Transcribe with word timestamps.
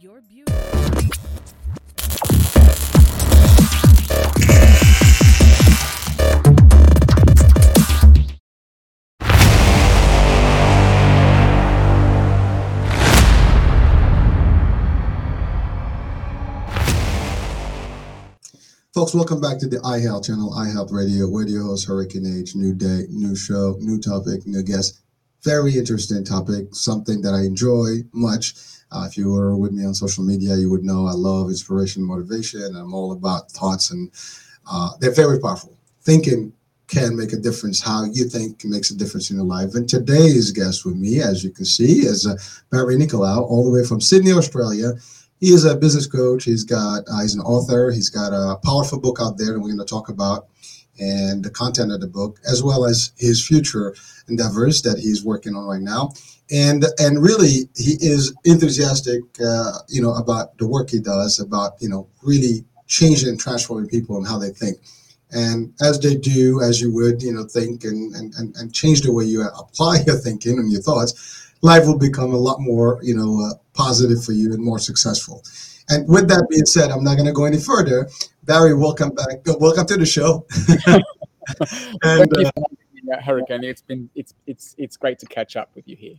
Your 0.00 0.22
beauty. 0.22 0.50
Folks, 18.94 19.12
welcome 19.12 19.38
back 19.38 19.58
to 19.58 19.66
the 19.66 19.80
iHealth 19.84 20.24
channel, 20.24 20.54
iHealth 20.54 20.92
Radio. 20.92 21.28
We're 21.28 21.46
your 21.46 21.64
host, 21.64 21.86
Hurricane 21.86 22.24
Age. 22.24 22.54
New 22.54 22.72
day, 22.72 23.02
new 23.10 23.36
show, 23.36 23.76
new 23.80 24.00
topic, 24.00 24.46
new 24.46 24.62
guest. 24.62 25.02
Very 25.42 25.76
interesting 25.76 26.24
topic, 26.24 26.74
something 26.74 27.20
that 27.20 27.34
I 27.34 27.42
enjoy 27.42 28.04
much. 28.12 28.54
Uh, 28.92 29.06
if 29.08 29.16
you 29.16 29.30
were 29.30 29.56
with 29.56 29.72
me 29.72 29.84
on 29.84 29.94
social 29.94 30.24
media, 30.24 30.56
you 30.56 30.70
would 30.70 30.84
know 30.84 31.06
I 31.06 31.12
love 31.12 31.48
inspiration, 31.48 32.02
motivation. 32.02 32.74
I'm 32.76 32.94
all 32.94 33.12
about 33.12 33.50
thoughts, 33.50 33.90
and 33.90 34.10
uh, 34.70 34.90
they're 35.00 35.14
very 35.14 35.38
powerful. 35.38 35.76
Thinking 36.02 36.52
can 36.88 37.16
make 37.16 37.32
a 37.32 37.36
difference. 37.36 37.80
How 37.80 38.04
you 38.04 38.24
think 38.24 38.64
makes 38.64 38.90
a 38.90 38.96
difference 38.96 39.30
in 39.30 39.36
your 39.36 39.46
life. 39.46 39.74
And 39.74 39.88
today's 39.88 40.50
guest 40.50 40.84
with 40.84 40.96
me, 40.96 41.20
as 41.20 41.44
you 41.44 41.50
can 41.50 41.64
see, 41.64 42.00
is 42.00 42.26
uh, 42.26 42.36
Barry 42.70 42.96
Nicolaou, 42.96 43.42
all 43.42 43.64
the 43.64 43.70
way 43.70 43.86
from 43.86 44.00
Sydney, 44.00 44.32
Australia. 44.32 44.94
He 45.38 45.54
is 45.54 45.64
a 45.64 45.76
business 45.76 46.06
coach. 46.06 46.44
He's 46.44 46.64
got 46.64 47.04
uh, 47.08 47.20
he's 47.22 47.34
an 47.34 47.40
author. 47.42 47.90
He's 47.92 48.10
got 48.10 48.32
a 48.32 48.56
powerful 48.64 48.98
book 48.98 49.18
out 49.20 49.38
there 49.38 49.52
that 49.52 49.60
we're 49.60 49.68
going 49.68 49.78
to 49.78 49.84
talk 49.84 50.08
about 50.08 50.48
and 50.98 51.42
the 51.42 51.50
content 51.50 51.92
of 51.92 52.00
the 52.00 52.06
book, 52.06 52.38
as 52.46 52.62
well 52.62 52.84
as 52.84 53.12
his 53.16 53.46
future 53.46 53.94
endeavors 54.28 54.82
that 54.82 54.98
he's 54.98 55.24
working 55.24 55.54
on 55.54 55.64
right 55.64 55.80
now. 55.80 56.12
And 56.52 56.84
and 56.98 57.22
really, 57.22 57.68
he 57.76 57.96
is 58.00 58.34
enthusiastic, 58.44 59.22
uh, 59.44 59.72
you 59.88 60.02
know, 60.02 60.14
about 60.14 60.58
the 60.58 60.66
work 60.66 60.90
he 60.90 61.00
does, 61.00 61.38
about 61.38 61.72
you 61.80 61.88
know, 61.88 62.08
really 62.22 62.64
changing 62.86 63.28
and 63.28 63.38
transforming 63.38 63.88
people 63.88 64.16
and 64.16 64.26
how 64.26 64.38
they 64.38 64.50
think. 64.50 64.78
And 65.30 65.72
as 65.80 66.00
they 66.00 66.16
do, 66.16 66.60
as 66.60 66.80
you 66.80 66.92
would, 66.92 67.22
you 67.22 67.32
know, 67.32 67.44
think 67.44 67.84
and 67.84 68.14
and, 68.16 68.56
and, 68.56 68.74
change 68.74 69.02
the 69.02 69.12
way 69.12 69.24
you 69.24 69.42
apply 69.42 70.00
your 70.06 70.16
thinking 70.16 70.58
and 70.58 70.72
your 70.72 70.82
thoughts, 70.82 71.52
life 71.62 71.86
will 71.86 71.98
become 71.98 72.32
a 72.32 72.36
lot 72.36 72.60
more, 72.60 72.98
you 73.00 73.14
know, 73.14 73.40
uh, 73.46 73.54
positive 73.74 74.24
for 74.24 74.32
you 74.32 74.52
and 74.52 74.64
more 74.64 74.80
successful. 74.80 75.44
And 75.88 76.08
with 76.08 76.28
that 76.28 76.46
being 76.50 76.66
said, 76.66 76.90
I'm 76.90 77.04
not 77.04 77.14
going 77.14 77.26
to 77.26 77.32
go 77.32 77.44
any 77.44 77.60
further. 77.60 78.08
Barry, 78.42 78.74
welcome 78.74 79.10
back. 79.10 79.38
Welcome 79.46 79.86
to 79.86 79.96
the 79.96 80.06
show. 80.06 80.46
and, 82.02 82.28
you, 82.36 82.50
uh, 83.12 83.20
Hurricane. 83.20 83.64
It's 83.64 83.82
been 83.82 84.10
it's 84.14 84.34
it's 84.46 84.74
it's 84.78 84.96
great 84.96 85.18
to 85.20 85.26
catch 85.26 85.56
up 85.56 85.70
with 85.74 85.86
you 85.86 85.96
here. 85.96 86.16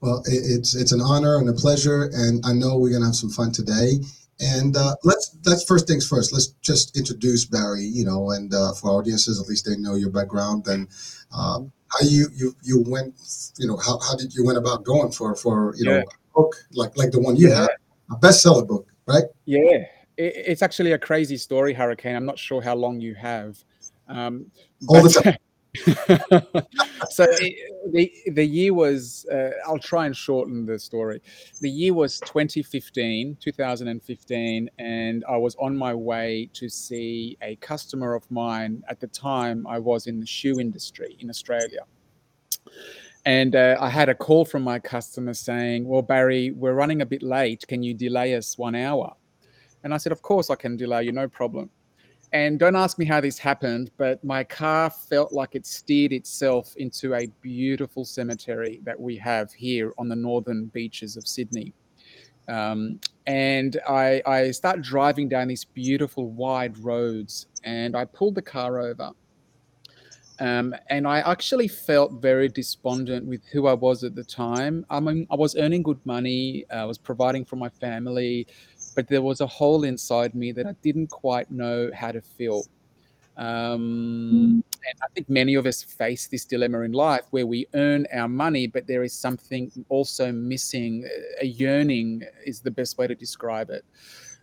Well, 0.00 0.22
it's 0.26 0.74
it's 0.74 0.92
an 0.92 1.00
honor 1.00 1.36
and 1.36 1.48
a 1.48 1.52
pleasure, 1.52 2.10
and 2.14 2.42
I 2.44 2.52
know 2.52 2.78
we're 2.78 2.92
gonna 2.92 3.06
have 3.06 3.14
some 3.14 3.30
fun 3.30 3.52
today. 3.52 4.00
And 4.40 4.74
uh, 4.74 4.96
let's 5.04 5.36
let's 5.44 5.64
first 5.64 5.86
things 5.86 6.08
first. 6.08 6.32
Let's 6.32 6.48
just 6.62 6.96
introduce 6.96 7.44
Barry, 7.44 7.82
you 7.82 8.06
know, 8.06 8.30
and 8.30 8.52
uh, 8.54 8.72
for 8.72 8.90
audiences, 8.90 9.38
at 9.38 9.46
least 9.46 9.66
they 9.66 9.76
know 9.76 9.96
your 9.96 10.08
background 10.08 10.66
and 10.66 10.88
uh, 11.34 11.60
how 11.92 12.00
you 12.02 12.28
you 12.34 12.56
you 12.62 12.82
went, 12.86 13.14
you 13.58 13.66
know, 13.68 13.76
how, 13.76 13.98
how 14.00 14.16
did 14.16 14.32
you 14.34 14.44
went 14.44 14.56
about 14.56 14.84
going 14.84 15.12
for 15.12 15.34
for 15.36 15.74
you 15.76 15.90
yeah. 15.90 15.98
know 15.98 16.04
book 16.34 16.56
like 16.72 16.96
like 16.96 17.10
the 17.10 17.20
one 17.20 17.36
you 17.36 17.50
yeah. 17.50 17.62
had, 17.62 17.70
a 18.10 18.16
bestseller 18.16 18.66
book, 18.66 18.88
right? 19.06 19.24
Yeah, 19.44 19.58
it, 19.60 19.88
it's 20.16 20.62
actually 20.62 20.92
a 20.92 20.98
crazy 20.98 21.36
story, 21.36 21.74
Hurricane. 21.74 22.16
I'm 22.16 22.26
not 22.26 22.38
sure 22.38 22.62
how 22.62 22.74
long 22.74 23.00
you 23.00 23.14
have. 23.16 23.62
Um, 24.08 24.46
All 24.88 25.02
the 25.02 25.10
time. 25.10 25.36
so 27.10 27.26
the 27.92 28.12
the 28.32 28.44
year 28.44 28.74
was 28.74 29.24
uh, 29.32 29.50
I'll 29.66 29.78
try 29.78 30.06
and 30.06 30.16
shorten 30.16 30.66
the 30.66 30.78
story. 30.78 31.22
The 31.60 31.70
year 31.70 31.94
was 31.94 32.18
2015, 32.20 33.36
2015 33.40 34.70
and 34.78 35.24
I 35.28 35.36
was 35.36 35.54
on 35.56 35.76
my 35.76 35.94
way 35.94 36.50
to 36.54 36.68
see 36.68 37.38
a 37.40 37.54
customer 37.56 38.14
of 38.14 38.28
mine 38.32 38.82
at 38.88 38.98
the 38.98 39.06
time 39.06 39.64
I 39.66 39.78
was 39.78 40.08
in 40.08 40.18
the 40.18 40.26
shoe 40.26 40.58
industry 40.58 41.16
in 41.20 41.30
Australia. 41.30 41.84
And 43.24 43.54
uh, 43.54 43.76
I 43.80 43.90
had 43.90 44.08
a 44.08 44.14
call 44.14 44.44
from 44.44 44.62
my 44.62 44.78
customer 44.78 45.34
saying, 45.34 45.86
"Well, 45.86 46.02
Barry, 46.02 46.50
we're 46.52 46.72
running 46.72 47.02
a 47.02 47.06
bit 47.06 47.22
late. 47.22 47.66
Can 47.68 47.82
you 47.82 47.94
delay 47.94 48.34
us 48.34 48.58
1 48.58 48.74
hour?" 48.74 49.14
And 49.84 49.94
I 49.94 49.98
said, 49.98 50.10
"Of 50.10 50.22
course 50.22 50.50
I 50.50 50.56
can 50.56 50.76
delay 50.76 51.04
you, 51.04 51.12
no 51.12 51.28
problem." 51.28 51.70
And 52.32 52.60
don't 52.60 52.76
ask 52.76 52.96
me 52.96 53.04
how 53.04 53.20
this 53.20 53.38
happened, 53.38 53.90
but 53.96 54.22
my 54.22 54.44
car 54.44 54.88
felt 54.88 55.32
like 55.32 55.54
it 55.54 55.66
steered 55.66 56.12
itself 56.12 56.76
into 56.76 57.14
a 57.14 57.26
beautiful 57.40 58.04
cemetery 58.04 58.80
that 58.84 58.98
we 58.98 59.16
have 59.16 59.52
here 59.52 59.92
on 59.98 60.08
the 60.08 60.14
northern 60.14 60.66
beaches 60.66 61.16
of 61.16 61.26
Sydney. 61.26 61.74
Um, 62.46 63.00
and 63.26 63.80
I, 63.88 64.22
I 64.26 64.50
start 64.52 64.82
driving 64.82 65.28
down 65.28 65.48
these 65.48 65.64
beautiful 65.64 66.30
wide 66.30 66.78
roads, 66.78 67.46
and 67.64 67.96
I 67.96 68.04
pulled 68.04 68.36
the 68.36 68.42
car 68.42 68.78
over. 68.80 69.10
Um, 70.40 70.74
and 70.88 71.06
I 71.06 71.18
actually 71.20 71.68
felt 71.68 72.22
very 72.22 72.48
despondent 72.48 73.26
with 73.26 73.44
who 73.52 73.66
I 73.66 73.74
was 73.74 74.04
at 74.04 74.14
the 74.14 74.24
time. 74.24 74.86
I 74.88 74.98
mean, 74.98 75.26
I 75.30 75.36
was 75.36 75.54
earning 75.54 75.82
good 75.82 76.00
money, 76.06 76.64
I 76.70 76.86
was 76.86 76.96
providing 76.96 77.44
for 77.44 77.56
my 77.56 77.68
family, 77.68 78.46
but 78.94 79.08
there 79.08 79.22
was 79.22 79.40
a 79.40 79.46
hole 79.46 79.84
inside 79.84 80.34
me 80.34 80.52
that 80.52 80.66
I 80.66 80.74
didn't 80.82 81.08
quite 81.08 81.50
know 81.50 81.90
how 81.94 82.12
to 82.12 82.20
fill. 82.20 82.64
Um, 83.36 84.62
and 84.86 84.98
I 85.02 85.06
think 85.14 85.28
many 85.28 85.54
of 85.54 85.66
us 85.66 85.82
face 85.82 86.26
this 86.26 86.44
dilemma 86.44 86.80
in 86.80 86.92
life 86.92 87.22
where 87.30 87.46
we 87.46 87.66
earn 87.74 88.06
our 88.12 88.28
money, 88.28 88.66
but 88.66 88.86
there 88.86 89.02
is 89.02 89.14
something 89.14 89.70
also 89.88 90.32
missing. 90.32 91.08
A 91.40 91.46
yearning 91.46 92.22
is 92.44 92.60
the 92.60 92.70
best 92.70 92.98
way 92.98 93.06
to 93.06 93.14
describe 93.14 93.70
it. 93.70 93.84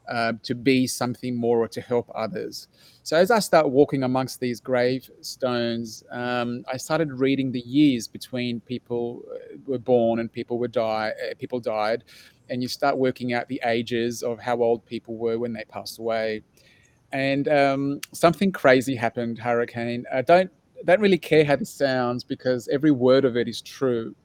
Uh, 0.07 0.31
to 0.41 0.55
be 0.55 0.87
something 0.87 1.35
more 1.35 1.59
or 1.59 1.67
to 1.67 1.81
help 1.81 2.09
others. 2.15 2.69
So 3.03 3.17
as 3.17 3.29
I 3.29 3.39
start 3.39 3.67
walking 3.67 4.03
amongst 4.03 4.39
these 4.39 4.61
gravestones, 4.61 6.01
um, 6.11 6.63
I 6.71 6.77
started 6.77 7.11
reading 7.11 7.51
the 7.51 7.59
years 7.59 8.07
between 8.07 8.61
people 8.61 9.21
uh, 9.29 9.57
were 9.65 9.79
born 9.79 10.21
and 10.21 10.31
people 10.31 10.59
were 10.59 10.69
die, 10.69 11.11
uh, 11.11 11.33
people 11.37 11.59
died, 11.59 12.05
and 12.49 12.61
you 12.61 12.67
start 12.67 12.97
working 12.97 13.33
out 13.33 13.47
the 13.47 13.61
ages 13.65 14.23
of 14.23 14.39
how 14.39 14.61
old 14.61 14.85
people 14.85 15.17
were 15.17 15.39
when 15.39 15.53
they 15.53 15.63
passed 15.65 15.99
away. 15.99 16.43
And 17.11 17.47
um, 17.47 18.01
something 18.13 18.51
crazy 18.51 18.95
happened, 18.95 19.39
Hurricane. 19.39 20.05
I 20.13 20.21
don't 20.21 20.51
don't 20.85 21.01
really 21.01 21.17
care 21.17 21.43
how 21.43 21.55
this 21.55 21.71
sounds 21.71 22.23
because 22.23 22.67
every 22.67 22.91
word 22.91 23.25
of 23.25 23.35
it 23.35 23.47
is 23.47 23.61
true. 23.61 24.15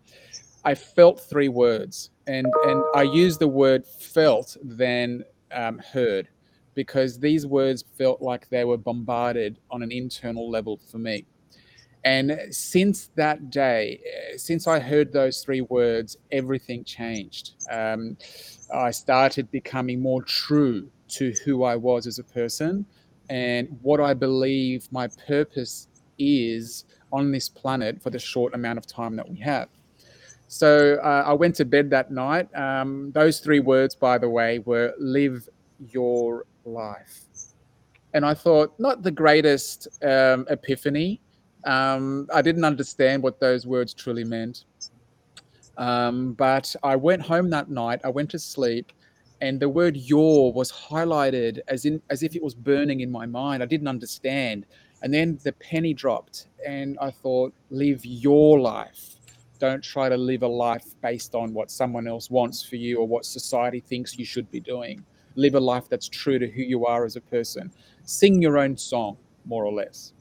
I 0.65 0.75
felt 0.75 1.21
three 1.21 1.49
words, 1.49 2.11
and 2.27 2.47
and 2.67 2.83
I 2.95 3.03
used 3.03 3.41
the 3.41 3.49
word 3.49 3.87
felt 3.87 4.57
than 4.63 5.25
um, 5.53 5.79
heard 5.79 6.29
because 6.75 7.19
these 7.19 7.47
words 7.47 7.85
felt 7.99 8.23
like 8.23 8.49
they 8.49 8.65
were 8.65 8.77
bombarded 8.77 9.59
on 9.71 9.83
an 9.83 9.93
internal 9.93 10.51
level 10.51 10.81
for 10.91 10.99
me. 10.99 11.25
And 12.05 12.39
since 12.51 13.11
that 13.15 13.51
day, 13.51 14.01
eh, 14.05 14.37
since 14.37 14.67
I 14.67 14.81
heard 14.81 15.13
those 15.13 15.43
three 15.43 15.61
words, 15.61 16.17
everything 16.33 16.83
changed. 16.85 17.53
Um, 17.71 18.17
I 18.75 18.91
started 18.91 19.51
becoming 19.51 20.01
more 20.01 20.23
true 20.23 20.91
to 21.09 21.33
who 21.45 21.63
I 21.63 21.77
was 21.77 22.07
as 22.07 22.19
a 22.19 22.25
person 22.25 22.87
and 23.31 23.79
what 23.83 24.01
I 24.01 24.15
believe 24.15 24.89
my 24.91 25.09
purpose 25.27 25.89
is 26.19 26.85
on 27.13 27.31
this 27.31 27.49
planet 27.49 28.03
for 28.03 28.11
the 28.11 28.19
short 28.19 28.55
amount 28.55 28.79
of 28.79 28.87
time 28.87 29.17
that 29.17 29.29
we 29.29 29.39
have. 29.39 29.69
So 30.49 30.97
uh, 31.03 31.25
I 31.27 31.33
went 31.33 31.55
to 31.57 31.65
bed 31.65 31.89
that 31.91 32.11
night. 32.11 32.55
Um, 32.55 33.11
those 33.13 33.41
three 33.41 33.61
words, 33.61 33.95
by 33.95 34.19
the 34.19 34.29
way, 34.29 34.59
were 34.61 34.93
live 34.99 35.49
your 35.91 36.47
life. 36.65 37.23
And 38.15 38.27
I 38.27 38.35
thought, 38.35 38.79
not 38.79 39.03
the 39.03 39.11
greatest 39.11 39.89
um, 40.03 40.47
epiphany, 40.51 41.21
um, 41.65 42.29
I 42.33 42.43
didn't 42.43 42.65
understand 42.65 43.23
what 43.23 43.41
those 43.41 43.67
words 43.67 43.95
truly 43.95 44.25
meant. 44.25 44.65
Um, 45.79 46.35
but 46.35 46.75
I 46.83 46.97
went 46.97 47.23
home 47.23 47.51
that 47.51 47.71
night, 47.71 48.01
I 48.05 48.09
went 48.11 48.31
to 48.31 48.39
sleep, 48.39 48.93
and 49.41 49.59
the 49.59 49.69
word 49.69 49.97
your 49.97 50.53
was 50.53 50.71
highlighted 50.71 51.61
as 51.69 51.85
in 51.85 52.01
as 52.11 52.23
if 52.23 52.37
it 52.37 52.43
was 52.43 52.55
burning 52.55 53.01
in 53.01 53.11
my 53.11 53.27
mind. 53.27 53.63
I 53.63 53.67
didn't 53.67 53.89
understand. 53.89 54.67
And 55.03 55.13
then 55.13 55.39
the 55.43 55.53
penny 55.55 55.95
dropped, 55.95 56.47
and 56.65 56.97
I 57.01 57.11
thought, 57.11 57.53
live 57.71 58.05
your 58.05 58.61
life. 58.61 59.17
don't 59.63 59.83
try 59.83 60.09
to 60.09 60.17
live 60.17 60.43
a 60.43 60.49
life 60.49 60.87
based 61.03 61.37
on 61.37 61.55
what 61.55 61.71
someone 61.71 62.09
else 62.09 62.29
wants 62.31 62.65
for 62.65 62.75
you 62.75 62.99
or 62.99 63.07
what 63.07 63.25
society 63.25 63.79
thinks 63.79 64.19
you 64.19 64.25
should 64.25 64.51
be 64.51 64.59
doing. 64.59 65.05
Live 65.37 65.55
a 65.55 65.61
life 65.61 65.89
that's 65.89 66.09
true 66.09 66.39
to 66.39 66.49
who 66.51 66.63
you 66.63 66.85
are 66.85 67.05
as 67.05 67.15
a 67.15 67.21
person. 67.21 67.73
Sing 68.05 68.43
your 68.43 68.59
own 68.59 68.77
song, 68.77 69.17
more 69.45 69.65
or 69.65 69.73
less. 69.73 70.15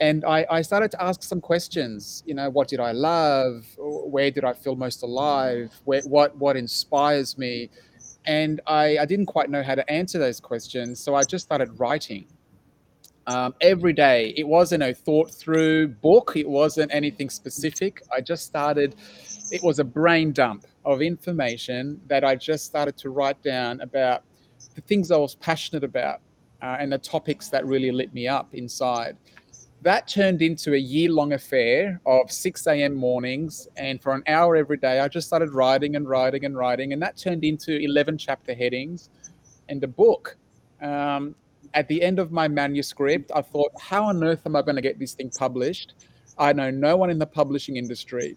And 0.00 0.24
I, 0.24 0.46
I 0.50 0.62
started 0.62 0.90
to 0.92 1.02
ask 1.02 1.22
some 1.22 1.40
questions. 1.40 2.22
You 2.26 2.34
know, 2.34 2.50
what 2.50 2.68
did 2.68 2.80
I 2.80 2.92
love? 2.92 3.66
Where 3.78 4.30
did 4.30 4.44
I 4.44 4.52
feel 4.52 4.74
most 4.74 5.02
alive? 5.02 5.72
Where, 5.84 6.02
what 6.02 6.36
what 6.36 6.56
inspires 6.56 7.38
me? 7.38 7.70
And 8.24 8.60
I, 8.66 8.98
I 8.98 9.04
didn't 9.04 9.26
quite 9.26 9.50
know 9.50 9.62
how 9.62 9.74
to 9.74 9.88
answer 9.90 10.18
those 10.18 10.40
questions, 10.40 11.00
so 11.00 11.14
I 11.14 11.24
just 11.24 11.44
started 11.44 11.78
writing 11.78 12.26
um, 13.26 13.54
every 13.60 13.92
day. 13.92 14.32
It 14.36 14.46
wasn't 14.46 14.82
a 14.82 14.94
thought 14.94 15.30
through 15.30 15.88
book, 15.88 16.32
it 16.36 16.48
wasn't 16.48 16.92
anything 16.94 17.30
specific. 17.30 18.02
I 18.14 18.20
just 18.20 18.44
started, 18.44 18.94
it 19.50 19.62
was 19.62 19.78
a 19.78 19.84
brain 19.84 20.32
dump 20.32 20.66
of 20.84 21.02
information 21.02 22.00
that 22.06 22.24
I 22.24 22.36
just 22.36 22.64
started 22.64 22.96
to 22.98 23.10
write 23.10 23.42
down 23.42 23.80
about 23.80 24.22
the 24.74 24.80
things 24.80 25.10
I 25.10 25.16
was 25.16 25.34
passionate 25.34 25.84
about 25.84 26.20
uh, 26.62 26.76
and 26.78 26.92
the 26.92 26.98
topics 26.98 27.48
that 27.48 27.66
really 27.66 27.90
lit 27.90 28.12
me 28.14 28.28
up 28.28 28.54
inside. 28.54 29.16
That 29.82 30.06
turned 30.06 30.42
into 30.42 30.74
a 30.74 30.78
year 30.78 31.10
long 31.10 31.32
affair 31.32 32.00
of 32.06 32.30
6 32.30 32.66
a.m. 32.68 32.94
mornings. 32.94 33.66
And 33.76 34.00
for 34.00 34.14
an 34.14 34.22
hour 34.28 34.54
every 34.54 34.76
day, 34.76 35.00
I 35.00 35.08
just 35.08 35.26
started 35.26 35.50
writing 35.52 35.96
and 35.96 36.08
writing 36.08 36.44
and 36.44 36.56
writing. 36.56 36.92
And 36.92 37.02
that 37.02 37.16
turned 37.16 37.42
into 37.42 37.76
11 37.76 38.16
chapter 38.16 38.54
headings 38.54 39.10
and 39.68 39.82
a 39.82 39.88
book. 39.88 40.36
Um, 40.80 41.34
at 41.74 41.88
the 41.88 42.00
end 42.00 42.20
of 42.20 42.30
my 42.30 42.46
manuscript, 42.46 43.32
I 43.34 43.42
thought, 43.42 43.72
how 43.80 44.04
on 44.04 44.22
earth 44.22 44.42
am 44.46 44.54
I 44.54 44.62
going 44.62 44.76
to 44.76 44.82
get 44.82 45.00
this 45.00 45.14
thing 45.14 45.30
published? 45.30 45.94
I 46.38 46.52
know 46.52 46.70
no 46.70 46.96
one 46.96 47.10
in 47.10 47.18
the 47.18 47.26
publishing 47.26 47.76
industry. 47.76 48.36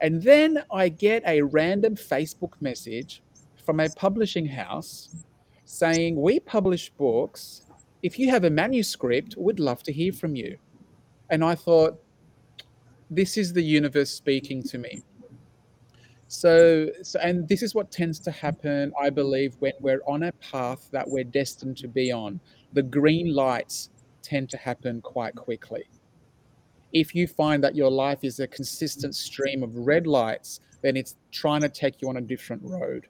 And 0.00 0.20
then 0.20 0.64
I 0.72 0.88
get 0.88 1.22
a 1.26 1.42
random 1.42 1.94
Facebook 1.94 2.52
message 2.60 3.22
from 3.64 3.78
a 3.78 3.88
publishing 3.90 4.46
house 4.46 5.24
saying, 5.64 6.20
We 6.20 6.40
publish 6.40 6.90
books. 6.90 7.62
If 8.06 8.20
you 8.20 8.30
have 8.30 8.44
a 8.44 8.50
manuscript, 8.50 9.34
we'd 9.36 9.58
love 9.58 9.82
to 9.82 9.92
hear 9.92 10.12
from 10.12 10.36
you. 10.36 10.58
And 11.28 11.42
I 11.42 11.56
thought, 11.56 12.00
This 13.10 13.36
is 13.36 13.52
the 13.52 13.62
universe 13.62 14.10
speaking 14.10 14.62
to 14.70 14.78
me. 14.78 15.02
So, 16.28 16.90
so, 17.02 17.18
and 17.18 17.48
this 17.48 17.62
is 17.64 17.74
what 17.74 17.90
tends 17.90 18.20
to 18.20 18.30
happen, 18.30 18.92
I 19.00 19.10
believe, 19.10 19.56
when 19.58 19.72
we're 19.80 20.02
on 20.06 20.22
a 20.22 20.32
path 20.52 20.88
that 20.92 21.08
we're 21.08 21.24
destined 21.24 21.78
to 21.78 21.88
be 21.88 22.12
on. 22.12 22.38
The 22.74 22.84
green 22.84 23.34
lights 23.34 23.90
tend 24.22 24.50
to 24.50 24.56
happen 24.56 25.00
quite 25.00 25.34
quickly. 25.34 25.88
If 26.92 27.12
you 27.12 27.26
find 27.26 27.58
that 27.64 27.74
your 27.74 27.90
life 27.90 28.22
is 28.22 28.38
a 28.38 28.46
consistent 28.46 29.16
stream 29.16 29.64
of 29.64 29.74
red 29.74 30.06
lights, 30.06 30.60
then 30.80 30.96
it's 30.96 31.16
trying 31.32 31.62
to 31.62 31.68
take 31.68 32.00
you 32.00 32.08
on 32.08 32.18
a 32.18 32.20
different 32.20 32.62
road. 32.62 33.08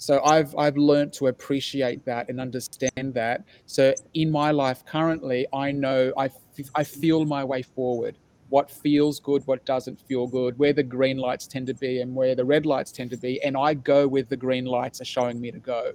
So 0.00 0.22
I've 0.24 0.56
I've 0.56 0.78
learned 0.78 1.12
to 1.14 1.26
appreciate 1.26 2.02
that 2.06 2.30
and 2.30 2.40
understand 2.40 3.12
that. 3.12 3.44
So 3.66 3.94
in 4.14 4.30
my 4.30 4.50
life 4.50 4.82
currently, 4.86 5.46
I 5.52 5.72
know 5.72 6.10
I, 6.16 6.24
f- 6.24 6.70
I 6.74 6.84
feel 6.84 7.26
my 7.26 7.44
way 7.44 7.60
forward 7.60 8.16
what 8.48 8.70
feels 8.70 9.20
good, 9.20 9.46
what 9.46 9.64
doesn't 9.66 10.00
feel 10.08 10.26
good, 10.26 10.58
where 10.58 10.72
the 10.72 10.82
green 10.82 11.18
lights 11.18 11.46
tend 11.46 11.66
to 11.66 11.74
be 11.74 12.00
and 12.00 12.16
where 12.16 12.34
the 12.34 12.44
red 12.44 12.64
lights 12.64 12.90
tend 12.90 13.10
to 13.10 13.16
be. 13.18 13.40
And 13.44 13.56
I 13.56 13.74
go 13.74 14.08
with 14.08 14.28
the 14.30 14.38
green 14.38 14.64
lights 14.64 15.02
are 15.02 15.04
showing 15.04 15.38
me 15.38 15.52
to 15.52 15.58
go. 15.60 15.92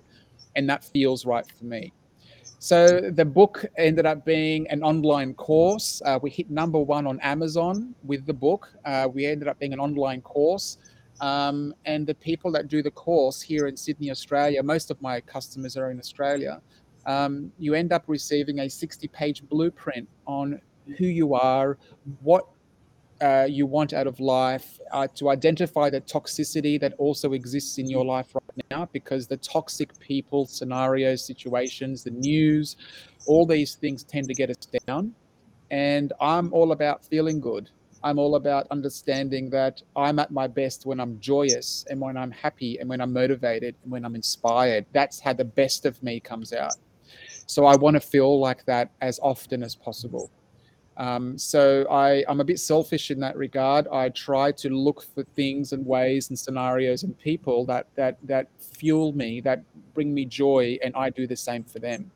And 0.56 0.70
that 0.70 0.84
feels 0.84 1.26
right 1.26 1.46
for 1.58 1.66
me. 1.66 1.92
So 2.60 3.12
the 3.12 3.26
book 3.26 3.66
ended 3.76 4.06
up 4.06 4.24
being 4.24 4.68
an 4.70 4.84
online 4.84 5.34
course. 5.34 6.02
Uh, 6.06 6.20
we 6.22 6.30
hit 6.30 6.50
number 6.50 6.80
one 6.80 7.08
on 7.08 7.20
Amazon 7.22 7.96
with 8.04 8.26
the 8.26 8.34
book. 8.34 8.70
Uh, 8.86 9.10
we 9.12 9.26
ended 9.26 9.48
up 9.48 9.60
being 9.60 9.74
an 9.74 9.80
online 9.80 10.22
course. 10.22 10.78
Um, 11.22 11.74
and 11.86 12.06
the 12.06 12.16
people 12.16 12.52
that 12.52 12.68
do 12.68 12.84
the 12.84 12.92
course 12.92 13.42
here 13.42 13.68
in 13.68 13.78
Sydney, 13.78 14.12
Australia, 14.12 14.62
most 14.62 14.92
of 14.92 15.02
my 15.02 15.22
customers 15.22 15.78
are 15.78 15.92
in 15.92 16.00
Australia. 16.00 16.62
Um, 17.06 17.52
you 17.60 17.74
end 17.74 17.94
up 17.94 18.04
receiving 18.08 18.60
a 18.60 18.70
60 18.70 19.08
page 19.10 19.44
blueprint 19.48 20.10
on 20.26 20.60
who 20.98 21.06
you 21.06 21.34
are, 21.34 21.78
what 22.22 22.48
uh, 23.22 23.48
you 23.50 23.66
want 23.66 23.94
out 23.94 24.08
of 24.08 24.20
life, 24.20 24.80
uh, 24.92 25.08
to 25.16 25.30
identify 25.30 25.90
the 25.90 26.02
toxicity 26.02 26.80
that 26.80 26.94
also 26.98 27.34
exists 27.34 27.78
in 27.78 27.90
your 27.90 28.04
life 28.04 28.36
right 28.36 28.66
now, 28.70 28.90
because 28.92 29.28
the 29.28 29.38
toxic 29.38 29.98
people, 30.00 30.46
scenarios, 30.46 31.26
situations, 31.26 32.04
the 32.04 32.12
news, 32.12 32.76
all 33.26 33.46
these 33.46 33.76
things 33.76 34.04
tend 34.04 34.28
to 34.28 34.34
get 34.34 34.50
us 34.50 34.58
down. 34.86 35.14
And 35.72 36.12
I'm 36.20 36.52
all 36.54 36.72
about 36.72 37.06
feeling 37.06 37.40
good. 37.40 37.70
I'm 38.06 38.20
all 38.20 38.36
about 38.36 38.68
understanding 38.70 39.50
that 39.50 39.82
I'm 39.96 40.20
at 40.20 40.30
my 40.30 40.46
best 40.46 40.86
when 40.86 41.00
I'm 41.00 41.20
joyous 41.20 41.86
and 41.90 42.00
when 42.00 42.16
I'm 42.18 42.30
happy 42.30 42.78
and 42.78 42.88
when 42.88 43.02
I'm 43.02 43.12
motivated 43.12 43.76
and 43.82 43.92
when 43.92 44.06
I'm 44.06 44.14
inspired. 44.14 44.86
That's 44.94 45.20
how 45.20 45.34
the 45.34 45.44
best 45.44 45.88
of 45.88 46.02
me 46.04 46.20
comes 46.20 46.54
out. 46.54 46.76
So 47.48 47.66
I 47.66 47.76
want 47.76 47.96
to 47.96 48.00
feel 48.00 48.40
like 48.40 48.64
that 48.66 48.92
as 49.02 49.20
often 49.24 49.64
as 49.64 49.76
possible. 49.76 50.30
Um, 50.98 51.36
so 51.36 51.88
I, 51.90 52.24
I'm 52.30 52.40
a 52.42 52.44
bit 52.44 52.60
selfish 52.60 53.10
in 53.10 53.20
that 53.22 53.36
regard. 53.36 53.88
I 53.88 54.10
try 54.10 54.52
to 54.52 54.70
look 54.70 55.04
for 55.16 55.24
things 55.36 55.74
and 55.74 55.84
ways 55.84 56.30
and 56.30 56.38
scenarios 56.38 57.02
and 57.02 57.18
people 57.20 57.66
that 57.66 57.88
that 57.96 58.18
that 58.24 58.48
fuel 58.60 59.14
me, 59.14 59.42
that 59.42 59.64
bring 59.96 60.14
me 60.14 60.26
joy, 60.26 60.78
and 60.84 60.96
I 60.96 61.10
do 61.10 61.28
the 61.28 61.36
same 61.36 61.64
for 61.64 61.80
them. 61.80 62.12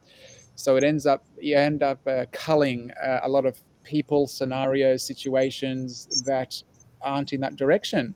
So 0.55 0.77
it 0.77 0.83
ends 0.83 1.05
up 1.05 1.25
you 1.39 1.57
end 1.57 1.83
up 1.83 1.99
uh, 2.07 2.25
culling 2.31 2.91
uh, 2.91 3.21
a 3.23 3.29
lot 3.29 3.45
of 3.45 3.59
people, 3.83 4.27
scenarios, 4.27 5.03
situations 5.03 6.23
that 6.25 6.61
aren't 7.01 7.33
in 7.33 7.41
that 7.41 7.55
direction. 7.55 8.13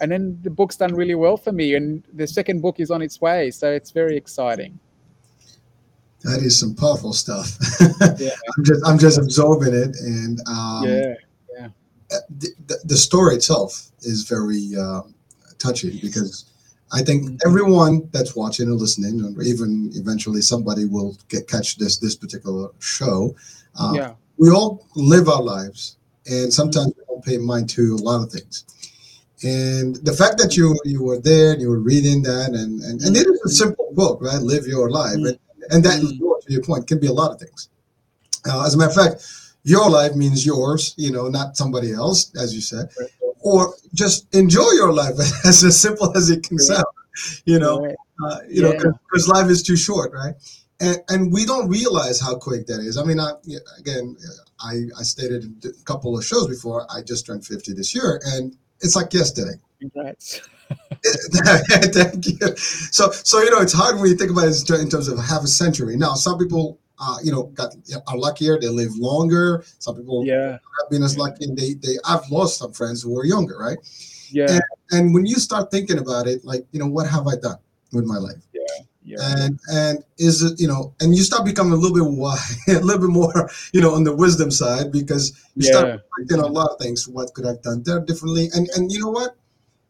And 0.00 0.10
then 0.10 0.38
the 0.42 0.50
book's 0.50 0.76
done 0.76 0.94
really 0.94 1.14
well 1.14 1.36
for 1.36 1.52
me, 1.52 1.74
and 1.74 2.02
the 2.12 2.26
second 2.26 2.60
book 2.60 2.80
is 2.80 2.90
on 2.90 3.02
its 3.02 3.20
way. 3.20 3.50
So 3.50 3.70
it's 3.70 3.90
very 3.90 4.16
exciting. 4.16 4.78
That 6.22 6.40
is 6.42 6.58
some 6.58 6.74
powerful 6.74 7.12
stuff. 7.12 7.56
yeah. 8.18 8.30
I'm 8.56 8.64
just 8.64 8.86
I'm 8.86 8.98
just 8.98 9.18
absorbing 9.18 9.74
it, 9.74 9.96
and 10.00 10.40
um, 10.48 10.84
yeah, 10.84 11.14
yeah. 11.56 11.68
Uh, 12.12 12.18
the, 12.38 12.78
the, 12.84 12.96
story 12.96 13.34
itself 13.34 13.90
is 14.02 14.28
very 14.28 14.70
uh, 14.78 15.02
touching 15.58 15.98
because 16.00 16.44
I 16.92 17.02
think 17.02 17.24
mm-hmm. 17.24 17.36
everyone 17.48 18.08
that's 18.12 18.36
watching 18.36 18.68
and 18.68 18.80
listening, 18.80 19.34
or 19.36 19.42
even 19.42 19.90
eventually 19.94 20.42
somebody 20.42 20.84
will 20.84 21.16
get 21.28 21.48
catch 21.48 21.78
this 21.78 21.98
this 21.98 22.14
particular 22.14 22.68
show. 22.78 23.34
Uh, 23.76 23.92
yeah. 23.96 24.14
We 24.42 24.50
all 24.50 24.84
live 24.96 25.28
our 25.28 25.40
lives, 25.40 25.98
and 26.26 26.52
sometimes 26.52 26.88
we 26.96 27.04
don't 27.06 27.24
pay 27.24 27.38
mind 27.38 27.70
to 27.76 27.94
a 27.94 28.02
lot 28.02 28.24
of 28.24 28.32
things. 28.32 28.64
And 29.44 29.94
the 30.04 30.12
fact 30.12 30.36
that 30.38 30.56
you 30.56 30.76
you 30.84 31.00
were 31.04 31.20
there 31.20 31.52
and 31.52 31.60
you 31.62 31.70
were 31.70 31.84
reading 31.92 32.22
that, 32.22 32.48
and 32.48 32.82
and, 32.82 33.00
and 33.02 33.16
it 33.16 33.24
is 33.28 33.40
a 33.44 33.48
simple 33.50 33.90
book, 33.92 34.18
right? 34.20 34.42
Live 34.42 34.66
your 34.66 34.90
life. 34.90 35.14
Mm-hmm. 35.14 35.26
And, 35.26 35.38
and 35.70 35.84
that, 35.84 36.00
mm. 36.00 36.18
to 36.18 36.52
your 36.52 36.64
point, 36.64 36.88
can 36.88 36.98
be 36.98 37.06
a 37.06 37.12
lot 37.12 37.30
of 37.30 37.38
things. 37.38 37.68
Uh, 38.44 38.66
as 38.66 38.74
a 38.74 38.78
matter 38.78 38.90
of 38.90 38.96
fact, 38.96 39.16
your 39.62 39.88
life 39.88 40.16
means 40.16 40.44
yours, 40.44 40.92
you 40.96 41.12
know, 41.12 41.28
not 41.28 41.56
somebody 41.56 41.92
else, 41.92 42.34
as 42.34 42.52
you 42.52 42.60
said, 42.60 42.88
or 43.42 43.74
just 43.94 44.34
enjoy 44.34 44.70
your 44.72 44.92
life 44.92 45.14
as, 45.44 45.62
as 45.62 45.80
simple 45.80 46.16
as 46.16 46.30
it 46.30 46.42
can 46.42 46.58
sound, 46.58 46.84
you 47.44 47.60
know, 47.60 47.76
uh, 48.24 48.38
you 48.48 48.66
yeah. 48.66 48.72
know, 48.72 48.92
because 49.06 49.28
life 49.28 49.48
is 49.48 49.62
too 49.62 49.76
short, 49.76 50.12
right? 50.12 50.34
And, 50.82 50.98
and 51.08 51.32
we 51.32 51.44
don't 51.44 51.68
realize 51.68 52.20
how 52.20 52.36
quick 52.36 52.66
that 52.66 52.80
is. 52.80 52.98
I 52.98 53.04
mean, 53.04 53.20
I, 53.20 53.30
again, 53.78 54.16
I, 54.60 54.82
I 54.98 55.02
stated 55.02 55.64
a 55.64 55.84
couple 55.84 56.18
of 56.18 56.24
shows 56.24 56.48
before, 56.48 56.86
I 56.90 57.02
just 57.02 57.24
turned 57.24 57.46
50 57.46 57.72
this 57.74 57.94
year, 57.94 58.20
and 58.24 58.56
it's 58.80 58.96
like 58.96 59.14
yesterday. 59.14 59.58
Congrats. 59.80 60.40
Thank 61.04 62.26
you. 62.26 62.56
So, 62.56 63.10
so 63.10 63.42
you 63.42 63.50
know, 63.50 63.60
it's 63.60 63.72
hard 63.72 63.96
when 63.96 64.10
you 64.10 64.16
think 64.16 64.30
about 64.30 64.46
it 64.48 64.70
in 64.70 64.88
terms 64.88 65.08
of 65.08 65.18
half 65.18 65.42
a 65.42 65.46
century. 65.46 65.96
Now, 65.96 66.14
some 66.14 66.38
people, 66.38 66.80
uh, 66.98 67.16
you 67.22 67.30
know, 67.30 67.44
got 67.54 67.74
are 68.06 68.16
luckier; 68.16 68.58
they 68.60 68.68
live 68.68 68.96
longer. 68.96 69.64
Some 69.78 69.96
people, 69.96 70.24
yeah, 70.24 70.52
have 70.52 70.90
been 70.90 71.02
as 71.02 71.18
lucky. 71.18 71.44
And 71.44 71.56
they, 71.56 71.74
they, 71.74 71.98
I've 72.04 72.28
lost 72.30 72.58
some 72.58 72.72
friends 72.72 73.02
who 73.02 73.12
were 73.12 73.24
younger, 73.24 73.58
right? 73.58 73.78
Yeah. 74.30 74.46
And, 74.48 74.62
and 74.92 75.14
when 75.14 75.26
you 75.26 75.36
start 75.36 75.70
thinking 75.70 75.98
about 75.98 76.26
it, 76.26 76.44
like, 76.44 76.64
you 76.72 76.78
know, 76.78 76.86
what 76.86 77.08
have 77.08 77.26
I 77.26 77.36
done 77.36 77.58
with 77.92 78.04
my 78.04 78.16
life? 78.16 78.42
And 79.20 79.58
and 79.72 80.04
is 80.18 80.42
it 80.42 80.60
you 80.60 80.68
know 80.68 80.94
and 81.00 81.14
you 81.14 81.22
start 81.22 81.44
becoming 81.44 81.72
a 81.72 81.76
little 81.76 81.96
bit 81.96 82.04
wise, 82.06 82.56
a 82.68 82.80
little 82.80 83.00
bit 83.00 83.10
more 83.10 83.50
you 83.72 83.80
know 83.80 83.94
on 83.94 84.04
the 84.04 84.14
wisdom 84.14 84.50
side 84.50 84.92
because 84.92 85.32
you 85.56 85.66
yeah. 85.66 85.78
start 85.78 86.00
thinking 86.18 86.38
a 86.38 86.46
lot 86.46 86.70
of 86.70 86.78
things. 86.78 87.08
What 87.08 87.34
could 87.34 87.46
I've 87.46 87.62
done 87.62 87.82
there 87.82 88.00
differently? 88.00 88.48
And 88.54 88.68
and 88.76 88.92
you 88.92 89.00
know 89.00 89.10
what? 89.10 89.36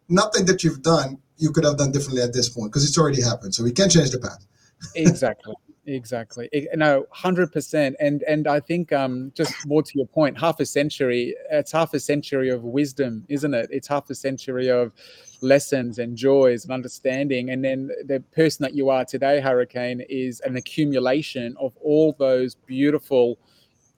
nothing 0.08 0.44
that 0.46 0.62
you've 0.62 0.82
done 0.82 1.18
you 1.38 1.50
could 1.50 1.64
have 1.64 1.76
done 1.76 1.90
differently 1.90 2.22
at 2.22 2.32
this 2.32 2.48
point 2.48 2.70
because 2.70 2.88
it's 2.88 2.96
already 2.96 3.20
happened. 3.20 3.54
So 3.54 3.64
we 3.64 3.72
can't 3.72 3.90
change 3.90 4.10
the 4.10 4.18
past. 4.18 4.46
exactly. 4.94 5.54
Exactly. 5.86 6.48
No, 6.74 7.06
hundred 7.10 7.52
percent. 7.52 7.96
And 7.98 8.22
and 8.22 8.46
I 8.46 8.60
think 8.60 8.92
um, 8.92 9.32
just 9.34 9.66
more 9.66 9.82
to 9.82 9.92
your 9.94 10.06
point, 10.06 10.38
half 10.38 10.60
a 10.60 10.66
century. 10.66 11.34
It's 11.50 11.72
half 11.72 11.92
a 11.94 12.00
century 12.00 12.50
of 12.50 12.62
wisdom, 12.62 13.24
isn't 13.28 13.52
it? 13.52 13.68
It's 13.72 13.88
half 13.88 14.08
a 14.08 14.14
century 14.14 14.68
of 14.68 14.92
lessons 15.40 15.98
and 15.98 16.16
joys 16.16 16.64
and 16.64 16.72
understanding. 16.72 17.50
And 17.50 17.64
then 17.64 17.90
the 18.04 18.20
person 18.32 18.62
that 18.62 18.74
you 18.74 18.90
are 18.90 19.04
today, 19.04 19.40
Hurricane, 19.40 20.02
is 20.08 20.40
an 20.40 20.56
accumulation 20.56 21.56
of 21.58 21.76
all 21.82 22.14
those 22.16 22.54
beautiful 22.54 23.38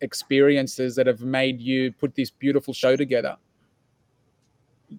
experiences 0.01 0.97
that 0.97 1.07
have 1.07 1.21
made 1.21 1.61
you 1.61 1.93
put 1.93 2.15
this 2.15 2.31
beautiful 2.31 2.73
show 2.73 2.97
together 2.97 3.37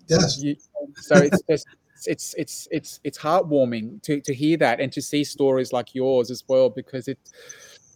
Yes. 0.07 0.41
You, 0.41 0.55
so 0.95 1.15
it's 1.15 1.41
just 1.49 1.67
it's 2.05 2.33
it's 2.35 2.67
it's 2.71 2.99
it's 3.03 3.17
heartwarming 3.17 4.01
to 4.03 4.19
to 4.21 4.33
hear 4.33 4.57
that 4.57 4.79
and 4.79 4.91
to 4.91 5.01
see 5.01 5.23
stories 5.23 5.71
like 5.73 5.95
yours 5.95 6.29
as 6.29 6.43
well 6.47 6.69
because 6.69 7.07
it 7.07 7.19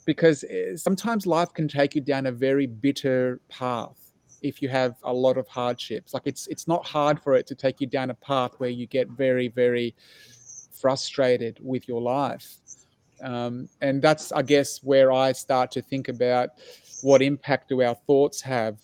because 0.06 0.44
eh, 0.50 0.76
sometimes 0.76 1.28
life 1.28 1.54
can 1.54 1.68
take 1.68 1.96
you 1.96 2.02
down 2.02 2.26
a 2.26 2.32
very 2.32 2.66
bitter 2.66 3.40
path 3.50 4.12
if 4.42 4.62
you 4.62 4.70
have 4.70 4.96
a 5.04 5.14
lot 5.14 5.38
of 5.38 5.48
hardships. 5.48 6.14
Like 6.14 6.24
it's 6.26 6.48
it's 6.48 6.68
not 6.68 6.86
hard 6.86 7.22
for 7.22 7.36
it 7.36 7.46
to 7.48 7.56
take 7.56 7.82
you 7.82 7.88
down 7.88 8.10
a 8.10 8.16
path 8.16 8.54
where 8.58 8.70
you 8.70 8.88
get 8.88 9.10
very 9.10 9.50
very 9.50 9.96
frustrated 10.72 11.60
with 11.62 11.88
your 11.88 12.02
life. 12.02 12.56
Um, 13.22 13.68
and 13.82 14.02
that's 14.02 14.32
i 14.32 14.42
guess 14.42 14.82
where 14.82 15.12
i 15.12 15.34
start 15.34 15.72
to 15.72 15.82
think 15.82 16.08
about 16.08 16.52
what 17.02 17.22
impact 17.22 17.68
do 17.68 17.82
our 17.82 17.96
thoughts 18.08 18.40
have 18.40 18.78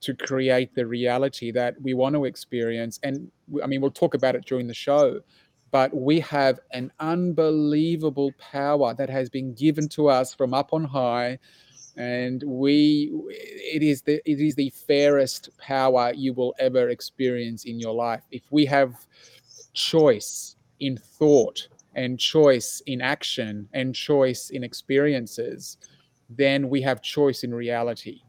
to 0.00 0.14
create 0.14 0.74
the 0.74 0.86
reality 0.86 1.50
that 1.52 1.80
we 1.80 1.94
want 1.94 2.14
to 2.14 2.24
experience. 2.24 2.98
And 3.02 3.30
I 3.62 3.66
mean, 3.66 3.80
we'll 3.80 3.90
talk 3.90 4.14
about 4.14 4.34
it 4.34 4.46
during 4.46 4.66
the 4.66 4.74
show, 4.74 5.20
but 5.70 5.94
we 5.94 6.20
have 6.20 6.58
an 6.72 6.90
unbelievable 7.00 8.32
power 8.38 8.94
that 8.94 9.10
has 9.10 9.28
been 9.28 9.54
given 9.54 9.88
to 9.90 10.08
us 10.08 10.34
from 10.34 10.54
up 10.54 10.72
on 10.72 10.84
high. 10.84 11.38
And 11.96 12.42
we, 12.46 13.12
it 13.28 13.82
is 13.82 14.02
the 14.02 14.22
it 14.24 14.40
is 14.40 14.54
the 14.54 14.70
fairest 14.70 15.50
power 15.58 16.12
you 16.14 16.32
will 16.32 16.54
ever 16.58 16.88
experience 16.88 17.64
in 17.64 17.78
your 17.78 17.92
life. 17.92 18.22
If 18.30 18.42
we 18.50 18.64
have 18.66 18.94
choice 19.74 20.56
in 20.78 20.96
thought 20.96 21.68
and 21.94 22.18
choice 22.18 22.80
in 22.86 23.00
action 23.00 23.68
and 23.74 23.94
choice 23.94 24.50
in 24.50 24.64
experiences, 24.64 25.76
then 26.30 26.68
we 26.68 26.80
have 26.80 27.02
choice 27.02 27.42
in 27.42 27.52
reality 27.52 28.22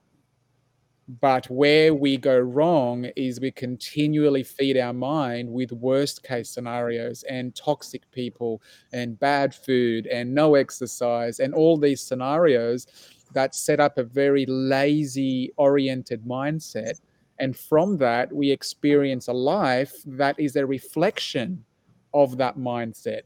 but 1.20 1.50
where 1.50 1.94
we 1.94 2.16
go 2.16 2.40
wrong 2.40 3.06
is 3.16 3.42
we 3.42 3.52
continually 3.52 4.44
feed 4.44 4.78
our 4.78 4.94
mind 4.94 5.52
with 5.52 5.72
worst 5.74 6.24
case 6.24 6.50
scenarios 6.50 7.24
and 7.24 7.54
toxic 7.56 8.10
people 8.12 8.62
and 8.94 9.20
bad 9.20 9.54
food 9.54 10.08
and 10.08 10.34
no 10.34 10.56
exercise 10.56 11.40
and 11.40 11.54
all 11.54 11.76
these 11.76 12.02
scenarios 12.02 12.88
that 13.34 13.56
set 13.56 13.80
up 13.80 13.98
a 13.98 14.04
very 14.04 14.46
lazy 14.46 15.52
oriented 15.58 16.24
mindset. 16.24 17.02
And 17.40 17.58
from 17.58 17.98
that, 17.98 18.32
we 18.32 18.52
experience 18.52 19.28
a 19.28 19.34
life 19.34 19.94
that 20.06 20.40
is 20.40 20.56
a 20.56 20.66
reflection 20.66 21.66
of 22.14 22.38
that 22.38 22.58
mindset. 22.58 23.22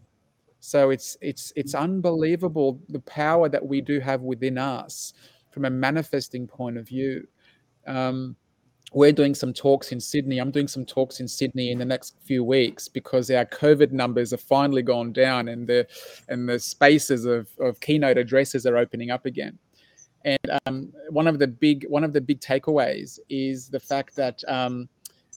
So 0.59 0.89
it's 0.89 1.17
it's 1.21 1.53
it's 1.55 1.75
unbelievable 1.75 2.79
the 2.89 3.01
power 3.01 3.49
that 3.49 3.65
we 3.65 3.81
do 3.81 3.99
have 3.99 4.21
within 4.21 4.57
us 4.57 5.13
from 5.51 5.65
a 5.65 5.69
manifesting 5.69 6.47
point 6.47 6.77
of 6.77 6.87
view. 6.87 7.27
Um, 7.87 8.35
we're 8.93 9.11
doing 9.11 9.35
some 9.35 9.51
talks 9.51 9.91
in 9.91 9.99
Sydney. 9.99 10.37
I'm 10.37 10.51
doing 10.51 10.69
some 10.69 10.85
talks 10.85 11.19
in 11.19 11.27
Sydney 11.27 11.71
in 11.71 11.77
the 11.77 11.85
next 11.85 12.15
few 12.23 12.43
weeks 12.43 12.87
because 12.87 13.29
our 13.29 13.45
COVID 13.45 13.91
numbers 13.91 14.31
have 14.31 14.39
finally 14.39 14.81
gone 14.81 15.11
down 15.11 15.49
and 15.49 15.67
the 15.67 15.85
and 16.29 16.47
the 16.47 16.57
spaces 16.57 17.25
of, 17.25 17.49
of 17.59 17.79
keynote 17.81 18.17
addresses 18.17 18.65
are 18.65 18.77
opening 18.77 19.11
up 19.11 19.25
again. 19.25 19.59
And 20.23 20.59
um, 20.65 20.93
one 21.09 21.27
of 21.27 21.39
the 21.39 21.47
big 21.47 21.85
one 21.89 22.03
of 22.05 22.13
the 22.13 22.21
big 22.21 22.39
takeaways 22.39 23.19
is 23.29 23.67
the 23.67 23.79
fact 23.79 24.15
that 24.15 24.41
um, 24.47 24.87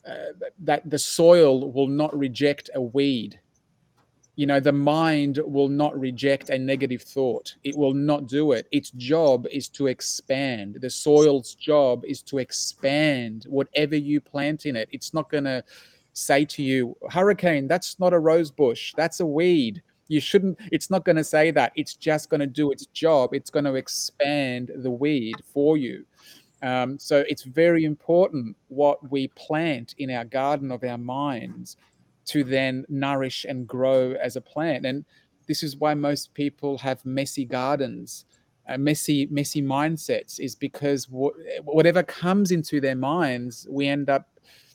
uh, 0.06 0.32
that 0.60 0.88
the 0.88 0.98
soil 0.98 1.72
will 1.72 1.88
not 1.88 2.16
reject 2.16 2.70
a 2.74 2.80
weed 2.80 3.40
you 4.38 4.46
know 4.46 4.60
the 4.60 4.70
mind 4.70 5.40
will 5.44 5.68
not 5.68 5.98
reject 5.98 6.48
a 6.48 6.56
negative 6.56 7.02
thought. 7.02 7.56
It 7.64 7.76
will 7.76 7.92
not 7.92 8.28
do 8.28 8.52
it. 8.52 8.68
Its 8.70 8.90
job 8.92 9.48
is 9.50 9.68
to 9.70 9.88
expand. 9.88 10.76
The 10.80 10.88
soil's 10.88 11.56
job 11.56 12.04
is 12.04 12.22
to 12.22 12.38
expand 12.38 13.46
whatever 13.48 13.96
you 13.96 14.20
plant 14.20 14.64
in 14.64 14.76
it. 14.76 14.88
It's 14.92 15.12
not 15.12 15.28
going 15.28 15.42
to 15.42 15.64
say 16.12 16.44
to 16.44 16.62
you 16.62 16.96
hurricane 17.10 17.66
that's 17.66 17.98
not 17.98 18.12
a 18.12 18.18
rose 18.20 18.52
bush. 18.52 18.94
That's 18.96 19.18
a 19.18 19.26
weed. 19.26 19.82
You 20.06 20.20
shouldn't 20.20 20.56
it's 20.70 20.88
not 20.88 21.04
going 21.04 21.16
to 21.16 21.24
say 21.24 21.50
that. 21.50 21.72
It's 21.74 21.94
just 21.94 22.30
going 22.30 22.40
to 22.40 22.46
do 22.46 22.70
its 22.70 22.86
job. 22.86 23.34
It's 23.34 23.50
going 23.50 23.64
to 23.64 23.74
expand 23.74 24.70
the 24.72 24.90
weed 24.92 25.34
for 25.52 25.76
you. 25.76 26.04
Um, 26.62 26.96
so 26.96 27.24
it's 27.28 27.42
very 27.42 27.84
important 27.84 28.56
what 28.68 29.10
we 29.10 29.26
plant 29.34 29.96
in 29.98 30.12
our 30.12 30.24
garden 30.24 30.70
of 30.70 30.84
our 30.84 30.98
minds 30.98 31.76
to 32.28 32.44
then 32.44 32.84
nourish 32.88 33.44
and 33.48 33.66
grow 33.66 34.12
as 34.12 34.36
a 34.36 34.40
plant. 34.40 34.86
And 34.86 35.04
this 35.46 35.62
is 35.62 35.76
why 35.76 35.94
most 35.94 36.34
people 36.34 36.78
have 36.78 37.04
messy 37.04 37.44
gardens, 37.44 38.24
uh, 38.68 38.78
messy, 38.78 39.26
messy 39.30 39.62
mindsets, 39.62 40.38
is 40.38 40.54
because 40.54 41.06
wh- 41.06 41.64
whatever 41.64 42.02
comes 42.02 42.50
into 42.50 42.80
their 42.80 42.96
minds, 42.96 43.66
we 43.70 43.88
end 43.88 44.10
up 44.10 44.28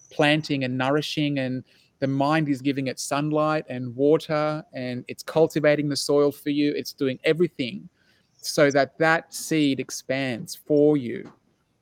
planting 0.10 0.64
and 0.64 0.78
nourishing 0.78 1.40
and 1.40 1.64
the 2.00 2.08
mind 2.08 2.50
is 2.50 2.62
giving 2.62 2.88
it 2.88 3.00
sunlight 3.00 3.66
and 3.70 3.96
water 3.96 4.64
and 4.74 5.06
it's 5.08 5.24
cultivating 5.24 5.90
the 5.90 5.96
soil 5.96 6.32
for 6.32 6.50
you 6.50 6.74
it's 6.76 6.94
doing 6.94 7.18
everything 7.24 7.88
so 8.36 8.70
that 8.70 8.98
that 8.98 9.34
seed 9.34 9.80
expands 9.80 10.54
for 10.54 10.98
you 10.98 11.32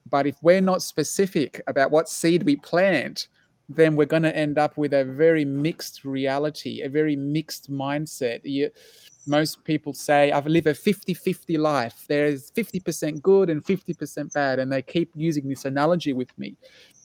but 0.09 0.25
if 0.25 0.35
we're 0.41 0.61
not 0.61 0.81
specific 0.81 1.61
about 1.67 1.91
what 1.91 2.07
seed 2.07 2.43
we 2.43 2.55
plant 2.55 3.27
then 3.75 3.95
we're 3.95 4.05
going 4.05 4.23
to 4.23 4.35
end 4.35 4.57
up 4.57 4.77
with 4.77 4.93
a 4.93 5.03
very 5.05 5.45
mixed 5.45 6.03
reality, 6.03 6.81
a 6.81 6.89
very 6.89 7.15
mixed 7.15 7.71
mindset. 7.71 8.41
You, 8.43 8.69
most 9.27 9.63
people 9.63 9.93
say, 9.93 10.31
I've 10.31 10.47
lived 10.47 10.67
a 10.67 10.73
50 10.73 11.13
50 11.13 11.57
life. 11.57 12.05
There's 12.07 12.51
50% 12.51 13.21
good 13.21 13.49
and 13.49 13.63
50% 13.63 14.33
bad. 14.33 14.59
And 14.59 14.71
they 14.71 14.81
keep 14.81 15.11
using 15.15 15.47
this 15.47 15.65
analogy 15.65 16.13
with 16.13 16.37
me. 16.37 16.57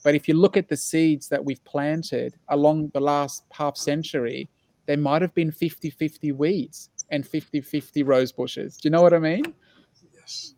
But 0.03 0.15
if 0.15 0.27
you 0.27 0.33
look 0.33 0.57
at 0.57 0.69
the 0.69 0.77
seeds 0.77 1.27
that 1.29 1.43
we've 1.43 1.63
planted 1.65 2.35
along 2.49 2.91
the 2.93 3.01
last 3.01 3.43
half 3.51 3.77
century, 3.77 4.49
there 4.85 4.97
might 4.97 5.21
have 5.21 5.33
been 5.33 5.51
50 5.51 5.89
50 5.89 6.31
weeds 6.31 6.89
and 7.09 7.27
50 7.27 7.61
50 7.61 8.03
rose 8.03 8.31
bushes. 8.31 8.77
Do 8.77 8.87
you 8.87 8.91
know 8.91 9.01
what 9.01 9.13
I 9.13 9.19
mean? 9.19 9.53
Yes. 10.13 10.55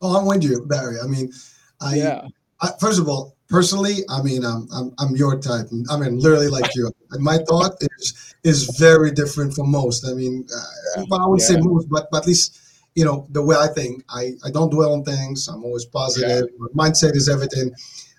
Oh, 0.00 0.18
I'm 0.18 0.26
with 0.26 0.42
you, 0.42 0.64
Barry. 0.66 0.96
I 1.02 1.06
mean, 1.06 1.32
I, 1.80 1.96
yeah. 1.96 2.28
I, 2.60 2.70
first 2.78 2.98
of 2.98 3.08
all, 3.08 3.36
personally, 3.52 3.96
I 4.08 4.22
mean, 4.22 4.42
I'm, 4.44 4.66
I'm, 4.74 4.94
I'm 4.98 5.14
your 5.14 5.38
type. 5.38 5.66
I 5.90 5.96
mean, 5.98 6.18
literally 6.18 6.48
like 6.48 6.74
you. 6.74 6.90
My 7.30 7.38
thought 7.48 7.74
is 7.80 8.34
is 8.42 8.58
very 8.78 9.10
different 9.12 9.54
from 9.54 9.70
most. 9.70 10.04
I 10.10 10.14
mean, 10.14 10.34
uh, 10.56 11.02
I 11.22 11.26
wouldn't 11.28 11.48
yeah. 11.48 11.56
say 11.56 11.60
most, 11.60 11.88
but, 11.88 12.08
but 12.10 12.22
at 12.22 12.26
least, 12.26 12.58
you 12.96 13.04
know, 13.04 13.26
the 13.30 13.42
way 13.48 13.56
I 13.56 13.68
think, 13.68 14.02
I, 14.08 14.32
I 14.44 14.50
don't 14.50 14.70
dwell 14.70 14.92
on 14.94 15.04
things. 15.04 15.46
I'm 15.46 15.62
always 15.62 15.84
positive. 15.84 16.48
Yeah. 16.50 16.66
My 16.74 16.88
mindset 16.88 17.14
is 17.14 17.28
everything. 17.28 17.72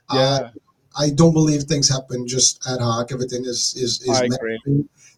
Uh, 0.09 0.15
yeah. 0.15 0.23
Uh, 0.23 0.49
I 0.95 1.09
don't 1.09 1.33
believe 1.33 1.63
things 1.63 1.89
happen 1.89 2.27
just 2.27 2.65
ad 2.67 2.79
hoc. 2.79 3.11
Everything 3.11 3.43
is 3.45 3.73
is 3.75 4.01
is. 4.03 4.17
I 4.21 4.25
agree. 4.25 4.59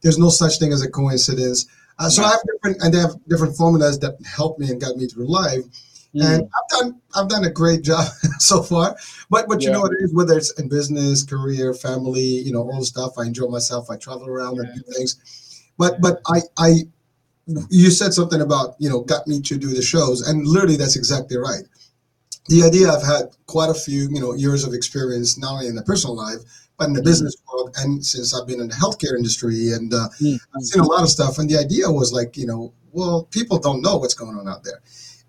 There's 0.02 0.18
no 0.18 0.30
such 0.30 0.60
thing 0.60 0.72
as 0.72 0.82
a 0.82 0.90
coincidence. 0.90 1.68
Uh, 2.00 2.10
so 2.10 2.22
no. 2.22 2.28
I 2.28 2.32
have 2.32 2.44
different, 2.52 2.78
and 2.82 2.94
they 2.94 3.00
have 3.00 3.16
different 3.28 3.58
formulas 3.58 4.00
that 4.00 4.16
help 4.26 4.58
me 4.60 4.70
and 4.72 4.80
got 4.80 4.96
me 4.96 5.06
through 5.08 5.28
life. 5.28 5.64
Mm. 6.16 6.36
And 6.36 6.44
I've 6.44 6.80
done 6.80 7.02
I've 7.16 7.30
done 7.30 7.44
a 7.44 7.50
great 7.50 7.84
job 7.84 8.08
so 8.40 8.64
far. 8.64 8.96
But 9.30 9.48
but 9.48 9.62
you 9.62 9.68
yeah. 9.68 9.74
know 9.74 9.82
what 9.82 9.92
it 9.92 10.04
is, 10.04 10.14
whether 10.14 10.38
it's 10.38 10.58
in 10.60 10.70
business, 10.70 11.24
career, 11.24 11.74
family, 11.74 12.22
you 12.22 12.54
know, 12.54 12.62
all 12.62 12.80
the 12.80 12.86
stuff. 12.86 13.14
I 13.18 13.26
enjoy 13.26 13.48
myself. 13.48 13.90
I 13.90 13.98
travel 13.98 14.28
around 14.28 14.56
yeah. 14.56 14.64
and 14.64 14.76
do 14.76 14.94
things. 14.94 15.66
But 15.78 16.02
but 16.02 16.22
I 16.28 16.42
I 16.58 16.72
you 17.70 17.92
said 17.92 18.14
something 18.14 18.42
about, 18.42 18.76
you 18.80 18.90
know, 18.90 19.02
got 19.02 19.28
me 19.28 19.40
to 19.42 19.58
do 19.58 19.74
the 19.74 19.82
shows. 19.82 20.28
And 20.28 20.48
literally 20.48 20.78
that's 20.78 20.96
exactly 20.96 21.38
right. 21.38 21.64
The 22.48 22.64
idea 22.64 22.90
I've 22.90 23.06
had 23.06 23.36
quite 23.48 23.70
a 23.70 23.74
few, 23.74 24.10
you 24.12 24.20
know, 24.20 24.34
years 24.34 24.64
of 24.64 24.74
experience, 24.74 25.38
not 25.38 25.54
only 25.54 25.68
in 25.68 25.76
the 25.76 25.84
personal 25.84 26.16
life, 26.16 26.40
but 26.78 26.88
in 26.88 26.94
the 26.94 27.02
mm. 27.02 27.06
business 27.06 27.36
world 27.48 27.76
and 27.78 28.06
since 28.06 28.34
I've 28.34 28.48
been 28.48 28.62
in 28.62 28.68
the 28.68 28.76
healthcare 28.76 29.18
industry 29.18 29.72
and 29.72 29.94
uh, 29.94 30.10
mm. 30.22 30.38
I've 30.56 30.64
seen 30.64 30.82
a 30.82 30.88
lot 30.88 31.04
of 31.04 31.10
stuff. 31.10 31.40
And 31.40 31.50
the 31.50 31.58
idea 31.58 31.90
was 31.90 32.14
like, 32.14 32.38
you 32.38 32.46
know, 32.46 32.74
well, 32.92 33.24
people 33.32 33.60
don't 33.60 33.82
know 33.82 33.98
what's 33.98 34.14
going 34.14 34.38
on 34.38 34.48
out 34.48 34.64
there. 34.64 34.82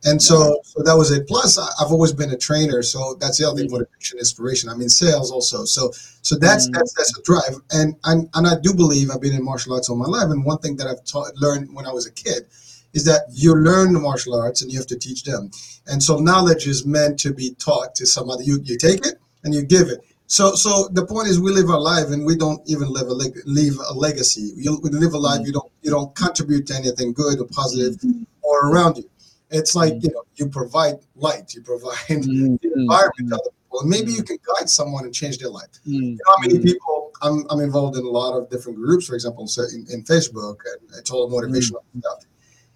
And 0.05 0.23
so, 0.23 0.61
so 0.63 0.83
that 0.83 0.97
was 0.97 1.11
it. 1.11 1.27
Plus, 1.27 1.59
I've 1.59 1.91
always 1.91 2.13
been 2.13 2.31
a 2.31 2.37
trainer, 2.37 2.83
so 2.83 3.17
that's 3.19 3.39
the 3.39 3.49
other 3.49 3.61
thing: 3.61 3.71
motivation, 3.71 4.19
inspiration. 4.19 4.69
I 4.69 4.75
mean, 4.75 4.89
sales 4.89 5.33
also. 5.33 5.65
So, 5.65 5.91
so 6.23 6.37
that's 6.37 6.69
mm. 6.69 6.75
that's 6.75 6.93
that's 6.93 7.19
a 7.19 7.23
drive. 7.23 7.61
And 7.73 7.97
and 8.05 8.29
and 8.35 8.47
I 8.47 8.55
do 8.61 8.75
believe 8.75 9.11
I've 9.11 9.21
been 9.21 9.35
in 9.35 9.45
martial 9.45 9.75
arts 9.75 9.89
all 9.89 9.97
my 9.97 10.07
life. 10.07 10.31
And 10.31 10.45
one 10.45 10.59
thing 10.59 10.77
that 10.77 10.87
I've 10.87 11.05
taught, 11.05 11.35
learned 11.37 11.75
when 11.75 11.87
I 11.87 11.93
was 11.93 12.07
a 12.07 12.13
kid 12.13 12.45
is 12.93 13.05
that 13.05 13.23
you 13.33 13.55
learn 13.55 13.93
the 13.93 14.01
martial 14.01 14.35
arts 14.35 14.63
and 14.63 14.71
you 14.71 14.79
have 14.79 14.87
to 14.89 14.99
teach 14.99 15.25
them. 15.25 15.51
And 15.87 16.03
so, 16.03 16.19
knowledge 16.19 16.69
is 16.69 16.87
meant 16.87 17.19
to 17.21 17.33
be 17.33 17.55
taught 17.55 17.95
to 17.97 18.07
somebody. 18.07 18.45
You 18.45 18.61
you 18.63 18.77
take 18.77 19.05
it 19.07 19.19
and 19.45 19.55
you 19.55 19.65
give 19.65 19.89
it. 19.89 20.05
So, 20.29 20.55
so 20.55 20.89
the 20.93 21.07
point 21.07 21.29
is, 21.29 21.41
we 21.41 21.53
live 21.53 21.71
our 21.71 21.81
life, 21.81 22.09
and 22.09 22.27
we 22.27 22.37
don't 22.37 22.61
even 22.67 22.89
live 22.89 23.07
a 23.07 23.15
leg- 23.15 23.43
leave 23.47 23.79
a 23.79 23.95
legacy. 23.95 24.53
You 24.57 24.79
live 24.83 25.15
a 25.15 25.19
life, 25.19 25.41
mm. 25.41 25.47
you 25.47 25.53
don't 25.53 25.71
you 25.83 25.91
don't 25.91 26.15
contribute 26.15 26.67
to 26.69 26.75
anything 26.75 27.13
good 27.13 27.41
or 27.41 27.47
positive 27.47 27.95
mm-hmm. 28.01 28.25
or 28.43 28.71
around 28.71 28.99
you. 28.99 29.09
It's 29.51 29.75
like 29.75 29.95
mm. 29.95 30.03
you 30.03 30.11
know, 30.11 30.23
you 30.35 30.49
provide 30.49 30.97
light, 31.15 31.55
you 31.55 31.63
provide 31.63 31.95
mm-hmm. 32.09 32.57
the 32.63 32.73
environment 32.75 33.29
to 33.29 33.35
other 33.35 33.51
people, 33.63 33.81
and 33.81 33.91
maybe 33.91 34.13
you 34.13 34.23
can 34.23 34.39
guide 34.55 34.69
someone 34.69 35.05
and 35.05 35.15
change 35.15 35.39
their 35.39 35.51
life. 35.51 35.71
Mm-hmm. 35.87 35.93
You 35.93 36.11
know 36.13 36.19
how 36.27 36.41
many 36.43 36.59
people? 36.59 37.13
I'm, 37.23 37.47
I'm 37.49 37.61
involved 37.61 37.97
in 37.97 38.05
a 38.05 38.11
lot 38.11 38.37
of 38.37 38.51
different 38.51 38.77
groups, 38.77 39.07
for 39.07 39.15
example, 39.15 39.47
so 39.47 39.63
in, 39.63 39.87
in 39.91 40.05
Facebook 40.05 40.57
and 40.67 40.91
it's 40.99 41.11
all 41.11 41.31
motivational 41.31 41.81
mm-hmm. 41.81 42.01
stuff. 42.01 42.25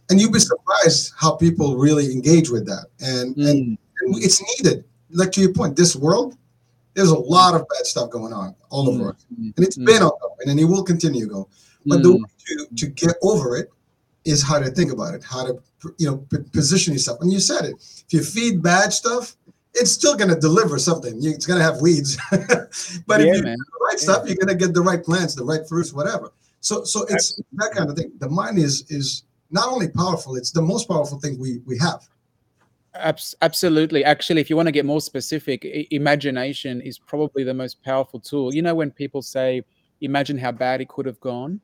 And 0.08 0.20
you'd 0.20 0.32
be 0.32 0.38
surprised 0.38 1.12
how 1.16 1.36
people 1.36 1.76
really 1.76 2.10
engage 2.10 2.50
with 2.50 2.66
that, 2.66 2.86
and 3.00 3.36
and, 3.36 3.78
and 3.78 3.78
it's 4.16 4.42
needed. 4.58 4.84
Like 5.10 5.32
to 5.32 5.40
your 5.40 5.52
point, 5.52 5.76
this 5.76 5.96
world 5.96 6.36
There's 6.94 7.10
a 7.10 7.18
lot 7.18 7.54
of 7.54 7.62
bad 7.68 7.86
stuff 7.86 8.10
going 8.10 8.32
on 8.32 8.54
all 8.70 8.88
over 8.88 9.04
Mm, 9.04 9.10
us, 9.10 9.26
mm, 9.32 9.56
and 9.56 9.66
it's 9.66 9.78
mm, 9.78 9.86
been 9.86 10.02
ongoing, 10.02 10.48
and 10.48 10.58
it 10.58 10.64
will 10.64 10.82
continue 10.82 11.26
to 11.26 11.32
go. 11.32 11.48
But 11.86 12.02
the 12.02 12.10
mm. 12.10 12.22
way 12.22 12.30
to 12.48 12.74
to 12.76 12.86
get 12.88 13.14
over 13.22 13.56
it 13.56 13.70
is 14.24 14.42
how 14.42 14.58
to 14.58 14.70
think 14.70 14.92
about 14.92 15.14
it, 15.14 15.24
how 15.24 15.46
to 15.46 15.62
you 15.98 16.06
know 16.06 16.18
p- 16.30 16.38
position 16.52 16.92
yourself. 16.92 17.20
And 17.20 17.32
you 17.32 17.40
said 17.40 17.64
it. 17.64 17.76
If 18.06 18.12
you 18.12 18.22
feed 18.22 18.62
bad 18.62 18.92
stuff, 18.92 19.36
it's 19.74 19.90
still 19.90 20.16
going 20.16 20.30
to 20.30 20.38
deliver 20.38 20.78
something. 20.78 21.18
It's 21.22 21.46
going 21.46 21.58
to 21.58 21.64
have 21.64 21.80
weeds, 21.80 22.18
but 23.06 23.20
if 23.20 23.36
you 23.36 23.42
man. 23.42 23.56
the 23.56 23.86
right 23.88 23.98
stuff, 23.98 24.26
you're 24.26 24.36
going 24.36 24.48
to 24.48 24.54
get 24.54 24.74
the 24.74 24.82
right 24.82 25.02
plants, 25.02 25.34
the 25.34 25.44
right 25.44 25.66
fruits, 25.68 25.92
whatever. 25.92 26.32
So 26.60 26.84
so 26.84 27.06
it's 27.08 27.40
that 27.54 27.72
kind 27.72 27.88
of 27.88 27.96
thing. 27.96 28.12
The 28.18 28.28
mind 28.28 28.58
is 28.58 28.84
is 28.88 29.24
not 29.50 29.68
only 29.68 29.88
powerful; 29.88 30.36
it's 30.36 30.50
the 30.50 30.62
most 30.62 30.88
powerful 30.88 31.18
thing 31.18 31.38
we 31.38 31.60
we 31.66 31.78
have. 31.78 32.06
Absolutely. 32.94 34.04
Actually, 34.04 34.40
if 34.40 34.50
you 34.50 34.56
want 34.56 34.66
to 34.66 34.72
get 34.72 34.84
more 34.84 35.00
specific, 35.00 35.64
imagination 35.90 36.80
is 36.80 36.98
probably 36.98 37.44
the 37.44 37.54
most 37.54 37.82
powerful 37.84 38.18
tool. 38.18 38.52
You 38.52 38.62
know, 38.62 38.74
when 38.74 38.90
people 38.90 39.22
say, 39.22 39.62
imagine 40.00 40.36
how 40.36 40.50
bad 40.52 40.80
it 40.80 40.88
could 40.88 41.06
have 41.06 41.20
gone, 41.20 41.60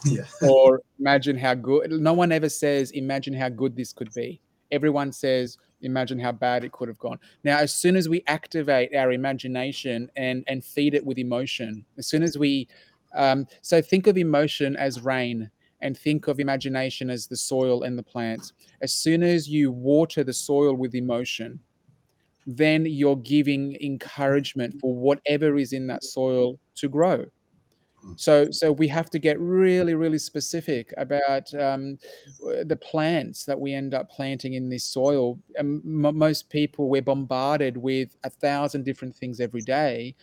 Yeah. 0.04 0.22
or 0.42 0.82
imagine 1.00 1.36
how 1.36 1.54
good, 1.54 1.90
no 1.90 2.12
one 2.12 2.30
ever 2.30 2.48
says, 2.48 2.92
imagine 2.92 3.34
how 3.34 3.48
good 3.48 3.74
this 3.74 3.92
could 3.92 4.12
be. 4.14 4.40
Everyone 4.70 5.10
says, 5.10 5.58
imagine 5.80 6.18
how 6.18 6.32
bad 6.32 6.62
it 6.64 6.72
could 6.72 6.88
have 6.88 6.98
gone. 6.98 7.18
Now, 7.42 7.58
as 7.58 7.74
soon 7.74 7.96
as 7.96 8.08
we 8.08 8.22
activate 8.26 8.94
our 8.94 9.12
imagination 9.12 10.10
and, 10.16 10.44
and 10.46 10.64
feed 10.64 10.94
it 10.94 11.04
with 11.04 11.18
emotion, 11.18 11.84
as 11.96 12.06
soon 12.06 12.22
as 12.22 12.38
we, 12.38 12.68
um, 13.14 13.46
so 13.62 13.82
think 13.82 14.06
of 14.06 14.16
emotion 14.16 14.76
as 14.76 15.00
rain 15.00 15.50
and 15.80 15.96
think 15.96 16.28
of 16.28 16.40
imagination 16.40 17.10
as 17.10 17.26
the 17.26 17.36
soil 17.36 17.82
and 17.82 17.98
the 17.98 18.02
plants 18.02 18.52
as 18.80 18.92
soon 18.92 19.22
as 19.22 19.48
you 19.48 19.70
water 19.70 20.24
the 20.24 20.32
soil 20.32 20.74
with 20.74 20.94
emotion, 20.94 21.58
then 22.46 22.86
you're 22.86 23.16
giving 23.16 23.76
encouragement 23.82 24.74
for 24.80 24.94
whatever 24.94 25.58
is 25.58 25.72
in 25.72 25.86
that 25.86 26.02
soil 26.02 26.58
to 26.76 26.88
grow. 26.88 27.24
So, 28.16 28.50
so 28.50 28.72
we 28.72 28.88
have 28.88 29.10
to 29.10 29.18
get 29.18 29.38
really, 29.38 29.94
really 29.94 30.18
specific 30.18 30.92
about 30.96 31.52
um, 31.54 31.98
the 32.64 32.76
plants 32.80 33.44
that 33.44 33.58
we 33.58 33.72
end 33.72 33.94
up 33.94 34.10
planting 34.10 34.54
in 34.54 34.68
this 34.68 34.84
soil. 34.84 35.38
And 35.56 35.80
m- 35.84 36.18
most 36.18 36.50
people, 36.50 36.88
we're 36.88 37.02
bombarded 37.02 37.76
with 37.76 38.16
a 38.24 38.30
thousand 38.30 38.84
different 38.84 39.14
things 39.14 39.40
every 39.40 39.60
day. 39.62 40.16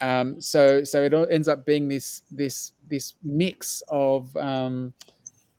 Um, 0.00 0.40
so, 0.40 0.84
so 0.84 1.04
it 1.04 1.14
ends 1.30 1.48
up 1.48 1.66
being 1.66 1.88
this, 1.88 2.22
this, 2.30 2.72
this 2.88 3.14
mix 3.22 3.82
of 3.88 4.36
um, 4.36 4.92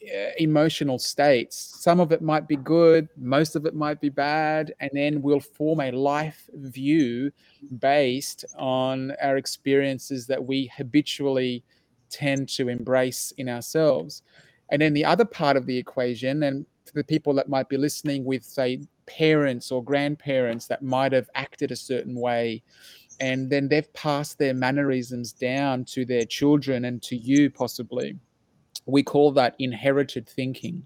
Uh, 0.05 0.31
emotional 0.38 1.00
states. 1.00 1.77
Some 1.79 2.00
of 2.00 2.12
it 2.12 2.21
might 2.21 2.47
be 2.47 2.57
good, 2.57 3.09
most 3.17 3.55
of 3.55 3.65
it 3.65 3.74
might 3.74 4.00
be 4.00 4.09
bad, 4.09 4.74
and 4.79 4.91
then 4.93 5.21
we'll 5.21 5.39
form 5.39 5.79
a 5.79 5.91
life 5.91 6.47
view 6.53 7.31
based 7.79 8.45
on 8.57 9.13
our 9.21 9.38
experiences 9.38 10.27
that 10.27 10.43
we 10.43 10.71
habitually 10.75 11.63
tend 12.09 12.50
to 12.50 12.69
embrace 12.69 13.33
in 13.38 13.50
ourselves. 13.50 14.21
And 14.69 14.81
then 14.81 14.93
the 14.93 15.05
other 15.05 15.25
part 15.25 15.57
of 15.57 15.65
the 15.65 15.77
equation, 15.77 16.43
and 16.43 16.65
for 16.85 16.93
the 16.93 17.03
people 17.03 17.33
that 17.35 17.50
might 17.50 17.69
be 17.69 17.77
listening 17.77 18.25
with, 18.25 18.43
say, 18.43 18.81
parents 19.07 19.71
or 19.71 19.83
grandparents 19.83 20.67
that 20.67 20.83
might 20.83 21.13
have 21.13 21.29
acted 21.33 21.71
a 21.71 21.75
certain 21.75 22.19
way, 22.19 22.62
and 23.19 23.50
then 23.50 23.67
they've 23.69 23.91
passed 23.93 24.38
their 24.38 24.53
mannerisms 24.53 25.31
down 25.31 25.85
to 25.85 26.05
their 26.05 26.25
children 26.25 26.85
and 26.85 27.01
to 27.03 27.15
you 27.15 27.50
possibly 27.50 28.19
we 28.85 29.03
call 29.03 29.31
that 29.33 29.55
inherited 29.59 30.27
thinking. 30.27 30.85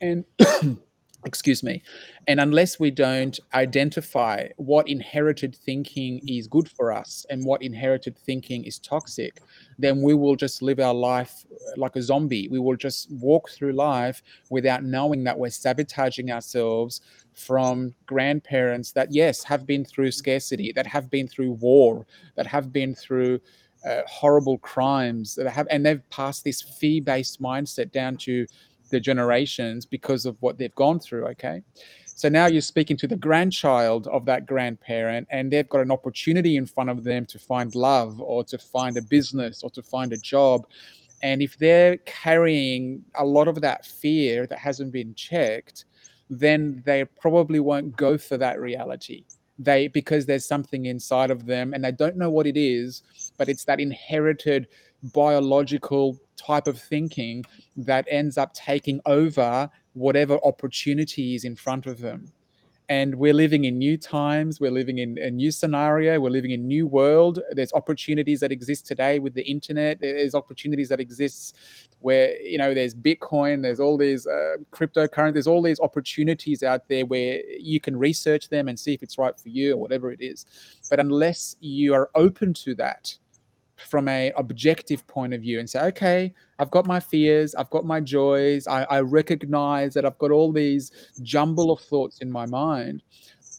And 0.00 0.24
excuse 1.24 1.62
me. 1.62 1.82
And 2.28 2.40
unless 2.40 2.78
we 2.78 2.90
don't 2.90 3.38
identify 3.54 4.48
what 4.56 4.88
inherited 4.88 5.54
thinking 5.54 6.20
is 6.28 6.46
good 6.46 6.68
for 6.68 6.92
us 6.92 7.26
and 7.30 7.44
what 7.44 7.62
inherited 7.62 8.16
thinking 8.18 8.64
is 8.64 8.78
toxic 8.78 9.42
then 9.78 10.02
we 10.02 10.14
will 10.14 10.36
just 10.36 10.62
live 10.62 10.80
our 10.80 10.94
life 10.94 11.44
uh, 11.52 11.72
like 11.76 11.96
a 11.96 12.02
zombie. 12.02 12.48
We 12.48 12.58
will 12.58 12.76
just 12.76 13.10
walk 13.10 13.50
through 13.50 13.72
life 13.72 14.22
without 14.50 14.84
knowing 14.84 15.24
that 15.24 15.38
we're 15.38 15.50
sabotaging 15.50 16.30
ourselves 16.30 17.00
from 17.34 17.94
grandparents 18.06 18.92
that 18.92 19.12
yes 19.12 19.44
have 19.44 19.66
been 19.66 19.84
through 19.84 20.10
scarcity 20.10 20.72
that 20.72 20.86
have 20.86 21.10
been 21.10 21.28
through 21.28 21.52
war 21.52 22.06
that 22.34 22.46
have 22.46 22.72
been 22.72 22.94
through 22.94 23.38
uh, 23.86 24.02
horrible 24.06 24.58
crimes 24.58 25.34
that 25.36 25.48
have, 25.48 25.66
and 25.70 25.84
they've 25.86 26.08
passed 26.10 26.44
this 26.44 26.60
fear-based 26.60 27.40
mindset 27.40 27.92
down 27.92 28.16
to 28.16 28.46
the 28.90 29.00
generations 29.00 29.86
because 29.86 30.26
of 30.26 30.36
what 30.40 30.58
they've 30.58 30.74
gone 30.74 30.98
through. 30.98 31.26
Okay, 31.26 31.62
so 32.06 32.28
now 32.28 32.46
you're 32.46 32.60
speaking 32.60 32.96
to 32.98 33.06
the 33.06 33.16
grandchild 33.16 34.06
of 34.08 34.24
that 34.24 34.46
grandparent, 34.46 35.28
and 35.30 35.52
they've 35.52 35.68
got 35.68 35.80
an 35.80 35.90
opportunity 35.90 36.56
in 36.56 36.66
front 36.66 36.90
of 36.90 37.04
them 37.04 37.26
to 37.26 37.38
find 37.38 37.74
love, 37.74 38.20
or 38.20 38.44
to 38.44 38.58
find 38.58 38.96
a 38.96 39.02
business, 39.02 39.62
or 39.62 39.70
to 39.70 39.82
find 39.82 40.12
a 40.12 40.18
job. 40.18 40.66
And 41.22 41.40
if 41.40 41.56
they're 41.56 41.96
carrying 41.98 43.02
a 43.14 43.24
lot 43.24 43.48
of 43.48 43.60
that 43.62 43.86
fear 43.86 44.46
that 44.46 44.58
hasn't 44.58 44.92
been 44.92 45.14
checked, 45.14 45.86
then 46.28 46.82
they 46.84 47.04
probably 47.04 47.60
won't 47.60 47.96
go 47.96 48.18
for 48.18 48.36
that 48.36 48.60
reality 48.60 49.24
they 49.58 49.88
because 49.88 50.26
there's 50.26 50.46
something 50.46 50.86
inside 50.86 51.30
of 51.30 51.46
them 51.46 51.72
and 51.72 51.84
they 51.84 51.92
don't 51.92 52.16
know 52.16 52.30
what 52.30 52.46
it 52.46 52.56
is 52.56 53.02
but 53.38 53.48
it's 53.48 53.64
that 53.64 53.80
inherited 53.80 54.68
biological 55.14 56.18
type 56.36 56.66
of 56.66 56.80
thinking 56.80 57.44
that 57.76 58.06
ends 58.10 58.36
up 58.36 58.52
taking 58.52 59.00
over 59.06 59.68
whatever 59.94 60.38
opportunity 60.44 61.34
is 61.34 61.44
in 61.44 61.56
front 61.56 61.86
of 61.86 61.98
them 62.00 62.30
and 62.88 63.16
we're 63.16 63.34
living 63.34 63.64
in 63.64 63.78
new 63.78 63.96
times 63.96 64.60
we're 64.60 64.70
living 64.70 64.98
in 64.98 65.18
a 65.18 65.30
new 65.30 65.50
scenario 65.50 66.20
we're 66.20 66.30
living 66.30 66.52
in 66.52 66.60
a 66.60 66.64
new 66.64 66.86
world. 66.86 67.40
There's 67.52 67.72
opportunities 67.72 68.40
that 68.40 68.52
exist 68.52 68.86
today 68.86 69.18
with 69.18 69.34
the 69.34 69.42
internet. 69.42 70.00
There's 70.00 70.34
opportunities 70.34 70.88
that 70.90 71.00
exist 71.00 71.56
where 72.00 72.40
you 72.40 72.58
know 72.58 72.74
there's 72.74 72.94
bitcoin 72.94 73.62
there's 73.62 73.80
all 73.80 73.96
these 73.96 74.26
uh, 74.26 74.56
cryptocurrency 74.70 75.32
there's 75.34 75.46
all 75.46 75.62
these 75.62 75.80
opportunities 75.80 76.62
out 76.62 76.88
there 76.88 77.06
where 77.06 77.40
you 77.58 77.80
can 77.80 77.96
research 77.96 78.48
them 78.48 78.68
and 78.68 78.78
see 78.78 78.94
if 78.94 79.02
it's 79.02 79.18
right 79.18 79.38
for 79.38 79.48
you 79.48 79.74
or 79.74 79.76
whatever 79.76 80.12
it 80.12 80.20
is. 80.20 80.46
But 80.90 81.00
unless 81.00 81.56
you 81.60 81.94
are 81.94 82.10
open 82.14 82.54
to 82.54 82.74
that 82.76 83.16
from 83.76 84.08
a 84.08 84.32
objective 84.36 85.06
point 85.06 85.34
of 85.34 85.40
view 85.40 85.58
and 85.58 85.68
say 85.68 85.80
okay 85.80 86.32
i've 86.58 86.70
got 86.70 86.86
my 86.86 86.98
fears 86.98 87.54
i've 87.54 87.70
got 87.70 87.84
my 87.84 88.00
joys 88.00 88.66
I, 88.66 88.84
I 88.84 89.00
recognize 89.00 89.94
that 89.94 90.04
i've 90.04 90.18
got 90.18 90.30
all 90.30 90.52
these 90.52 90.92
jumble 91.22 91.70
of 91.70 91.80
thoughts 91.80 92.18
in 92.18 92.30
my 92.30 92.46
mind 92.46 93.02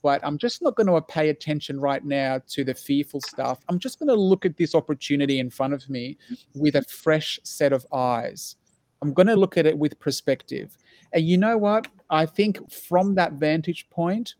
but 0.01 0.19
i'm 0.23 0.37
just 0.37 0.61
not 0.61 0.75
going 0.75 0.87
to 0.87 1.01
pay 1.01 1.29
attention 1.29 1.79
right 1.79 2.03
now 2.03 2.41
to 2.49 2.63
the 2.63 2.73
fearful 2.73 3.21
stuff. 3.21 3.59
I'm 3.67 3.79
just 3.79 3.99
going 3.99 4.09
to 4.09 4.15
look 4.15 4.45
at 4.45 4.57
this 4.57 4.75
opportunity 4.75 5.39
in 5.39 5.49
front 5.49 5.73
of 5.73 5.89
me 5.89 6.17
with 6.55 6.75
a 6.75 6.83
fresh 6.83 7.39
set 7.43 7.73
of 7.73 7.85
eyes. 7.91 8.55
I'm 9.01 9.13
going 9.13 9.27
to 9.27 9.35
look 9.35 9.57
at 9.57 9.65
it 9.65 9.77
with 9.77 9.99
perspective. 9.99 10.77
And 11.13 11.25
you 11.25 11.37
know 11.37 11.57
what? 11.57 11.87
I 12.09 12.25
think 12.25 12.71
from 12.71 13.15
that 13.15 13.33
vantage 13.33 13.89
point 13.89 14.35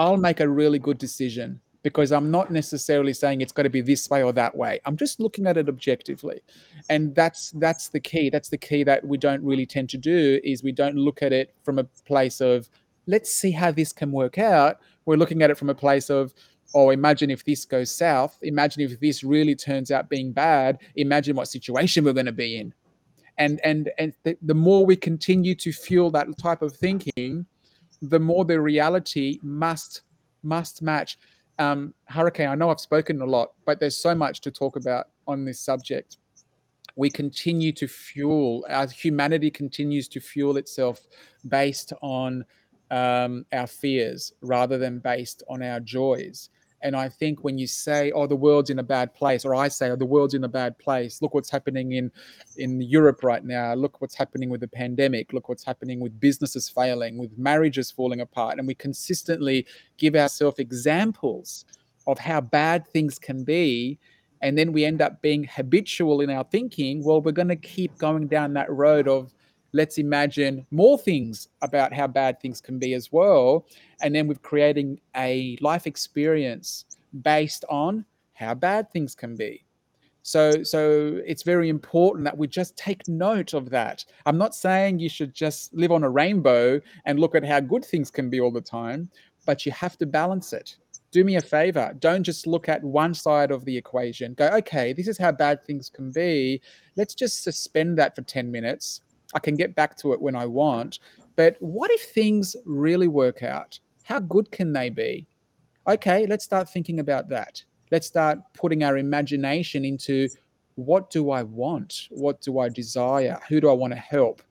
i'll 0.00 0.16
make 0.16 0.40
a 0.40 0.48
really 0.48 0.78
good 0.78 0.98
decision 0.98 1.60
because 1.82 2.12
I'm 2.12 2.30
not 2.30 2.50
necessarily 2.50 3.12
saying 3.12 3.40
it's 3.40 3.52
got 3.52 3.62
to 3.62 3.70
be 3.70 3.80
this 3.80 4.08
way 4.10 4.22
or 4.22 4.32
that 4.32 4.54
way. 4.54 4.80
I'm 4.84 4.96
just 4.96 5.18
looking 5.18 5.46
at 5.46 5.56
it 5.56 5.68
objectively. 5.68 6.40
And 6.88 7.14
that's 7.14 7.52
that's 7.52 7.88
the 7.88 8.00
key. 8.00 8.30
That's 8.30 8.48
the 8.48 8.58
key 8.58 8.84
that 8.84 9.06
we 9.06 9.16
don't 9.16 9.42
really 9.42 9.66
tend 9.66 9.88
to 9.90 9.98
do 9.98 10.40
is 10.44 10.62
we 10.62 10.72
don't 10.72 10.96
look 10.96 11.22
at 11.22 11.32
it 11.32 11.54
from 11.62 11.78
a 11.78 11.84
place 11.84 12.40
of 12.40 12.68
let's 13.06 13.32
see 13.32 13.50
how 13.50 13.70
this 13.70 13.92
can 13.92 14.12
work 14.12 14.38
out. 14.38 14.78
We're 15.06 15.16
looking 15.16 15.42
at 15.42 15.50
it 15.50 15.58
from 15.58 15.70
a 15.70 15.74
place 15.74 16.10
of 16.10 16.34
oh 16.74 16.90
imagine 16.90 17.30
if 17.30 17.44
this 17.44 17.64
goes 17.64 17.90
south, 17.90 18.38
imagine 18.42 18.82
if 18.82 19.00
this 19.00 19.24
really 19.24 19.54
turns 19.54 19.90
out 19.90 20.08
being 20.08 20.32
bad, 20.32 20.78
imagine 20.96 21.36
what 21.36 21.48
situation 21.48 22.04
we're 22.04 22.12
going 22.12 22.26
to 22.26 22.32
be 22.32 22.58
in. 22.58 22.74
And 23.38 23.58
and 23.64 23.90
and 23.98 24.12
the, 24.24 24.36
the 24.42 24.54
more 24.54 24.84
we 24.84 24.96
continue 24.96 25.54
to 25.54 25.72
fuel 25.72 26.10
that 26.10 26.26
type 26.36 26.60
of 26.60 26.76
thinking, 26.76 27.46
the 28.02 28.20
more 28.20 28.44
the 28.44 28.60
reality 28.60 29.38
must 29.42 30.02
must 30.42 30.82
match 30.82 31.18
um, 31.60 31.94
Hurricane, 32.06 32.48
I 32.48 32.54
know 32.54 32.70
I've 32.70 32.80
spoken 32.80 33.20
a 33.20 33.26
lot, 33.26 33.52
but 33.66 33.78
there's 33.78 33.96
so 33.96 34.14
much 34.14 34.40
to 34.40 34.50
talk 34.50 34.76
about 34.76 35.08
on 35.26 35.44
this 35.44 35.60
subject. 35.60 36.16
We 36.96 37.10
continue 37.10 37.70
to 37.72 37.86
fuel, 37.86 38.64
our 38.68 38.88
humanity 38.88 39.50
continues 39.50 40.08
to 40.08 40.20
fuel 40.20 40.56
itself 40.56 41.06
based 41.46 41.92
on 42.00 42.44
um, 42.90 43.44
our 43.52 43.66
fears 43.66 44.32
rather 44.40 44.78
than 44.78 44.98
based 44.98 45.42
on 45.48 45.62
our 45.62 45.80
joys. 45.80 46.48
And 46.82 46.96
I 46.96 47.08
think 47.08 47.44
when 47.44 47.58
you 47.58 47.66
say, 47.66 48.10
"Oh, 48.12 48.26
the 48.26 48.36
world's 48.36 48.70
in 48.70 48.78
a 48.78 48.82
bad 48.82 49.14
place," 49.14 49.44
or 49.44 49.54
I 49.54 49.68
say, 49.68 49.90
"Oh, 49.90 49.96
the 49.96 50.06
world's 50.06 50.34
in 50.34 50.44
a 50.44 50.48
bad 50.48 50.78
place," 50.78 51.20
look 51.20 51.34
what's 51.34 51.50
happening 51.50 51.92
in 51.92 52.10
in 52.56 52.80
Europe 52.80 53.22
right 53.22 53.44
now. 53.44 53.74
Look 53.74 54.00
what's 54.00 54.14
happening 54.14 54.48
with 54.50 54.60
the 54.60 54.68
pandemic. 54.68 55.32
Look 55.32 55.48
what's 55.48 55.64
happening 55.64 56.00
with 56.00 56.18
businesses 56.20 56.68
failing, 56.68 57.18
with 57.18 57.36
marriages 57.36 57.90
falling 57.90 58.20
apart, 58.20 58.58
and 58.58 58.66
we 58.66 58.74
consistently 58.74 59.66
give 59.98 60.14
ourselves 60.16 60.58
examples 60.58 61.64
of 62.06 62.18
how 62.18 62.40
bad 62.40 62.86
things 62.88 63.18
can 63.18 63.44
be, 63.44 63.98
and 64.40 64.56
then 64.56 64.72
we 64.72 64.84
end 64.84 65.02
up 65.02 65.20
being 65.20 65.44
habitual 65.44 66.20
in 66.22 66.30
our 66.30 66.44
thinking. 66.44 67.04
Well, 67.04 67.20
we're 67.20 67.32
going 67.32 67.48
to 67.48 67.56
keep 67.56 67.96
going 67.98 68.26
down 68.26 68.54
that 68.54 68.70
road 68.70 69.06
of 69.06 69.34
let's 69.72 69.98
imagine 69.98 70.66
more 70.70 70.98
things 70.98 71.48
about 71.62 71.92
how 71.92 72.06
bad 72.06 72.40
things 72.40 72.60
can 72.60 72.78
be 72.78 72.94
as 72.94 73.12
well. 73.12 73.66
And 74.02 74.14
then 74.14 74.26
with 74.26 74.42
creating 74.42 75.00
a 75.16 75.58
life 75.60 75.86
experience 75.86 76.84
based 77.22 77.64
on 77.68 78.04
how 78.34 78.54
bad 78.54 78.90
things 78.90 79.14
can 79.14 79.36
be. 79.36 79.64
So, 80.22 80.62
so 80.62 81.20
it's 81.26 81.42
very 81.42 81.68
important 81.68 82.24
that 82.24 82.36
we 82.36 82.46
just 82.46 82.76
take 82.76 83.08
note 83.08 83.54
of 83.54 83.70
that. 83.70 84.04
I'm 84.26 84.36
not 84.36 84.54
saying 84.54 84.98
you 84.98 85.08
should 85.08 85.34
just 85.34 85.72
live 85.72 85.92
on 85.92 86.04
a 86.04 86.10
rainbow 86.10 86.80
and 87.06 87.18
look 87.18 87.34
at 87.34 87.44
how 87.44 87.60
good 87.60 87.84
things 87.84 88.10
can 88.10 88.28
be 88.28 88.40
all 88.40 88.50
the 88.50 88.60
time, 88.60 89.10
but 89.46 89.64
you 89.64 89.72
have 89.72 89.96
to 89.98 90.06
balance 90.06 90.52
it. 90.52 90.76
Do 91.10 91.24
me 91.24 91.36
a 91.36 91.40
favor. 91.40 91.94
Don't 91.98 92.22
just 92.22 92.46
look 92.46 92.68
at 92.68 92.84
one 92.84 93.14
side 93.14 93.50
of 93.50 93.64
the 93.64 93.76
equation. 93.76 94.34
Go, 94.34 94.48
okay, 94.48 94.92
this 94.92 95.08
is 95.08 95.18
how 95.18 95.32
bad 95.32 95.64
things 95.64 95.88
can 95.88 96.12
be. 96.12 96.60
Let's 96.96 97.14
just 97.14 97.42
suspend 97.42 97.98
that 97.98 98.14
for 98.14 98.22
10 98.22 98.50
minutes. 98.50 99.00
I 99.34 99.38
can 99.38 99.54
get 99.54 99.74
back 99.74 99.96
to 99.98 100.12
it 100.12 100.20
when 100.20 100.36
I 100.36 100.46
want. 100.46 100.98
But 101.36 101.56
what 101.60 101.90
if 101.90 102.02
things 102.02 102.56
really 102.64 103.08
work 103.08 103.42
out? 103.42 103.78
How 104.04 104.18
good 104.20 104.50
can 104.50 104.72
they 104.72 104.90
be? 104.90 105.26
Okay, 105.86 106.26
let's 106.26 106.44
start 106.44 106.68
thinking 106.68 107.00
about 107.00 107.28
that 107.28 107.62
let's 107.90 108.06
start 108.06 108.38
putting 108.54 108.84
our 108.84 108.98
imagination 108.98 109.84
into 109.84 110.28
what 110.76 111.10
do 111.10 111.30
I 111.30 111.42
want? 111.42 112.08
What 112.10 112.40
do 112.40 112.58
I 112.58 112.68
desire? 112.68 113.38
Who 113.48 113.60
do 113.60 113.68
I 113.68 113.72
want 113.72 113.92
to 113.92 113.98
help? 113.98 114.42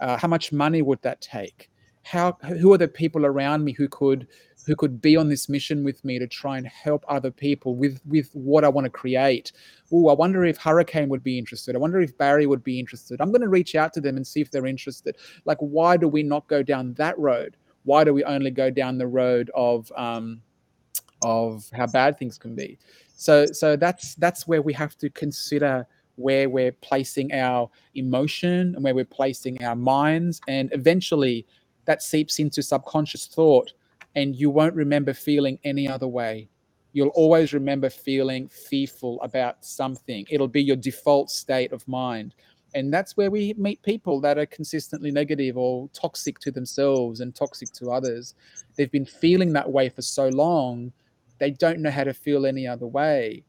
Uh, 0.00 0.16
how 0.16 0.28
much 0.28 0.52
money 0.52 0.82
would 0.82 1.00
that 1.02 1.20
take? 1.20 1.70
How 2.02 2.32
who 2.42 2.72
are 2.72 2.78
the 2.78 2.88
people 2.88 3.26
around 3.26 3.64
me 3.64 3.72
who 3.72 3.88
could 3.88 4.28
who 4.66 4.76
could 4.76 5.00
be 5.00 5.16
on 5.16 5.28
this 5.28 5.48
mission 5.48 5.84
with 5.84 6.04
me 6.04 6.18
to 6.18 6.26
try 6.26 6.58
and 6.58 6.66
help 6.66 7.04
other 7.08 7.30
people 7.30 7.76
with 7.76 8.00
with 8.04 8.30
what 8.32 8.64
I 8.64 8.68
want 8.68 8.84
to 8.84 8.90
create? 8.90 9.52
Oh, 9.92 10.08
I 10.08 10.14
wonder 10.14 10.44
if 10.44 10.58
Hurricane 10.58 11.08
would 11.08 11.22
be 11.22 11.38
interested. 11.38 11.74
I 11.76 11.78
wonder 11.78 12.00
if 12.00 12.18
Barry 12.18 12.46
would 12.46 12.64
be 12.64 12.78
interested. 12.78 13.20
I'm 13.20 13.30
going 13.30 13.42
to 13.42 13.48
reach 13.48 13.74
out 13.74 13.92
to 13.94 14.00
them 14.00 14.16
and 14.16 14.26
see 14.26 14.40
if 14.40 14.50
they're 14.50 14.66
interested. 14.66 15.16
Like, 15.44 15.58
why 15.58 15.96
do 15.96 16.08
we 16.08 16.22
not 16.22 16.48
go 16.48 16.62
down 16.62 16.94
that 16.94 17.18
road? 17.18 17.56
Why 17.84 18.02
do 18.02 18.12
we 18.12 18.24
only 18.24 18.50
go 18.50 18.68
down 18.68 18.98
the 18.98 19.06
road 19.06 19.50
of 19.54 19.92
um, 19.96 20.42
of 21.22 21.68
how 21.72 21.86
bad 21.86 22.18
things 22.18 22.38
can 22.38 22.54
be. 22.54 22.78
So 23.16 23.46
so 23.46 23.76
that's 23.76 24.14
that's 24.16 24.46
where 24.46 24.62
we 24.62 24.72
have 24.74 24.96
to 24.98 25.10
consider 25.10 25.86
where 26.16 26.48
we're 26.48 26.72
placing 26.72 27.32
our 27.32 27.70
emotion 27.94 28.74
and 28.74 28.82
where 28.82 28.94
we're 28.94 29.04
placing 29.04 29.62
our 29.62 29.76
minds 29.76 30.40
and 30.48 30.70
eventually 30.72 31.46
that 31.84 32.02
seeps 32.02 32.38
into 32.38 32.62
subconscious 32.62 33.26
thought 33.26 33.72
and 34.16 34.36
you 34.36 34.50
won't 34.50 34.74
remember 34.74 35.14
feeling 35.14 35.58
any 35.64 35.88
other 35.88 36.08
way 36.08 36.48
you'll 36.94 37.10
always 37.10 37.54
remember 37.54 37.90
feeling 37.90 38.48
fearful 38.48 39.20
about 39.22 39.64
something 39.64 40.26
it'll 40.30 40.48
be 40.48 40.64
your 40.64 40.76
default 40.76 41.30
state 41.30 41.72
of 41.72 41.86
mind 41.88 42.34
and 42.74 42.92
that's 42.92 43.16
where 43.16 43.30
we 43.30 43.54
meet 43.58 43.82
people 43.82 44.20
that 44.20 44.38
are 44.38 44.46
consistently 44.46 45.12
negative 45.12 45.56
or 45.58 45.88
toxic 45.94 46.38
to 46.40 46.52
themselves 46.52 47.20
and 47.20 47.34
toxic 47.36 47.72
to 47.72 47.92
others 47.92 48.34
they've 48.76 48.92
been 48.92 49.06
feeling 49.06 49.52
that 49.52 49.70
way 49.70 49.88
for 49.90 50.02
so 50.02 50.28
long 50.28 50.92
they 51.38 51.52
don't 51.52 51.80
know 51.80 51.90
how 51.90 52.04
to 52.04 52.14
feel 52.14 52.46
any 52.46 52.66
other 52.66 52.86
way. 52.86 53.44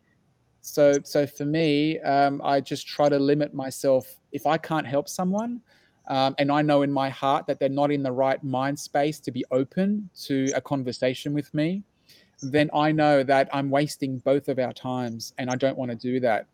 So, 0.62 0.96
so 1.04 1.26
for 1.26 1.46
me, 1.46 2.00
um, 2.02 2.42
I 2.44 2.62
just 2.62 2.88
try 2.88 3.10
to 3.10 3.20
limit 3.20 3.54
myself. 3.54 4.16
If 4.32 4.46
I 4.46 4.58
can't 4.58 4.88
help 4.88 5.08
someone, 5.08 5.62
um, 6.08 6.36
and 6.38 6.52
I 6.52 6.62
know 6.62 6.82
in 6.82 6.92
my 6.92 7.10
heart 7.10 7.48
that 7.48 7.60
they're 7.60 7.70
not 7.70 7.92
in 7.92 8.04
the 8.04 8.12
right 8.12 8.42
mind 8.44 8.80
space 8.80 9.20
to 9.22 9.32
be 9.32 9.44
open 9.52 10.10
to 10.24 10.52
a 10.56 10.62
conversation 10.62 11.34
with 11.34 11.54
me, 11.54 11.84
then 12.42 12.70
I 12.74 12.92
know 12.92 13.24
that 13.24 13.50
I'm 13.52 13.70
wasting 13.70 14.20
both 14.20 14.48
of 14.48 14.60
our 14.60 14.74
times, 14.74 15.34
and 15.38 15.50
I 15.50 15.56
don't 15.56 15.78
want 15.78 15.92
to 15.92 15.98
do 15.98 16.20
that. 16.22 16.46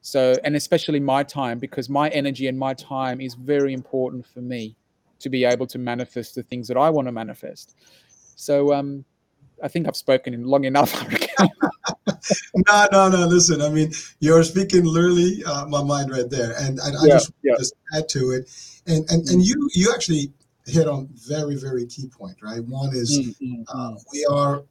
So, 0.00 0.36
and 0.44 0.54
especially 0.54 1.00
my 1.00 1.22
time, 1.22 1.58
because 1.58 1.88
my 1.88 2.08
energy 2.10 2.46
and 2.46 2.58
my 2.58 2.74
time 2.74 3.20
is 3.20 3.34
very 3.34 3.72
important 3.72 4.26
for 4.26 4.40
me 4.40 4.76
to 5.18 5.28
be 5.30 5.44
able 5.44 5.66
to 5.68 5.78
manifest 5.78 6.34
the 6.34 6.42
things 6.42 6.68
that 6.68 6.76
I 6.76 6.90
want 6.90 7.08
to 7.08 7.12
manifest. 7.12 7.74
So, 8.36 8.72
um, 8.74 9.04
I 9.62 9.68
think 9.68 9.86
I've 9.86 9.96
spoken 9.96 10.44
long 10.44 10.64
enough. 10.64 10.92
no, 12.54 12.88
no, 12.92 13.08
no. 13.08 13.26
Listen, 13.26 13.62
I 13.62 13.68
mean, 13.68 13.92
you're 14.20 14.42
speaking 14.42 14.84
literally 14.84 15.42
uh, 15.44 15.66
my 15.66 15.82
mind 15.82 16.10
right 16.10 16.28
there, 16.28 16.54
and, 16.58 16.78
and 16.78 16.96
I 16.96 17.06
just 17.06 17.32
yeah. 17.42 17.54
just 17.58 17.74
add 17.96 18.08
to 18.10 18.30
it, 18.30 18.50
and 18.86 19.08
and 19.10 19.28
and 19.28 19.44
you 19.44 19.68
you 19.74 19.92
actually 19.92 20.32
hit 20.66 20.86
on 20.86 21.08
very 21.14 21.56
very 21.56 21.86
key 21.86 22.08
point, 22.08 22.36
right? 22.42 22.62
One 22.64 22.90
is 22.90 23.18
mm-hmm. 23.18 23.62
uh, 23.68 23.94
we 24.12 24.24
are 24.26 24.64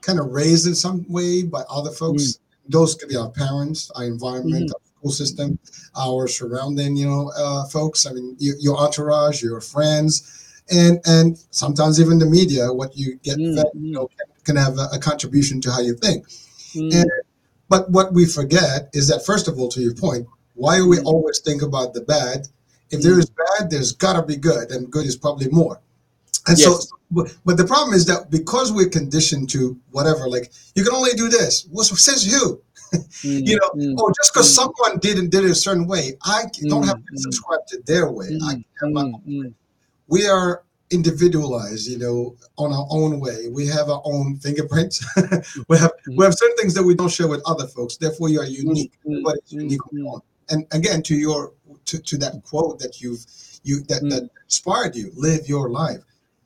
kind 0.00 0.18
of 0.18 0.26
raised 0.26 0.66
in 0.66 0.74
some 0.74 1.04
way 1.08 1.42
by 1.42 1.62
other 1.70 1.90
folks. 1.90 2.22
Mm. 2.22 2.38
Those 2.68 2.94
could 2.94 3.10
be 3.10 3.16
our 3.16 3.30
parents, 3.30 3.90
our 3.94 4.04
environment, 4.04 4.70
mm-hmm. 4.70 4.74
our 4.74 4.98
school 4.98 5.10
system, 5.10 5.58
our 5.96 6.28
surrounding, 6.28 6.96
you 6.96 7.06
know, 7.06 7.30
uh, 7.36 7.66
folks. 7.66 8.06
I 8.06 8.12
mean, 8.12 8.36
your, 8.38 8.56
your 8.58 8.76
entourage, 8.78 9.42
your 9.42 9.60
friends 9.60 10.44
and 10.70 11.00
and 11.04 11.38
sometimes 11.50 12.00
even 12.00 12.18
the 12.18 12.26
media, 12.26 12.72
what 12.72 12.96
you 12.96 13.16
get 13.22 13.38
mm, 13.38 13.56
fed, 13.56 13.66
you 13.74 13.92
know, 13.92 14.08
can, 14.08 14.26
can 14.44 14.56
have 14.56 14.78
a, 14.78 14.88
a, 14.92 14.98
contribution 14.98 15.60
to 15.60 15.70
how 15.70 15.80
you 15.80 15.94
think. 15.94 16.26
Mm. 16.74 16.94
And, 16.94 17.10
but 17.68 17.90
what 17.90 18.12
we 18.12 18.26
forget 18.26 18.90
is 18.92 19.08
that 19.08 19.24
first 19.24 19.48
of 19.48 19.58
all, 19.58 19.68
to 19.70 19.80
your 19.80 19.94
point, 19.94 20.26
why 20.54 20.76
do 20.76 20.88
we 20.88 20.98
mm. 20.98 21.04
always 21.04 21.40
think 21.40 21.62
about 21.62 21.94
the 21.94 22.02
bad? 22.02 22.48
If 22.90 23.02
there 23.02 23.18
is 23.18 23.30
bad, 23.30 23.70
there's 23.70 23.92
gotta 23.92 24.22
be 24.24 24.36
good, 24.36 24.70
and 24.70 24.90
good 24.90 25.06
is 25.06 25.16
probably 25.16 25.48
more. 25.48 25.80
And 26.46 26.58
yes. 26.58 26.88
so, 26.88 26.96
but, 27.44 27.56
the 27.56 27.64
problem 27.64 27.94
is 27.94 28.04
that 28.06 28.30
because 28.30 28.70
we're 28.70 28.90
conditioned 28.90 29.48
to 29.50 29.78
whatever, 29.90 30.28
like 30.28 30.52
you 30.74 30.84
can 30.84 30.92
only 30.92 31.12
do 31.12 31.28
this. 31.28 31.66
What 31.70 31.86
says 31.86 32.24
who? 32.24 32.60
Mm, 33.24 33.48
you 33.48 33.56
know, 33.56 33.70
mm, 33.74 33.94
oh, 33.98 34.12
just 34.14 34.32
because 34.32 34.52
mm. 34.52 34.54
someone 34.54 34.98
did 35.00 35.18
and 35.18 35.28
did 35.28 35.44
it 35.44 35.50
a 35.50 35.54
certain 35.54 35.88
way, 35.88 36.16
I 36.22 36.44
don't 36.68 36.86
have 36.86 37.04
to 37.04 37.18
subscribe 37.18 37.66
to 37.68 37.82
their 37.86 38.08
way. 38.12 38.38
I 38.40 38.64
have 38.80 38.92
my 38.92 39.02
own 39.02 39.22
way 39.26 39.52
we 40.08 40.26
are 40.26 40.62
individualized, 40.94 41.88
you 41.88 41.98
know, 41.98 42.36
on 42.56 42.72
our 42.72 42.86
own 42.90 43.20
way. 43.20 43.48
We 43.50 43.66
have 43.66 43.90
our 43.90 44.00
own 44.04 44.38
fingerprints. 44.38 45.04
we 45.68 45.76
have 45.76 45.90
mm-hmm. 45.90 46.16
we 46.16 46.24
have 46.24 46.34
certain 46.34 46.56
things 46.56 46.72
that 46.74 46.82
we 46.82 46.94
don't 46.94 47.10
share 47.10 47.28
with 47.28 47.42
other 47.46 47.66
folks. 47.66 47.96
Therefore, 47.96 48.28
you 48.28 48.40
are 48.40 48.46
unique. 48.46 48.92
Mm-hmm. 49.06 49.58
unique 49.58 49.80
mm-hmm. 49.92 50.18
And 50.50 50.66
again, 50.72 51.02
to 51.02 51.14
your 51.14 51.52
to, 51.86 51.98
to 51.98 52.16
that 52.18 52.42
quote 52.44 52.78
that 52.78 53.00
you've 53.00 53.26
you 53.64 53.80
that, 53.88 53.98
mm-hmm. 53.98 54.10
that 54.10 54.30
inspired 54.44 54.94
you, 54.94 55.10
live 55.16 55.48
your 55.48 55.68
life. 55.68 56.02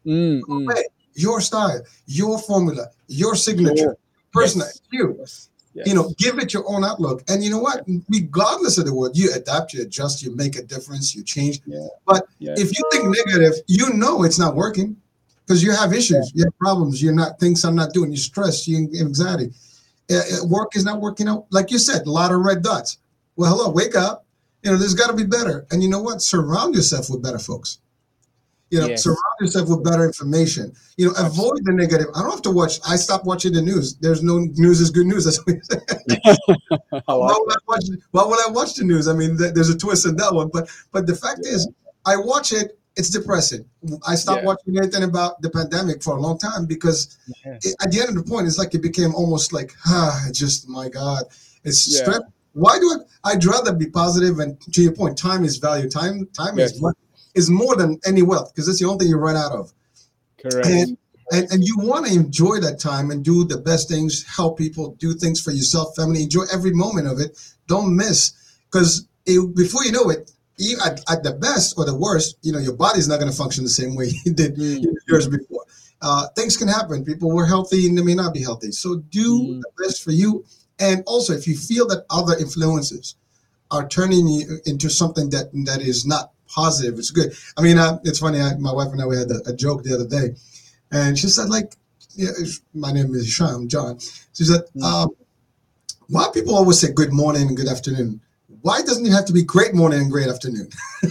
Mm-hmm. 0.06 0.66
Way, 0.66 0.84
your 1.14 1.40
style, 1.40 1.82
your 2.06 2.38
formula, 2.38 2.88
your 3.08 3.34
signature, 3.34 3.96
personal, 4.32 4.68
yes. 4.68 4.80
you. 4.90 5.26
Yes. 5.74 5.86
You 5.86 5.94
know, 5.94 6.12
give 6.18 6.38
it 6.38 6.52
your 6.52 6.68
own 6.68 6.84
outlook. 6.84 7.22
And 7.28 7.44
you 7.44 7.50
know 7.50 7.58
what? 7.58 7.86
Regardless 8.08 8.78
of 8.78 8.86
the 8.86 8.94
word, 8.94 9.16
you 9.16 9.30
adapt, 9.34 9.72
you 9.72 9.82
adjust, 9.82 10.22
you 10.22 10.34
make 10.34 10.56
a 10.56 10.62
difference, 10.62 11.14
you 11.14 11.22
change. 11.22 11.60
Yeah. 11.66 11.86
But 12.06 12.26
yeah. 12.38 12.54
if 12.56 12.76
you 12.76 12.84
think 12.90 13.04
negative, 13.04 13.54
you 13.66 13.92
know 13.94 14.24
it's 14.24 14.38
not 14.38 14.54
working 14.54 14.96
because 15.46 15.62
you 15.62 15.72
have 15.72 15.92
issues, 15.92 16.32
yeah. 16.34 16.40
you 16.40 16.44
have 16.44 16.58
problems, 16.58 17.02
you're 17.02 17.12
not 17.12 17.38
things 17.38 17.64
I'm 17.64 17.74
not 17.74 17.92
doing, 17.92 18.10
you're 18.10 18.18
stressed, 18.18 18.66
you 18.66 18.88
anxiety. 18.98 19.50
Uh, 20.10 20.22
work 20.46 20.74
is 20.74 20.84
not 20.84 21.00
working 21.00 21.28
out. 21.28 21.46
Like 21.50 21.70
you 21.70 21.78
said, 21.78 22.06
a 22.06 22.10
lot 22.10 22.32
of 22.32 22.40
red 22.40 22.62
dots. 22.62 22.98
Well, 23.36 23.54
hello, 23.54 23.70
wake 23.70 23.94
up. 23.94 24.24
You 24.62 24.72
know, 24.72 24.76
there's 24.78 24.94
got 24.94 25.08
to 25.08 25.16
be 25.16 25.24
better. 25.24 25.66
And 25.70 25.82
you 25.82 25.88
know 25.88 26.00
what? 26.00 26.22
Surround 26.22 26.74
yourself 26.74 27.10
with 27.10 27.22
better 27.22 27.38
folks. 27.38 27.78
You 28.70 28.80
know, 28.80 28.96
surround 28.96 29.18
yourself 29.40 29.68
with 29.70 29.82
better 29.82 30.04
information. 30.04 30.74
You 30.98 31.06
know, 31.06 31.14
avoid 31.18 31.64
the 31.64 31.72
negative. 31.72 32.08
I 32.14 32.22
don't 32.22 32.30
have 32.30 32.42
to 32.42 32.50
watch. 32.50 32.80
I 32.86 32.96
stopped 32.96 33.24
watching 33.24 33.52
the 33.52 33.62
news. 33.62 33.96
There's 33.96 34.22
no 34.22 34.38
news 34.38 34.80
is 34.80 34.90
good 34.90 35.06
news. 35.06 35.24
That's 35.24 35.38
what 35.46 35.56
why, 37.06 37.36
would 37.38 37.52
I 37.52 37.56
watch, 37.66 37.84
why 38.10 38.24
would 38.24 38.38
I 38.46 38.50
watch 38.50 38.74
the 38.74 38.84
news? 38.84 39.08
I 39.08 39.14
mean, 39.14 39.36
there's 39.36 39.70
a 39.70 39.78
twist 39.78 40.06
in 40.06 40.16
that 40.16 40.34
one. 40.34 40.50
But 40.52 40.68
but 40.92 41.06
the 41.06 41.14
fact 41.14 41.40
yeah. 41.44 41.52
is, 41.52 41.68
I 42.04 42.16
watch 42.16 42.52
it. 42.52 42.78
It's 42.96 43.10
depressing. 43.10 43.64
I 44.06 44.16
stopped 44.16 44.42
yeah. 44.42 44.46
watching 44.46 44.76
anything 44.76 45.04
about 45.04 45.40
the 45.40 45.50
pandemic 45.50 46.02
for 46.02 46.16
a 46.16 46.20
long 46.20 46.36
time 46.36 46.66
because 46.66 47.16
it, 47.44 47.74
at 47.80 47.92
the 47.92 48.00
end 48.00 48.08
of 48.08 48.16
the 48.16 48.28
point, 48.28 48.48
it's 48.48 48.58
like 48.58 48.74
it 48.74 48.82
became 48.82 49.14
almost 49.14 49.52
like, 49.52 49.72
ah, 49.86 50.26
just 50.32 50.68
my 50.68 50.88
God, 50.88 51.22
it's 51.62 51.86
yeah. 51.88 52.18
Why 52.54 52.76
do 52.80 53.04
I? 53.24 53.30
I'd 53.32 53.44
rather 53.44 53.72
be 53.72 53.88
positive. 53.88 54.40
And 54.40 54.60
to 54.72 54.82
your 54.82 54.92
point, 54.92 55.16
time 55.16 55.44
is 55.44 55.58
value. 55.58 55.88
Time 55.88 56.26
time 56.34 56.58
yes. 56.58 56.72
is 56.72 56.82
money 56.82 56.96
is 57.38 57.48
more 57.48 57.76
than 57.76 58.00
any 58.04 58.22
wealth 58.22 58.52
because 58.52 58.68
it's 58.68 58.80
the 58.80 58.86
only 58.86 59.04
thing 59.04 59.08
you 59.08 59.16
run 59.16 59.36
out 59.36 59.52
of. 59.52 59.72
Correct. 60.42 60.66
And, 60.66 60.98
and, 61.30 61.52
and 61.52 61.64
you 61.64 61.78
want 61.78 62.06
to 62.06 62.12
enjoy 62.12 62.58
that 62.60 62.80
time 62.80 63.10
and 63.10 63.24
do 63.24 63.44
the 63.44 63.58
best 63.58 63.88
things, 63.88 64.24
help 64.26 64.58
people, 64.58 64.96
do 64.98 65.14
things 65.14 65.40
for 65.40 65.52
yourself, 65.52 65.94
family, 65.94 66.24
enjoy 66.24 66.44
every 66.52 66.72
moment 66.72 67.06
of 67.06 67.20
it. 67.20 67.38
Don't 67.66 67.94
miss 67.94 68.32
because 68.70 69.06
before 69.24 69.84
you 69.84 69.92
know 69.92 70.10
it, 70.10 70.32
at, 70.84 71.00
at, 71.08 71.22
the 71.22 71.38
best 71.40 71.78
or 71.78 71.84
the 71.84 71.94
worst, 71.94 72.36
you 72.42 72.50
know, 72.50 72.58
your 72.58 72.74
body's 72.74 73.06
not 73.06 73.20
going 73.20 73.30
to 73.30 73.36
function 73.36 73.62
the 73.62 73.70
same 73.70 73.94
way 73.94 74.06
it 74.24 74.36
did 74.36 74.56
mm. 74.56 74.84
years 75.06 75.28
before. 75.28 75.64
Uh, 76.02 76.26
things 76.34 76.56
can 76.56 76.66
happen. 76.66 77.04
People 77.04 77.30
were 77.32 77.46
healthy 77.46 77.86
and 77.86 77.96
they 77.96 78.02
may 78.02 78.14
not 78.14 78.34
be 78.34 78.42
healthy. 78.42 78.72
So 78.72 78.96
do 79.10 79.42
mm. 79.42 79.60
the 79.60 79.84
best 79.84 80.02
for 80.02 80.10
you. 80.10 80.44
And 80.80 81.02
also, 81.06 81.32
if 81.32 81.46
you 81.46 81.56
feel 81.56 81.86
that 81.88 82.04
other 82.10 82.36
influences 82.36 83.16
are 83.70 83.86
turning 83.88 84.26
you 84.26 84.58
into 84.64 84.88
something 84.88 85.30
that 85.30 85.50
that 85.66 85.82
is 85.82 86.06
not 86.06 86.32
positive. 86.48 86.98
It's 86.98 87.10
good. 87.10 87.32
I 87.56 87.62
mean, 87.62 87.78
uh, 87.78 87.98
it's 88.04 88.18
funny. 88.18 88.40
I, 88.40 88.56
my 88.56 88.72
wife 88.72 88.88
and 88.92 89.00
I 89.00 89.06
we 89.06 89.16
had 89.16 89.30
a, 89.30 89.50
a, 89.50 89.52
joke 89.54 89.82
the 89.82 89.94
other 89.94 90.06
day, 90.06 90.34
and 90.90 91.18
she 91.18 91.28
said, 91.28 91.48
like, 91.48 91.74
yeah, 92.14 92.30
my 92.74 92.92
name 92.92 93.14
is 93.14 93.28
Sham 93.28 93.68
John. 93.68 93.98
She 94.34 94.44
said, 94.44 94.62
mm-hmm. 94.76 94.82
um, 94.82 95.10
why 96.08 96.28
people 96.32 96.56
always 96.56 96.80
say 96.80 96.92
good 96.92 97.12
morning 97.12 97.48
and 97.48 97.56
good 97.56 97.68
afternoon? 97.68 98.20
Why 98.62 98.80
doesn't 98.82 99.06
it 99.06 99.12
have 99.12 99.26
to 99.26 99.32
be 99.32 99.42
great 99.42 99.74
morning 99.74 100.00
and 100.00 100.10
great 100.10 100.28
afternoon? 100.28 100.68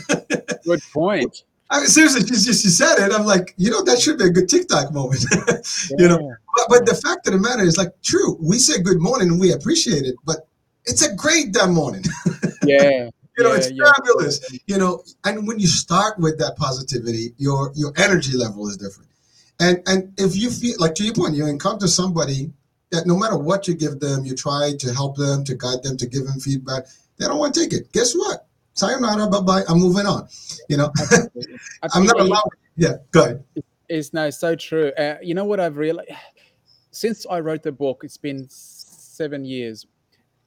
Good 0.63 0.82
point. 0.91 1.43
I 1.69 1.80
mean, 1.80 1.88
seriously, 1.88 2.26
she, 2.28 2.36
she 2.36 2.67
said 2.69 2.95
it. 3.00 3.13
I'm 3.13 3.26
like, 3.26 3.54
you 3.58 3.71
know, 3.71 3.84
that 3.84 4.00
should 4.00 4.17
be 4.17 4.26
a 4.26 4.30
good 4.30 4.50
TikTok 4.50 4.93
moment. 4.93 5.23
you 5.97 6.08
know, 6.08 6.36
but, 6.56 6.65
but 6.69 6.86
the 6.86 6.95
fact 6.95 7.28
of 7.28 7.34
the 7.34 7.39
matter 7.39 7.63
is, 7.63 7.78
like, 7.78 7.89
true, 8.04 8.38
we 8.41 8.58
say 8.58 8.82
good 8.82 9.00
morning 9.00 9.30
and 9.30 9.39
we 9.39 9.52
appreciate 9.52 10.04
it, 10.04 10.15
but 10.26 10.47
it's 10.86 11.06
a 11.06 11.13
great 11.15 11.52
damn 11.52 11.73
morning. 11.73 12.04
yeah. 12.63 13.10
You 13.38 13.43
know, 13.43 13.52
yeah, 13.52 13.58
it's 13.58 13.71
yeah. 13.71 13.91
fabulous. 13.95 14.60
You 14.65 14.78
know, 14.78 15.04
and 15.23 15.47
when 15.47 15.60
you 15.60 15.67
start 15.67 16.17
with 16.17 16.39
that 16.39 16.58
positivity, 16.58 17.34
your 17.38 17.71
your 17.76 17.93
energy 17.97 18.36
level 18.36 18.67
is 18.67 18.78
different. 18.78 19.12
And 19.60 19.82
and 19.86 20.13
if 20.17 20.36
you 20.36 20.50
feel 20.50 20.76
like 20.80 20.95
to 20.95 21.04
your 21.04 21.13
point, 21.13 21.36
you 21.36 21.45
encounter 21.45 21.88
somebody 21.88 22.52
that 22.91 23.06
no 23.06 23.17
matter 23.17 23.38
what 23.38 23.67
you 23.67 23.76
give 23.76 24.00
them, 24.00 24.26
you 24.26 24.36
try 24.36 24.73
to 24.80 24.93
help 24.93 25.17
them, 25.17 25.43
to 25.43 25.56
guide 25.56 25.84
them, 25.84 25.97
to 25.97 26.08
give 26.08 26.26
them 26.26 26.39
feedback, 26.39 26.86
they 27.17 27.26
don't 27.26 27.38
want 27.38 27.54
to 27.54 27.60
take 27.60 27.73
it. 27.73 27.91
Guess 27.91 28.15
what? 28.15 28.47
Sayonara, 28.73 29.28
bye 29.28 29.41
bye. 29.41 29.63
I'm 29.67 29.80
moving 29.80 30.06
on. 30.06 30.28
You 30.69 30.78
know, 30.78 30.91
I'm 31.93 32.06
not 32.06 32.19
allowed. 32.19 32.50
Yeah, 32.76 32.97
go 33.12 33.23
ahead. 33.23 33.43
It's 33.89 34.13
no 34.13 34.30
so 34.30 34.56
true. 34.56 34.91
Uh, 34.97 35.17
you 35.21 35.34
know 35.34 35.45
what 35.45 35.60
I've 35.60 35.78
realized 35.78 36.10
since 36.91 37.26
I 37.30 37.39
wrote 37.39 37.63
the 37.63 37.71
book, 37.71 38.02
it's 38.04 38.17
been 38.17 38.47
seven 38.50 39.45
years 39.45 39.86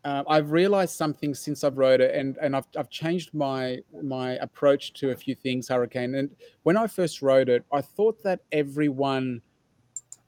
uh, 0.04 0.24
I've 0.28 0.50
realized 0.50 0.96
something 0.96 1.34
since 1.34 1.62
I've 1.62 1.76
wrote 1.76 2.00
it, 2.00 2.14
and 2.14 2.38
and 2.38 2.56
I've 2.56 2.66
I've 2.76 2.90
changed 2.90 3.34
my 3.34 3.78
my 4.02 4.32
approach 4.36 4.92
to 4.94 5.10
a 5.10 5.16
few 5.16 5.34
things, 5.34 5.68
Hurricane. 5.68 6.14
And 6.14 6.30
when 6.62 6.76
I 6.76 6.86
first 6.86 7.20
wrote 7.20 7.48
it, 7.48 7.64
I 7.72 7.82
thought 7.82 8.22
that 8.22 8.40
everyone 8.52 9.42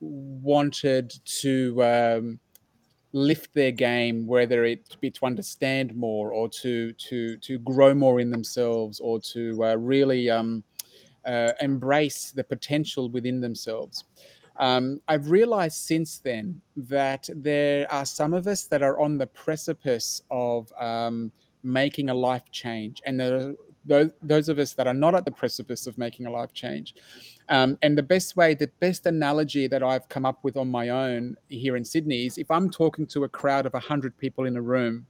wanted 0.00 1.12
to 1.24 1.82
um, 1.84 2.40
lift 3.12 3.54
their 3.54 3.70
game, 3.72 4.26
whether 4.26 4.64
it 4.64 4.96
be 5.00 5.10
to 5.10 5.24
understand 5.24 5.94
more 5.94 6.32
or 6.32 6.48
to 6.48 6.92
to 6.92 7.36
to 7.38 7.58
grow 7.60 7.94
more 7.94 8.20
in 8.20 8.30
themselves, 8.30 9.00
or 9.00 9.20
to 9.20 9.64
uh, 9.64 9.76
really 9.76 10.28
um, 10.28 10.62
uh, 11.24 11.52
embrace 11.62 12.30
the 12.30 12.44
potential 12.44 13.08
within 13.08 13.40
themselves. 13.40 14.04
Um, 14.58 15.00
I've 15.08 15.30
realized 15.30 15.76
since 15.76 16.18
then 16.18 16.60
that 16.76 17.28
there 17.34 17.90
are 17.90 18.04
some 18.04 18.34
of 18.34 18.46
us 18.46 18.64
that 18.64 18.82
are 18.82 19.00
on 19.00 19.18
the 19.18 19.26
precipice 19.26 20.22
of 20.30 20.72
um, 20.78 21.32
making 21.62 22.10
a 22.10 22.14
life 22.14 22.50
change, 22.50 23.02
and 23.06 23.18
there 23.18 23.54
those, 23.84 24.10
those 24.22 24.48
of 24.48 24.58
us 24.58 24.74
that 24.74 24.86
are 24.86 24.94
not 24.94 25.14
at 25.14 25.24
the 25.24 25.30
precipice 25.30 25.86
of 25.86 25.98
making 25.98 26.26
a 26.26 26.30
life 26.30 26.52
change. 26.52 26.94
Um, 27.48 27.78
and 27.82 27.96
the 27.96 28.02
best 28.02 28.36
way, 28.36 28.54
the 28.54 28.70
best 28.80 29.06
analogy 29.06 29.66
that 29.66 29.82
I've 29.82 30.08
come 30.08 30.24
up 30.24 30.38
with 30.42 30.56
on 30.56 30.70
my 30.70 30.90
own 30.90 31.36
here 31.48 31.76
in 31.76 31.84
Sydney 31.84 32.26
is 32.26 32.38
if 32.38 32.50
I'm 32.50 32.70
talking 32.70 33.06
to 33.08 33.24
a 33.24 33.28
crowd 33.28 33.66
of 33.66 33.72
100 33.72 34.16
people 34.16 34.44
in 34.44 34.56
a 34.56 34.62
room, 34.62 35.06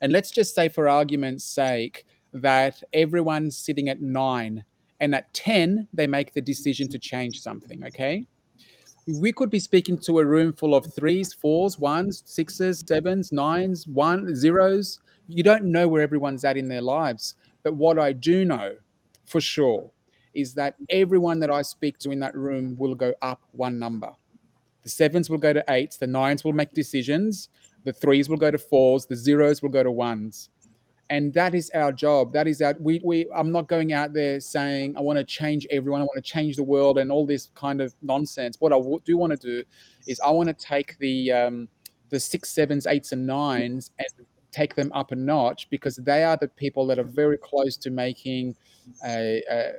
and 0.00 0.12
let's 0.12 0.30
just 0.30 0.54
say, 0.54 0.68
for 0.68 0.88
argument's 0.88 1.44
sake, 1.44 2.06
that 2.32 2.82
everyone's 2.92 3.56
sitting 3.56 3.88
at 3.88 4.00
nine 4.00 4.64
and 5.00 5.14
at 5.14 5.32
10 5.34 5.88
they 5.92 6.06
make 6.06 6.32
the 6.32 6.40
decision 6.40 6.88
to 6.88 6.98
change 6.98 7.40
something 7.40 7.84
okay? 7.84 8.26
We 9.06 9.32
could 9.32 9.48
be 9.48 9.58
speaking 9.58 9.96
to 10.00 10.18
a 10.18 10.24
room 10.24 10.52
full 10.52 10.74
of 10.74 10.92
threes 10.94 11.32
fours 11.32 11.78
ones 11.78 12.22
sixes 12.26 12.84
sevens 12.86 13.32
nines 13.32 13.86
one 13.86 14.34
zeros. 14.34 15.00
You 15.28 15.42
don't 15.42 15.64
know 15.64 15.88
where 15.88 16.02
everyone's 16.02 16.44
at 16.44 16.56
in 16.56 16.68
their 16.68 16.82
lives 16.82 17.34
but 17.62 17.74
what 17.74 17.98
i 17.98 18.12
do 18.12 18.44
know 18.44 18.76
for 19.26 19.40
sure 19.40 19.90
is 20.34 20.54
that 20.54 20.76
everyone 20.90 21.40
that 21.40 21.50
i 21.50 21.62
speak 21.62 21.98
to 21.98 22.10
in 22.10 22.20
that 22.20 22.34
room 22.34 22.76
will 22.78 22.94
go 22.94 23.12
up 23.22 23.42
one 23.52 23.78
number. 23.78 24.10
The 24.82 24.88
sevens 24.90 25.28
will 25.28 25.38
go 25.38 25.52
to 25.52 25.64
eights 25.68 25.96
the 25.96 26.06
nines 26.06 26.44
will 26.44 26.52
make 26.52 26.72
decisions 26.72 27.48
the 27.84 27.92
threes 27.92 28.28
will 28.28 28.36
go 28.36 28.50
to 28.50 28.58
fours 28.58 29.06
the 29.06 29.16
zeros 29.16 29.62
will 29.62 29.68
go 29.70 29.82
to 29.82 29.90
ones 29.90 30.50
and 31.10 31.32
that 31.34 31.54
is 31.54 31.70
our 31.74 31.92
job. 31.92 32.32
That 32.32 32.46
is 32.46 32.60
our 32.60 32.74
we, 32.78 33.00
we 33.04 33.26
i'm 33.34 33.50
not 33.50 33.68
going 33.68 33.92
out 33.92 34.12
there 34.12 34.40
saying 34.40 34.96
i 34.96 35.00
want 35.00 35.18
to 35.18 35.24
change 35.24 35.66
everyone. 35.70 36.00
I 36.00 36.04
want 36.04 36.16
to 36.16 36.30
change 36.30 36.56
the 36.56 36.64
world 36.64 36.98
and 36.98 37.10
all 37.10 37.26
this 37.26 37.50
kind 37.54 37.80
of 37.80 37.94
nonsense. 38.02 38.56
What 38.60 38.72
i 38.72 38.80
do 39.04 39.16
want 39.16 39.32
to 39.32 39.38
do 39.38 39.64
is 40.06 40.20
i 40.20 40.30
want 40.30 40.48
to 40.48 40.54
take 40.54 40.98
the 40.98 41.32
um, 41.32 41.68
the 42.10 42.20
six 42.20 42.50
sevens 42.50 42.86
eights 42.86 43.12
and 43.12 43.26
nines 43.26 43.90
and 43.98 44.26
take 44.50 44.74
them 44.74 44.90
up 44.94 45.12
a 45.12 45.16
notch 45.16 45.68
because 45.70 45.96
they 45.96 46.24
are 46.24 46.36
the 46.36 46.48
people 46.48 46.86
that 46.86 46.98
are 46.98 47.04
very 47.04 47.38
close 47.38 47.76
to 47.76 47.90
making 47.90 48.56
a, 49.04 49.42
a 49.50 49.72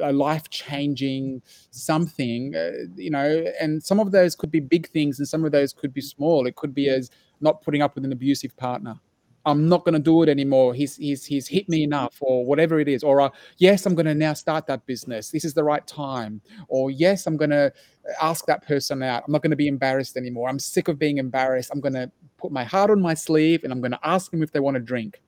a 0.00 0.12
life 0.12 0.48
changing 0.48 1.42
something, 1.72 2.54
uh, 2.54 2.70
you 2.94 3.10
know, 3.10 3.44
and 3.60 3.82
some 3.82 3.98
of 3.98 4.12
those 4.12 4.36
could 4.36 4.50
be 4.50 4.60
big 4.60 4.88
things 4.90 5.18
and 5.18 5.26
some 5.26 5.44
of 5.44 5.50
those 5.50 5.72
could 5.72 5.92
be 5.92 6.00
small. 6.00 6.46
It 6.46 6.54
could 6.54 6.72
be 6.72 6.88
as 6.88 7.10
not 7.40 7.62
putting 7.62 7.82
up 7.82 7.96
with 7.96 8.04
an 8.04 8.12
abusive 8.12 8.56
partner 8.56 9.00
I'm 9.44 9.68
not 9.68 9.84
going 9.84 9.94
to 9.94 10.00
do 10.00 10.22
it 10.22 10.28
anymore. 10.28 10.72
He's 10.72 10.96
he's 10.96 11.24
he's 11.24 11.48
hit 11.48 11.68
me 11.68 11.82
enough, 11.82 12.16
or 12.20 12.44
whatever 12.44 12.78
it 12.80 12.88
is. 12.88 13.02
Or 13.02 13.20
uh, 13.20 13.30
yes, 13.58 13.86
I'm 13.86 13.94
going 13.94 14.06
to 14.06 14.14
now 14.14 14.34
start 14.34 14.66
that 14.66 14.86
business. 14.86 15.30
This 15.30 15.44
is 15.44 15.54
the 15.54 15.64
right 15.64 15.86
time. 15.86 16.40
Or 16.68 16.90
yes, 16.90 17.26
I'm 17.26 17.36
going 17.36 17.50
to 17.50 17.72
ask 18.20 18.46
that 18.46 18.66
person 18.66 19.02
out. 19.02 19.24
I'm 19.26 19.32
not 19.32 19.42
going 19.42 19.50
to 19.50 19.56
be 19.56 19.68
embarrassed 19.68 20.16
anymore. 20.16 20.48
I'm 20.48 20.58
sick 20.58 20.88
of 20.88 20.98
being 20.98 21.18
embarrassed. 21.18 21.70
I'm 21.72 21.80
going 21.80 21.94
to 21.94 22.10
put 22.38 22.52
my 22.52 22.64
heart 22.64 22.90
on 22.90 23.00
my 23.00 23.14
sleeve, 23.14 23.64
and 23.64 23.72
I'm 23.72 23.80
going 23.80 23.92
to 23.92 24.00
ask 24.04 24.30
them 24.30 24.42
if 24.42 24.52
they 24.52 24.60
want 24.60 24.76
to 24.76 24.80
drink. 24.80 25.20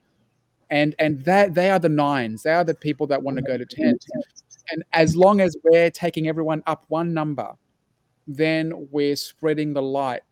And 0.70 0.94
and 0.98 1.22
that 1.24 1.55
they 1.55 1.70
are 1.70 1.79
the 1.79 1.88
nines. 1.88 2.42
They 2.42 2.53
are 2.53 2.64
the 2.64 2.74
people 2.74 3.07
that 3.09 3.22
want 3.22 3.37
to 3.37 3.42
go 3.42 3.59
to 3.59 3.66
ten. 3.66 3.98
And 4.70 4.85
as 4.92 5.14
long 5.16 5.40
as 5.40 5.57
we're 5.64 5.90
taking 5.90 6.29
everyone 6.29 6.62
up 6.66 6.85
one 6.88 7.12
number, 7.12 7.53
then 8.27 8.88
we're 8.90 9.16
spreading 9.16 9.74
the 9.74 9.83
light 9.83 10.22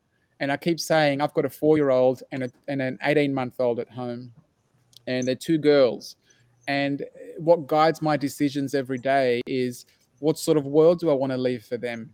and 0.42 0.50
I 0.50 0.57
keep 0.57 0.81
saying 0.81 1.20
I've 1.20 1.33
got 1.35 1.44
a 1.44 1.48
four-year-old 1.48 2.24
and, 2.33 2.42
a, 2.42 2.50
and 2.66 2.83
an 2.83 2.98
18-month-old 3.05 3.78
at 3.78 3.88
home, 3.88 4.33
and 5.07 5.26
they're 5.26 5.37
two 5.37 5.57
girls. 5.57 6.16
And 6.66 7.05
what 7.38 7.68
guides 7.68 8.02
my 8.02 8.16
decisions 8.16 8.74
every 8.74 8.98
day 8.98 9.40
is 9.46 9.87
what 10.18 10.40
sort 10.40 10.59
of 10.59 10.66
world 10.66 10.98
do 10.98 11.11
I 11.11 11.14
want 11.14 11.31
to 11.31 11.38
leave 11.38 11.64
for 11.64 11.76
them? 11.76 12.12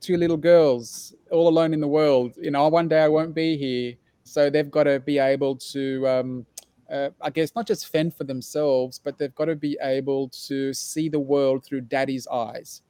Two 0.00 0.16
little 0.16 0.36
girls, 0.36 1.14
all 1.30 1.46
alone 1.46 1.72
in 1.72 1.80
the 1.80 1.86
world. 1.86 2.34
You 2.40 2.50
know, 2.50 2.66
one 2.66 2.88
day 2.88 3.04
I 3.04 3.08
won't 3.08 3.36
be 3.36 3.56
here, 3.56 3.94
so 4.24 4.50
they've 4.50 4.70
got 4.70 4.84
to 4.84 4.98
be 4.98 5.18
able 5.18 5.56
to. 5.56 6.08
Um, 6.08 6.46
uh, 6.90 7.10
I 7.20 7.30
guess 7.30 7.54
not 7.54 7.68
just 7.68 7.86
fend 7.86 8.14
for 8.14 8.24
themselves, 8.24 9.00
but 9.02 9.16
they've 9.16 9.34
got 9.34 9.46
to 9.46 9.54
be 9.54 9.78
able 9.80 10.28
to 10.46 10.74
see 10.74 11.08
the 11.08 11.20
world 11.20 11.64
through 11.64 11.82
daddy's 11.82 12.26
eyes 12.26 12.82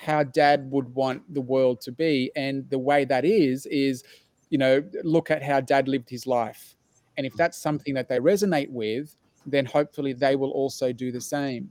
how 0.00 0.22
dad 0.22 0.70
would 0.70 0.94
want 0.94 1.22
the 1.32 1.40
world 1.40 1.80
to 1.82 1.92
be. 1.92 2.30
And 2.34 2.68
the 2.70 2.78
way 2.78 3.04
that 3.04 3.24
is, 3.24 3.66
is, 3.66 4.02
you 4.48 4.56
know, 4.56 4.82
look 5.04 5.30
at 5.30 5.42
how 5.42 5.60
dad 5.60 5.88
lived 5.88 6.08
his 6.08 6.26
life. 6.26 6.74
And 7.16 7.26
if 7.26 7.34
that's 7.34 7.58
something 7.58 7.92
that 7.94 8.08
they 8.08 8.18
resonate 8.18 8.70
with, 8.70 9.14
then 9.44 9.66
hopefully 9.66 10.14
they 10.14 10.36
will 10.36 10.52
also 10.52 10.92
do 10.92 11.12
the 11.12 11.20
same. 11.20 11.70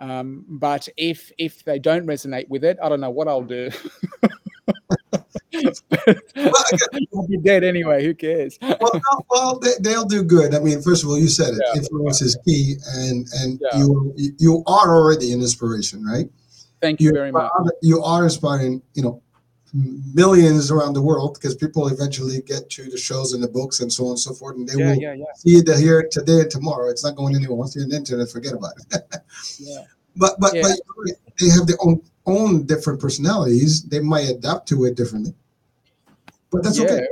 Um, 0.00 0.44
but 0.48 0.88
if 0.96 1.30
if 1.38 1.62
they 1.64 1.78
don't 1.78 2.06
resonate 2.06 2.48
with 2.48 2.64
it, 2.64 2.78
I 2.82 2.88
don't 2.88 3.00
know 3.00 3.10
what 3.10 3.28
I'll 3.28 3.42
do. 3.42 3.70
I'll 5.54 7.28
be 7.28 7.36
dead 7.42 7.62
anyway. 7.64 8.02
Who 8.02 8.14
cares? 8.14 8.58
well, 8.62 9.00
well 9.28 9.60
they, 9.80 9.94
will 9.94 10.06
do 10.06 10.24
good. 10.24 10.54
I 10.54 10.58
mean, 10.60 10.80
first 10.80 11.04
of 11.04 11.10
all, 11.10 11.18
you 11.18 11.28
said 11.28 11.52
it. 11.52 11.62
Yeah. 11.66 11.80
Influence 11.82 12.22
is 12.22 12.38
key, 12.46 12.76
and 12.94 13.26
and 13.40 13.60
yeah. 13.60 13.78
you 13.78 14.14
you 14.38 14.62
are 14.66 14.96
already 14.96 15.32
an 15.32 15.40
inspiration, 15.42 16.02
right? 16.02 16.30
Thank 16.80 17.00
you, 17.00 17.08
you 17.08 17.12
very 17.14 17.30
much. 17.30 17.50
you 17.82 18.02
are 18.02 18.24
inspiring, 18.24 18.82
you 18.94 19.02
know, 19.02 19.22
millions 19.72 20.70
around 20.70 20.94
the 20.94 21.02
world 21.02 21.34
because 21.34 21.54
people 21.54 21.88
eventually 21.88 22.40
get 22.42 22.68
to 22.70 22.90
the 22.90 22.96
shows 22.96 23.32
and 23.32 23.42
the 23.42 23.48
books 23.48 23.80
and 23.80 23.92
so 23.92 24.04
on 24.04 24.10
and 24.10 24.18
so 24.18 24.32
forth, 24.34 24.56
and 24.56 24.68
they 24.68 24.78
yeah, 24.78 24.86
will 24.86 25.00
yeah, 25.00 25.12
yeah. 25.14 25.24
see 25.36 25.56
it 25.56 25.78
here 25.78 26.08
today 26.10 26.40
and 26.40 26.50
tomorrow. 26.50 26.88
It's 26.88 27.04
not 27.04 27.16
going 27.16 27.36
anywhere. 27.36 27.56
Once 27.56 27.74
you're 27.74 27.84
on 27.84 27.90
the 27.90 27.96
internet, 27.96 28.30
forget 28.30 28.54
about 28.54 28.72
it. 28.78 29.02
yeah. 29.58 29.84
But 30.16 30.40
but 30.40 30.54
but 30.60 30.72
they 31.38 31.48
have 31.50 31.66
their 31.66 31.76
own 31.80 32.02
own 32.26 32.66
different 32.66 33.00
personalities. 33.00 33.82
They 33.84 34.00
might 34.00 34.28
adapt 34.28 34.68
to 34.68 34.84
it 34.86 34.96
differently, 34.96 35.34
but 36.50 36.62
that's 36.64 36.80
okay. 36.80 37.06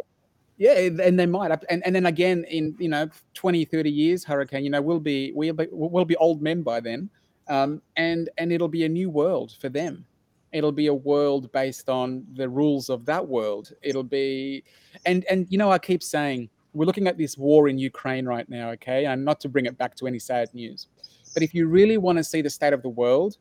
Yeah, 0.57 0.72
and 0.72 1.18
they 1.18 1.26
might, 1.26 1.52
and 1.70 1.87
and 1.87 1.94
then 1.94 2.07
again 2.07 2.44
in 2.50 2.74
you 2.81 2.88
know 2.88 3.09
20, 3.35 3.64
30 3.64 3.90
years, 3.90 4.24
Hurricane, 4.24 4.64
you 4.64 4.70
know, 4.70 4.83
we'll 4.83 4.98
be 4.98 5.31
we'll 5.33 5.52
be 5.52 5.68
we'll 5.70 6.04
be 6.04 6.16
old 6.16 6.42
men 6.42 6.62
by 6.62 6.81
then 6.81 7.09
um, 7.48 7.82
and 7.96 8.28
and 8.38 8.52
it'll 8.52 8.68
be 8.68 8.84
a 8.84 8.88
new 8.88 9.11
world 9.11 9.54
for 9.61 9.68
them. 9.68 10.04
It'll 10.52 10.72
be 10.72 10.87
a 10.87 10.94
world 10.94 11.52
based 11.52 11.88
on 11.88 12.24
the 12.34 12.48
rules 12.48 12.88
of 12.88 13.04
that 13.06 13.26
world. 13.26 13.72
It'll 13.82 14.02
be, 14.02 14.64
and 15.04 15.24
and 15.30 15.46
you 15.50 15.58
know, 15.58 15.70
I 15.70 15.78
keep 15.78 16.02
saying 16.02 16.48
we're 16.72 16.87
looking 16.87 17.06
at 17.06 17.18
this 17.18 17.37
war 17.37 17.68
in 17.68 17.78
Ukraine 17.78 18.26
right 18.26 18.48
now. 18.48 18.70
Okay, 18.70 19.06
and 19.06 19.24
not 19.24 19.40
to 19.40 19.48
bring 19.48 19.66
it 19.66 19.76
back 19.76 19.94
to 19.96 20.06
any 20.06 20.18
sad 20.18 20.52
news, 20.54 20.88
but 21.34 21.42
if 21.42 21.54
you 21.54 21.66
really 21.68 21.98
want 21.98 22.18
to 22.18 22.24
see 22.24 22.42
the 22.42 22.50
state 22.50 22.72
of 22.72 22.82
the 22.82 22.88
world, 22.88 23.37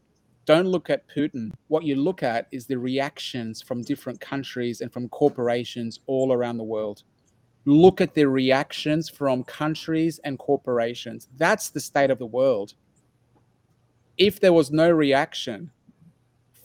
don't 0.45 0.67
look 0.67 0.89
at 0.89 1.07
Putin. 1.09 1.51
What 1.67 1.83
you 1.83 1.95
look 1.95 2.23
at 2.23 2.47
is 2.51 2.65
the 2.65 2.77
reactions 2.79 3.61
from 3.61 3.83
different 3.83 4.19
countries 4.19 4.81
and 4.81 4.91
from 4.91 5.09
corporations 5.09 5.99
all 6.07 6.31
around 6.31 6.57
the 6.57 6.63
world. 6.63 7.03
Look 7.65 7.99
at 7.99 8.13
the 8.13 8.25
reactions 8.25 9.09
from 9.09 9.43
countries 9.43 10.21
and 10.23 10.39
corporations. 10.39 11.27
That's 11.35 11.69
the 11.69 11.81
state 11.81 12.11
of 12.11 12.17
the 12.17 12.25
world 12.25 12.75
if 14.17 14.39
there 14.39 14.53
was 14.53 14.71
no 14.71 14.89
reaction 14.89 15.71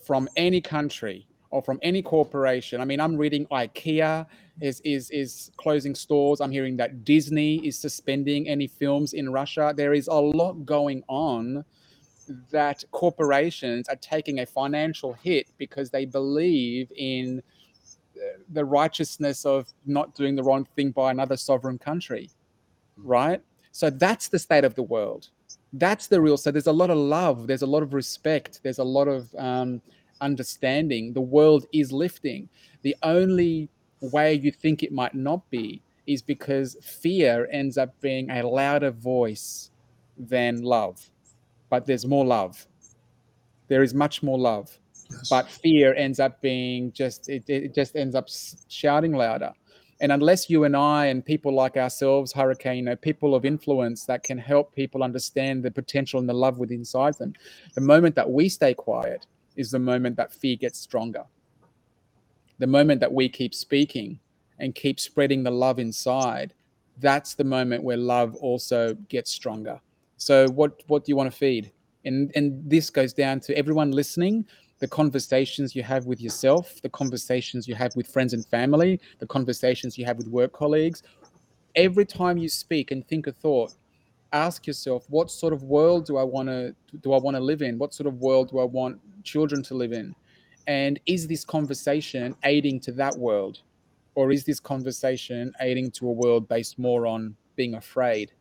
from 0.04 0.28
any 0.36 0.60
country 0.60 1.26
or 1.50 1.62
from 1.62 1.78
any 1.82 2.02
corporation. 2.02 2.80
I 2.80 2.84
mean, 2.84 2.98
I'm 3.00 3.16
reading 3.16 3.46
IKEA 3.46 4.26
is 4.60 4.80
is 4.80 5.10
is 5.10 5.50
closing 5.56 5.94
stores. 5.94 6.40
I'm 6.40 6.50
hearing 6.50 6.76
that 6.78 7.04
Disney 7.04 7.64
is 7.66 7.78
suspending 7.78 8.48
any 8.48 8.66
films 8.66 9.12
in 9.12 9.30
Russia. 9.30 9.72
There 9.76 9.92
is 9.92 10.08
a 10.08 10.14
lot 10.14 10.64
going 10.64 11.04
on 11.08 11.64
that 12.50 12.84
corporations 12.92 13.88
are 13.88 13.96
taking 13.96 14.40
a 14.40 14.46
financial 14.46 15.12
hit 15.12 15.48
because 15.58 15.90
they 15.90 16.06
believe 16.06 16.90
in 16.96 17.42
uh, 18.16 18.38
the 18.50 18.64
righteousness 18.64 19.44
of 19.44 19.68
not 19.84 20.14
doing 20.14 20.36
the 20.36 20.42
wrong 20.42 20.66
thing 20.76 20.90
by 20.90 21.10
another 21.10 21.36
sovereign 21.36 21.78
country, 21.78 22.30
right? 22.96 23.42
So 23.72 23.90
that's 23.90 24.28
the 24.28 24.38
state 24.38 24.64
of 24.64 24.74
the 24.74 24.82
world. 24.82 25.28
That's 25.72 26.06
the 26.06 26.20
real. 26.20 26.36
So 26.36 26.50
there's 26.50 26.66
a 26.66 26.72
lot 26.72 26.90
of 26.90 26.98
love. 26.98 27.46
There's 27.46 27.62
a 27.62 27.66
lot 27.66 27.82
of 27.82 27.94
respect. 27.94 28.60
There's 28.62 28.78
a 28.78 28.84
lot 28.84 29.08
of 29.08 29.34
um, 29.36 29.80
understanding. 30.20 31.12
The 31.12 31.20
world 31.20 31.66
is 31.72 31.92
lifting. 31.92 32.48
The 32.82 32.96
only 33.02 33.68
way 34.00 34.34
you 34.34 34.50
think 34.50 34.82
it 34.82 34.92
might 34.92 35.14
not 35.14 35.48
be 35.50 35.80
is 36.06 36.20
because 36.22 36.76
fear 36.82 37.48
ends 37.52 37.78
up 37.78 37.98
being 38.00 38.30
a 38.30 38.42
louder 38.42 38.90
voice 38.90 39.70
than 40.18 40.62
love. 40.62 41.00
But 41.70 41.86
there's 41.86 42.04
more 42.04 42.24
love. 42.24 42.66
There 43.68 43.82
is 43.82 43.94
much 43.94 44.22
more 44.22 44.38
love. 44.38 44.76
Yes. 45.10 45.28
But 45.28 45.48
fear 45.48 45.94
ends 45.94 46.20
up 46.20 46.40
being 46.40 46.92
just 46.92 47.28
it, 47.28 47.44
it 47.48 47.74
just 47.74 47.96
ends 47.96 48.14
up 48.14 48.28
shouting 48.68 49.12
louder. 49.12 49.52
And 50.02 50.10
unless 50.10 50.50
you 50.50 50.64
and 50.64 50.76
I 50.76 51.06
and 51.06 51.24
people 51.24 51.54
like 51.54 51.76
ourselves, 51.76 52.32
Hurricane, 52.32 52.76
you 52.76 52.82
know, 52.82 52.96
people 52.96 53.36
of 53.36 53.44
influence 53.44 54.04
that 54.06 54.24
can 54.24 54.36
help 54.36 54.74
people 54.74 55.04
understand 55.04 55.62
the 55.62 55.70
potential 55.70 56.18
and 56.18 56.28
the 56.28 56.34
love 56.34 56.58
within 56.58 56.80
inside 56.80 57.14
them, 57.14 57.34
the 57.74 57.80
moment 57.80 58.16
that 58.16 58.28
we 58.28 58.48
stay 58.48 58.74
quiet 58.74 59.26
is 59.54 59.70
the 59.70 59.78
moment 59.78 60.16
that 60.16 60.32
fear 60.32 60.56
gets 60.56 60.80
stronger. 60.80 61.22
The 62.58 62.66
moment 62.66 63.00
that 63.00 63.12
we 63.12 63.28
keep 63.28 63.54
speaking 63.54 64.18
and 64.58 64.74
keep 64.74 64.98
spreading 64.98 65.44
the 65.44 65.52
love 65.52 65.78
inside, 65.78 66.52
that's 66.98 67.34
the 67.34 67.44
moment 67.44 67.84
where 67.84 67.96
love 67.96 68.34
also 68.36 68.94
gets 69.08 69.30
stronger. 69.30 69.80
So 70.16 70.48
what 70.48 70.82
what 70.88 71.04
do 71.04 71.12
you 71.12 71.16
want 71.16 71.30
to 71.30 71.36
feed? 71.36 71.70
And 72.04 72.32
and 72.34 72.60
this 72.68 72.90
goes 72.90 73.12
down 73.12 73.38
to 73.40 73.56
everyone 73.56 73.92
listening, 73.92 74.46
the 74.82 74.88
conversations 74.88 75.76
you 75.76 75.82
have 75.84 76.06
with 76.06 76.20
yourself, 76.20 76.82
the 76.82 76.88
conversations 76.88 77.68
you 77.68 77.74
have 77.76 77.94
with 77.94 78.04
friends 78.08 78.32
and 78.32 78.44
family, 78.44 79.00
the 79.20 79.26
conversations 79.28 79.96
you 79.96 80.04
have 80.04 80.16
with 80.16 80.26
work 80.26 80.52
colleagues. 80.52 81.04
Every 81.76 82.04
time 82.04 82.36
you 82.36 82.48
speak 82.48 82.90
and 82.90 83.06
think 83.06 83.28
a 83.28 83.32
thought, 83.32 83.74
ask 84.32 84.66
yourself 84.66 85.06
what 85.08 85.30
sort 85.30 85.52
of 85.52 85.62
world 85.62 86.04
do 86.04 86.16
I 86.16 86.24
want 86.24 86.48
to 86.48 86.74
do 87.00 87.12
I 87.12 87.18
want 87.18 87.36
to 87.36 87.40
live 87.40 87.62
in? 87.62 87.78
What 87.78 87.94
sort 87.94 88.08
of 88.08 88.14
world 88.14 88.50
do 88.50 88.58
I 88.58 88.64
want 88.64 88.98
children 89.22 89.62
to 89.62 89.74
live 89.74 89.92
in? 89.92 90.16
And 90.66 90.98
is 91.06 91.28
this 91.28 91.44
conversation 91.44 92.34
aiding 92.42 92.80
to 92.80 92.92
that 93.02 93.16
world? 93.16 93.60
Or 94.16 94.32
is 94.32 94.42
this 94.42 94.58
conversation 94.58 95.52
aiding 95.60 95.92
to 95.92 96.08
a 96.08 96.12
world 96.12 96.48
based 96.48 96.76
more 96.76 97.06
on 97.06 97.36
being 97.54 97.74
afraid? 97.74 98.32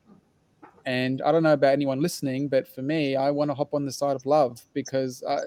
And 0.86 1.22
I 1.22 1.32
don't 1.32 1.44
know 1.44 1.54
about 1.54 1.74
anyone 1.74 2.02
listening, 2.02 2.48
but 2.48 2.68
for 2.68 2.82
me, 2.82 3.16
I 3.16 3.32
want 3.32 3.52
to 3.52 3.56
hop 3.56 3.74
on 3.74 3.86
the 3.86 3.92
side 3.92 4.16
of 4.16 4.26
love 4.26 4.62
because 4.74 5.24
uh, 5.24 5.40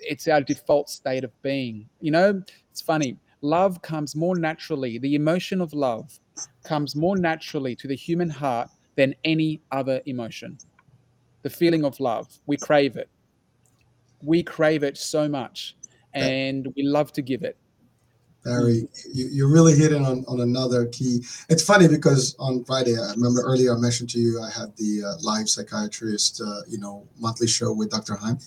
it's 0.00 0.28
our 0.28 0.40
default 0.40 0.88
state 0.90 1.24
of 1.24 1.30
being. 1.42 1.88
You 2.00 2.10
know, 2.10 2.42
it's 2.70 2.80
funny. 2.80 3.18
Love 3.40 3.82
comes 3.82 4.16
more 4.16 4.36
naturally, 4.36 4.98
the 4.98 5.14
emotion 5.14 5.60
of 5.60 5.74
love 5.74 6.18
comes 6.64 6.96
more 6.96 7.16
naturally 7.16 7.76
to 7.76 7.86
the 7.86 7.94
human 7.94 8.30
heart 8.30 8.70
than 8.96 9.14
any 9.24 9.60
other 9.70 10.00
emotion. 10.06 10.56
The 11.42 11.50
feeling 11.50 11.84
of 11.84 12.00
love, 12.00 12.26
we 12.46 12.56
crave 12.56 12.96
it. 12.96 13.08
We 14.22 14.42
crave 14.42 14.82
it 14.82 14.96
so 14.96 15.28
much 15.28 15.76
and 16.14 16.72
we 16.76 16.84
love 16.84 17.12
to 17.12 17.22
give 17.22 17.42
it. 17.42 17.58
Barry, 18.44 18.88
you, 19.12 19.28
you 19.30 19.46
really 19.46 19.74
hitting 19.74 20.04
on, 20.04 20.24
on 20.28 20.40
another 20.40 20.86
key. 20.86 21.24
It's 21.48 21.62
funny 21.62 21.88
because 21.88 22.36
on 22.38 22.62
Friday, 22.64 22.96
I 22.98 23.10
remember 23.12 23.40
earlier 23.40 23.74
I 23.74 23.78
mentioned 23.78 24.10
to 24.10 24.18
you 24.18 24.40
I 24.40 24.50
had 24.50 24.76
the 24.76 25.02
uh, 25.04 25.22
live 25.22 25.48
psychiatrist, 25.48 26.42
uh, 26.46 26.60
you 26.68 26.78
know, 26.78 27.06
monthly 27.18 27.46
show 27.46 27.72
with 27.72 27.90
Dr. 27.90 28.16
Heim 28.16 28.38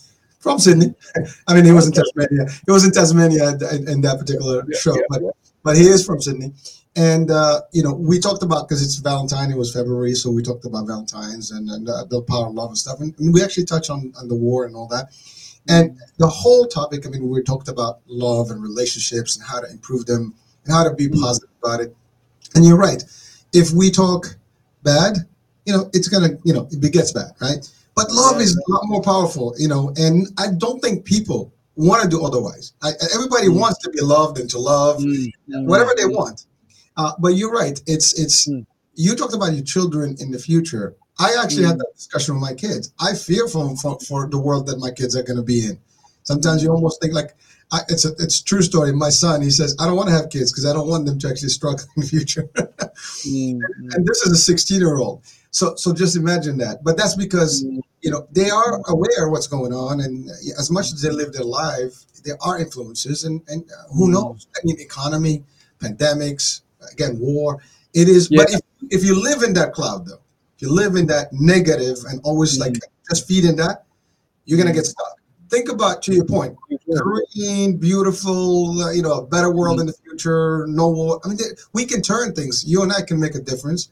from 0.48 0.60
Sydney. 0.60 0.94
I 1.48 1.54
mean, 1.54 1.66
he 1.66 1.72
was 1.72 1.88
in 1.88 1.94
Tasmania. 1.94 2.46
He 2.66 2.72
was 2.72 2.86
in 2.86 2.92
Tasmania 2.92 3.50
in, 3.92 4.02
that 4.02 4.18
particular 4.20 4.64
yeah, 4.68 4.78
show, 4.80 4.96
yeah, 4.96 5.02
but 5.10 5.22
yeah. 5.22 5.30
but 5.64 5.76
he 5.76 5.84
is 5.84 6.06
from 6.06 6.22
Sydney. 6.22 6.54
And 6.96 7.30
uh, 7.30 7.62
you 7.74 7.84
know, 7.84 7.94
we 7.94 8.20
talked 8.20 8.44
about 8.44 8.68
because 8.68 8.82
it's 8.82 8.96
Valentine. 8.96 9.52
It 9.52 9.58
was 9.58 9.74
February, 9.74 10.14
so 10.14 10.32
we 10.32 10.42
talked 10.42 10.66
about 10.66 10.88
Valentines 10.88 11.52
and, 11.52 11.70
and 11.70 11.88
uh, 11.88 12.06
the 12.06 12.22
power 12.22 12.48
of 12.48 12.54
love 12.54 12.70
and 12.70 12.78
stuff. 12.78 13.00
And, 13.00 13.14
and 13.20 13.34
we 13.34 13.44
actually 13.44 13.66
touched 13.66 13.90
on, 13.90 14.14
on 14.18 14.28
the 14.28 14.36
war 14.36 14.66
and 14.66 14.76
all 14.76 14.88
that. 14.88 15.10
And 15.70 15.98
the 16.18 16.28
whole 16.28 16.66
topic, 16.66 17.06
I 17.06 17.10
mean, 17.10 17.28
we 17.28 17.44
talked 17.44 17.68
about 17.68 18.00
love 18.08 18.52
and 18.52 18.64
relationships 18.64 19.36
and 19.36 19.46
how 19.46 19.60
to 19.60 19.70
improve 19.70 20.06
them 20.06 20.34
and 20.64 20.74
how 20.74 20.86
to 20.86 20.94
be 20.94 21.08
mm-hmm. 21.08 21.22
positive 21.22 21.50
about 21.62 21.82
it. 21.82 21.96
And 22.56 22.66
you're 22.66 22.78
right. 22.78 23.04
If 23.54 23.72
we 23.72 23.92
talk 23.92 24.38
bad, 24.84 25.18
you 25.66 25.74
know, 25.74 25.90
it's 25.94 26.08
gonna, 26.08 26.38
you 26.46 26.54
know, 26.54 26.68
it 26.72 26.80
begets 26.80 27.12
bad, 27.12 27.32
right? 27.42 27.70
But 27.98 28.12
love 28.12 28.40
is 28.40 28.56
a 28.56 28.72
lot 28.72 28.84
more 28.86 29.02
powerful, 29.02 29.56
you 29.58 29.68
know, 29.68 29.92
and 29.98 30.28
I 30.38 30.50
don't 30.56 30.80
think 30.84 31.04
people 31.04 31.52
want 31.76 32.04
to 32.04 32.08
do 32.08 32.24
otherwise. 32.24 32.74
I, 32.84 32.92
everybody 33.16 33.48
mm. 33.48 33.60
wants 33.60 33.80
to 33.80 33.90
be 33.90 34.02
loved 34.02 34.38
and 34.38 34.48
to 34.52 34.60
love 34.60 35.00
mm. 35.00 35.32
whatever 35.48 35.96
they 35.98 36.06
want. 36.06 36.46
Uh, 36.96 37.14
but 37.18 37.30
you're 37.30 37.52
right. 37.52 37.82
It's 37.88 38.20
it's 38.20 38.48
mm. 38.48 38.64
you 38.94 39.16
talked 39.16 39.34
about 39.34 39.54
your 39.54 39.64
children 39.64 40.16
in 40.20 40.30
the 40.30 40.38
future. 40.38 40.96
I 41.18 41.36
actually 41.42 41.64
mm. 41.64 41.70
had 41.70 41.80
that 41.80 41.92
discussion 41.96 42.36
with 42.36 42.44
my 42.44 42.54
kids. 42.54 42.94
I 43.00 43.16
fear 43.16 43.48
for, 43.48 43.76
for, 43.78 44.00
for 44.02 44.30
the 44.30 44.38
world 44.38 44.68
that 44.68 44.78
my 44.78 44.92
kids 44.92 45.16
are 45.16 45.24
going 45.24 45.38
to 45.38 45.44
be 45.44 45.66
in. 45.66 45.80
Sometimes 46.22 46.62
you 46.62 46.70
almost 46.70 47.02
think 47.02 47.16
like, 47.16 47.36
I, 47.72 47.80
it's 47.90 48.06
a 48.06 48.12
it's 48.20 48.42
a 48.42 48.44
true 48.44 48.62
story. 48.62 48.94
My 48.94 49.10
son, 49.10 49.42
he 49.42 49.50
says, 49.50 49.76
I 49.80 49.88
don't 49.88 49.96
want 49.96 50.10
to 50.10 50.16
have 50.16 50.30
kids 50.30 50.52
because 50.52 50.68
I 50.68 50.74
don't 50.74 50.88
want 50.88 51.08
them 51.08 51.18
to 51.18 51.28
actually 51.30 51.50
struggle 51.50 51.86
in 51.96 52.02
the 52.04 52.08
future. 52.08 52.44
mm. 52.54 53.60
And 53.94 54.06
this 54.06 54.22
is 54.22 54.34
a 54.34 54.38
16 54.38 54.80
year 54.80 54.98
old. 54.98 55.24
So 55.58 55.76
so 55.76 55.92
just 55.92 56.16
imagine 56.16 56.56
that. 56.60 56.84
But 56.84 56.98
that's 56.98 57.16
because 57.16 57.64
mm. 57.64 57.82
you 58.04 58.12
know 58.12 58.28
they 58.32 58.52
are 58.52 58.80
aware 58.94 59.26
of 59.26 59.32
what's 59.32 59.48
going 59.48 59.74
on, 59.74 60.02
and 60.02 60.30
as 60.60 60.70
much 60.70 60.94
as 60.94 61.02
they 61.02 61.10
live 61.10 61.34
their 61.34 61.50
life, 61.64 61.96
there 62.24 62.38
are 62.42 62.60
influences, 62.60 63.24
and 63.24 63.42
and 63.48 63.66
who 63.90 64.08
mm. 64.08 64.14
knows? 64.14 64.46
I 64.56 64.60
mean, 64.66 64.80
economy, 64.80 65.44
pandemics, 65.80 66.62
again, 66.92 67.18
war. 67.20 67.60
It 67.96 68.08
is. 68.08 68.30
Yeah. 68.30 68.44
But 68.44 68.54
if, 68.54 68.62
if 68.98 69.04
you 69.04 69.20
live 69.20 69.42
in 69.42 69.54
that 69.54 69.74
cloud, 69.74 70.06
though, 70.06 70.22
if 70.56 70.62
you 70.62 70.72
live 70.72 70.96
in 70.96 71.08
that 71.08 71.34
negative 71.34 71.98
and 72.08 72.22
always 72.24 72.60
like 72.60 72.74
mm-hmm. 72.74 73.10
just 73.10 73.28
feeding 73.28 73.56
that, 73.56 73.86
you're 74.46 74.60
gonna 74.60 74.74
get 74.74 74.84
mm-hmm. 74.84 75.08
stuck. 75.08 75.16
Think 75.50 75.70
about 75.70 76.04
to 76.04 76.14
your 76.14 76.26
point, 76.26 76.56
green, 76.88 77.78
beautiful, 77.78 78.80
uh, 78.82 78.92
you 78.92 79.02
know, 79.02 79.14
a 79.14 79.26
better 79.26 79.52
world 79.52 79.80
mm-hmm. 79.80 79.88
in 79.88 79.88
the 79.88 79.98
future. 80.04 80.68
No 80.68 80.90
war. 80.90 81.20
I 81.26 81.30
mean, 81.30 81.40
we 81.74 81.86
can 81.86 82.04
turn 82.04 82.36
things. 82.36 82.64
You 82.68 82.84
and 82.84 82.92
I 82.94 83.02
can 83.02 83.20
make 83.20 83.34
a 83.34 83.40
difference. 83.40 83.90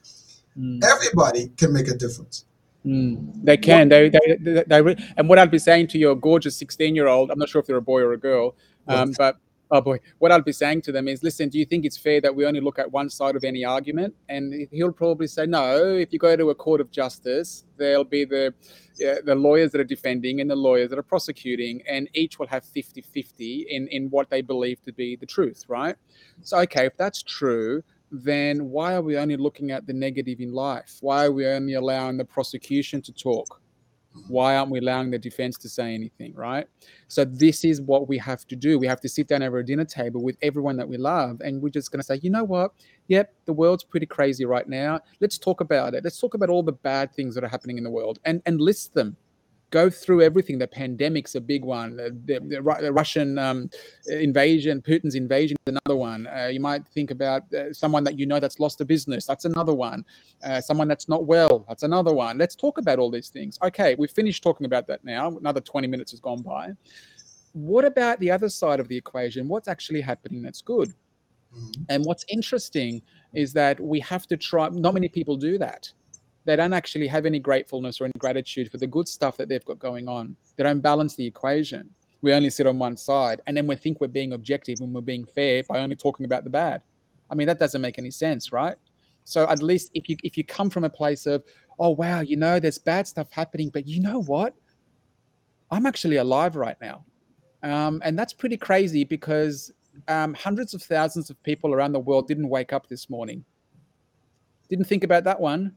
Mm. 0.60 0.84
Everybody 0.84 1.50
can 1.58 1.74
make 1.74 1.88
a 1.88 1.96
difference. 1.96 2.46
Mm, 2.86 3.44
they 3.44 3.58
can. 3.58 3.90
They, 3.90 4.10
they, 4.10 4.38
they, 4.40 4.64
they, 4.68 4.96
and 5.18 5.28
what 5.28 5.40
I'd 5.40 5.50
be 5.50 5.58
saying 5.60 5.88
to 5.88 5.98
your 5.98 6.16
gorgeous 6.16 6.56
16 6.58 6.96
year 6.96 7.08
old, 7.08 7.32
I'm 7.32 7.40
not 7.40 7.50
sure 7.50 7.60
if 7.60 7.66
they're 7.66 7.78
a 7.78 7.82
boy 7.82 8.02
or 8.02 8.14
a 8.14 8.18
girl, 8.18 8.56
um, 8.88 9.14
but 9.18 9.38
oh 9.72 9.82
boy, 9.82 10.00
what 10.20 10.32
I'll 10.32 10.42
be 10.42 10.52
saying 10.52 10.84
to 10.84 10.92
them 10.92 11.08
is, 11.08 11.24
listen, 11.24 11.50
do 11.50 11.58
you 11.58 11.66
think 11.66 11.86
it's 11.86 11.98
fair 11.98 12.22
that 12.22 12.36
we 12.36 12.46
only 12.46 12.60
look 12.60 12.78
at 12.78 12.92
one 12.92 13.10
side 13.10 13.36
of 13.36 13.44
any 13.44 13.66
argument? 13.66 14.14
And 14.30 14.68
he'll 14.72 14.92
probably 14.92 15.28
say, 15.28 15.48
no. 15.48 15.96
If 15.96 16.14
you 16.14 16.20
go 16.20 16.36
to 16.36 16.52
a 16.52 16.56
court 16.56 16.80
of 16.80 16.92
justice, 16.92 17.66
there'll 17.78 18.04
be 18.04 18.26
the 18.26 18.54
yeah, 18.98 19.16
the 19.24 19.36
lawyers 19.36 19.72
that 19.72 19.82
are 19.82 19.86
defending 19.86 20.40
and 20.40 20.50
the 20.50 20.56
lawyers 20.56 20.90
that 20.90 21.00
are 21.00 21.04
prosecuting, 21.04 21.82
and 21.88 22.08
each 22.14 22.40
will 22.40 22.48
have 22.48 22.64
50 22.64 23.02
50 23.02 23.66
in, 23.70 23.88
in 23.90 24.10
what 24.10 24.30
they 24.30 24.42
believe 24.42 24.82
to 24.84 24.94
be 24.94 25.16
the 25.16 25.26
truth, 25.26 25.66
right? 25.68 25.96
So, 26.42 26.60
okay, 26.60 26.86
if 26.86 26.96
that's 26.96 27.22
true, 27.22 27.84
then 28.12 28.70
why 28.70 28.96
are 28.96 29.02
we 29.02 29.18
only 29.18 29.38
looking 29.38 29.72
at 29.72 29.86
the 29.88 29.94
negative 29.94 30.40
in 30.40 30.54
life? 30.54 30.98
Why 31.02 31.26
are 31.26 31.32
we 31.32 31.48
only 31.48 31.74
allowing 31.74 32.18
the 32.18 32.26
prosecution 32.26 33.02
to 33.04 33.14
talk? 33.14 33.62
why 34.28 34.56
aren't 34.56 34.72
we 34.72 34.80
allowing 34.80 35.12
the 35.12 35.20
defense 35.20 35.58
to 35.58 35.70
say 35.70 35.94
anything 35.94 36.34
right? 36.34 36.68
So 37.08 37.26
this 37.26 37.64
is 37.64 37.82
what 37.82 38.08
we 38.08 38.18
have 38.20 38.46
to 38.48 38.56
do. 38.56 38.80
We 38.80 38.88
have 38.88 39.02
to 39.02 39.10
sit 39.10 39.28
down 39.28 39.44
over 39.44 39.60
a 39.60 39.66
dinner 39.66 39.86
table 39.86 40.24
with 40.24 40.38
everyone 40.42 40.78
that 40.78 40.88
we 40.88 40.98
love 40.98 41.42
and 41.42 41.62
we're 41.62 41.70
just 41.70 41.92
going 41.92 42.00
to 42.00 42.06
say 42.06 42.20
you 42.22 42.30
know 42.30 42.44
what? 42.44 42.72
Yep 43.08 43.34
the 43.46 43.54
world's 43.54 43.84
pretty 43.84 44.06
crazy 44.06 44.46
right 44.46 44.68
now. 44.68 45.00
Let's 45.20 45.38
talk 45.38 45.62
about 45.62 45.94
it. 45.94 46.04
Let's 46.04 46.20
talk 46.20 46.34
about 46.34 46.50
all 46.50 46.64
the 46.64 46.72
bad 46.72 47.14
things 47.14 47.36
that 47.36 47.44
are 47.44 47.50
happening 47.50 47.78
in 47.78 47.84
the 47.84 47.90
world 47.90 48.20
and 48.26 48.42
and 48.46 48.60
list 48.60 48.94
them 48.94 49.16
go 49.72 49.90
through 49.90 50.22
everything. 50.22 50.58
The 50.58 50.68
pandemic's 50.68 51.36
a 51.36 51.42
big 51.42 51.64
one. 51.64 51.96
The, 51.96 52.16
the, 52.26 52.40
the 52.82 52.92
Russian 52.92 53.38
um, 53.38 53.70
invasion, 54.08 54.82
Putin's 54.82 55.16
invasion 55.16 55.58
is 55.66 55.76
another 55.76 55.98
one. 55.98 56.28
Uh, 56.28 56.48
you 56.48 56.60
might 56.60 56.88
think 56.88 57.12
about 57.12 57.52
uh, 57.54 57.74
someone 57.74 58.04
that 58.04 58.18
you 58.18 58.26
know 58.26 58.40
that's 58.40 58.60
lost 58.60 58.82
a 58.82 58.86
business. 58.86 59.26
That's 59.26 59.46
another 59.46 59.74
one. 59.74 60.06
Uh, 60.44 60.62
someone 60.62 60.88
that's 60.88 61.10
not 61.10 61.26
well. 61.26 61.66
That's 61.68 61.84
another 61.84 62.14
one. 62.14 62.38
Let's 62.38 62.56
talk 62.56 62.78
about 62.78 63.00
all 63.00 63.12
these 63.12 63.30
things. 63.30 63.58
Okay, 63.64 63.96
we've 63.98 64.12
finished 64.12 64.44
talking 64.44 64.66
about 64.66 64.88
that 64.88 65.04
now. 65.04 65.36
Another 65.38 65.62
20 65.62 65.88
minutes 65.88 66.12
has 66.12 66.20
gone 66.20 66.42
by. 66.42 66.72
What 67.54 67.86
about 67.86 68.20
the 68.20 68.32
other 68.32 68.50
side 68.50 68.80
of 68.80 68.88
the 68.88 68.98
equation? 68.98 69.48
What's 69.48 69.68
actually 69.68 70.02
happening 70.02 70.42
that's 70.42 70.62
good? 70.62 70.94
Mm-hmm. 71.56 71.84
And 71.90 72.06
what's 72.06 72.26
interesting 72.28 73.02
is 73.34 73.54
that 73.54 73.80
we 73.80 74.00
have 74.02 74.28
to 74.28 74.38
try, 74.38 74.68
not 74.70 74.94
many 74.94 75.08
people 75.08 75.38
do 75.38 75.58
that 75.58 75.92
they 76.46 76.56
don't 76.56 76.74
actually 76.74 77.08
have 77.08 77.26
any 77.26 77.40
gratefulness 77.40 78.00
or 78.00 78.06
any 78.06 78.14
gratitude 78.18 78.72
for 78.72 78.78
the 78.78 78.88
good 78.88 79.08
stuff 79.08 79.36
that 79.38 79.50
they've 79.50 79.66
got 79.66 79.80
going 79.80 80.08
on. 80.08 80.36
They 80.56 80.64
don't 80.64 80.80
balance 80.80 81.16
the 81.16 81.26
equation. 81.26 81.90
We 82.22 82.34
only 82.34 82.50
sit 82.50 82.68
on 82.68 82.80
one 82.80 82.98
side, 82.98 83.42
and 83.46 83.58
then 83.58 83.68
we 83.68 83.76
think 83.76 84.00
we're 84.00 84.08
being 84.08 84.34
objective 84.34 84.80
and 84.80 84.94
we're 84.94 85.02
being 85.02 85.26
fair 85.26 85.64
by 85.64 85.80
only 85.80 85.96
talking 85.96 86.26
about 86.26 86.44
the 86.44 86.50
bad. 86.50 86.82
I 87.30 87.36
mean, 87.36 87.48
that 87.48 87.60
doesn't 87.60 87.82
make 87.82 87.98
any 88.00 88.12
sense, 88.12 88.52
right? 88.52 88.76
So 89.26 89.48
at 89.50 89.62
least 89.62 89.92
if 89.94 90.08
you 90.08 90.18
if 90.24 90.38
you 90.38 90.44
come 90.44 90.70
from 90.70 90.84
a 90.84 90.90
place 90.90 91.26
of, 91.26 91.44
oh 91.80 91.90
wow, 91.90 92.22
you 92.22 92.36
know, 92.36 92.60
there's 92.60 92.78
bad 92.78 93.08
stuff 93.08 93.32
happening, 93.32 93.70
but 93.70 93.88
you 93.88 94.00
know 94.00 94.22
what? 94.22 94.54
I'm 95.72 95.88
actually 95.88 96.18
alive 96.18 96.56
right 96.56 96.78
now, 96.80 97.04
um, 97.64 98.02
and 98.06 98.18
that's 98.18 98.34
pretty 98.34 98.58
crazy 98.58 99.04
because 99.04 99.72
um, 100.08 100.36
hundreds 100.36 100.74
of 100.76 100.84
thousands 100.84 101.30
of 101.30 101.42
people 101.44 101.74
around 101.74 101.94
the 101.94 102.00
world 102.00 102.28
didn't 102.28 102.50
wake 102.50 102.72
up 102.72 102.88
this 102.88 103.10
morning. 103.10 103.44
Didn't 104.70 104.86
think 104.86 105.04
about 105.04 105.24
that 105.24 105.40
one. 105.40 105.76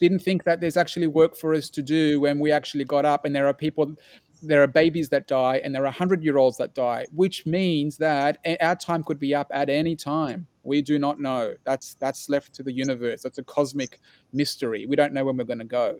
Didn't 0.00 0.20
think 0.20 0.44
that 0.44 0.60
there's 0.60 0.76
actually 0.76 1.06
work 1.06 1.36
for 1.36 1.54
us 1.54 1.70
to 1.70 1.82
do 1.82 2.20
when 2.20 2.38
we 2.38 2.50
actually 2.50 2.84
got 2.84 3.04
up, 3.04 3.24
and 3.24 3.34
there 3.34 3.46
are 3.46 3.54
people 3.54 3.94
there 4.46 4.62
are 4.62 4.66
babies 4.66 5.08
that 5.08 5.26
die 5.26 5.60
and 5.64 5.74
there 5.74 5.82
are 5.82 5.86
100 5.86 6.22
year 6.22 6.36
olds 6.36 6.58
that 6.58 6.74
die 6.74 7.06
which 7.12 7.46
means 7.46 7.96
that 7.96 8.38
our 8.60 8.76
time 8.76 9.02
could 9.02 9.18
be 9.18 9.34
up 9.34 9.50
at 9.52 9.68
any 9.70 9.96
time. 9.96 10.46
We 10.62 10.82
do 10.82 10.98
not 10.98 11.20
know. 11.20 11.54
That's 11.64 11.94
that's 11.94 12.28
left 12.28 12.54
to 12.54 12.62
the 12.62 12.72
universe. 12.72 13.22
That's 13.22 13.38
a 13.38 13.44
cosmic 13.44 14.00
mystery. 14.32 14.86
We 14.86 14.96
don't 14.96 15.12
know 15.12 15.24
when 15.24 15.36
we're 15.36 15.44
going 15.44 15.58
to 15.58 15.64
go. 15.64 15.98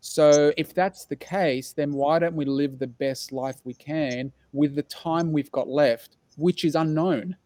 So 0.00 0.52
if 0.58 0.74
that's 0.74 1.06
the 1.06 1.16
case 1.16 1.72
then 1.72 1.92
why 1.92 2.18
don't 2.18 2.36
we 2.36 2.44
live 2.44 2.78
the 2.78 2.86
best 2.86 3.32
life 3.32 3.56
we 3.64 3.74
can 3.74 4.32
with 4.52 4.74
the 4.74 4.82
time 4.82 5.32
we've 5.32 5.52
got 5.52 5.68
left 5.68 6.16
which 6.36 6.64
is 6.64 6.74
unknown 6.74 7.36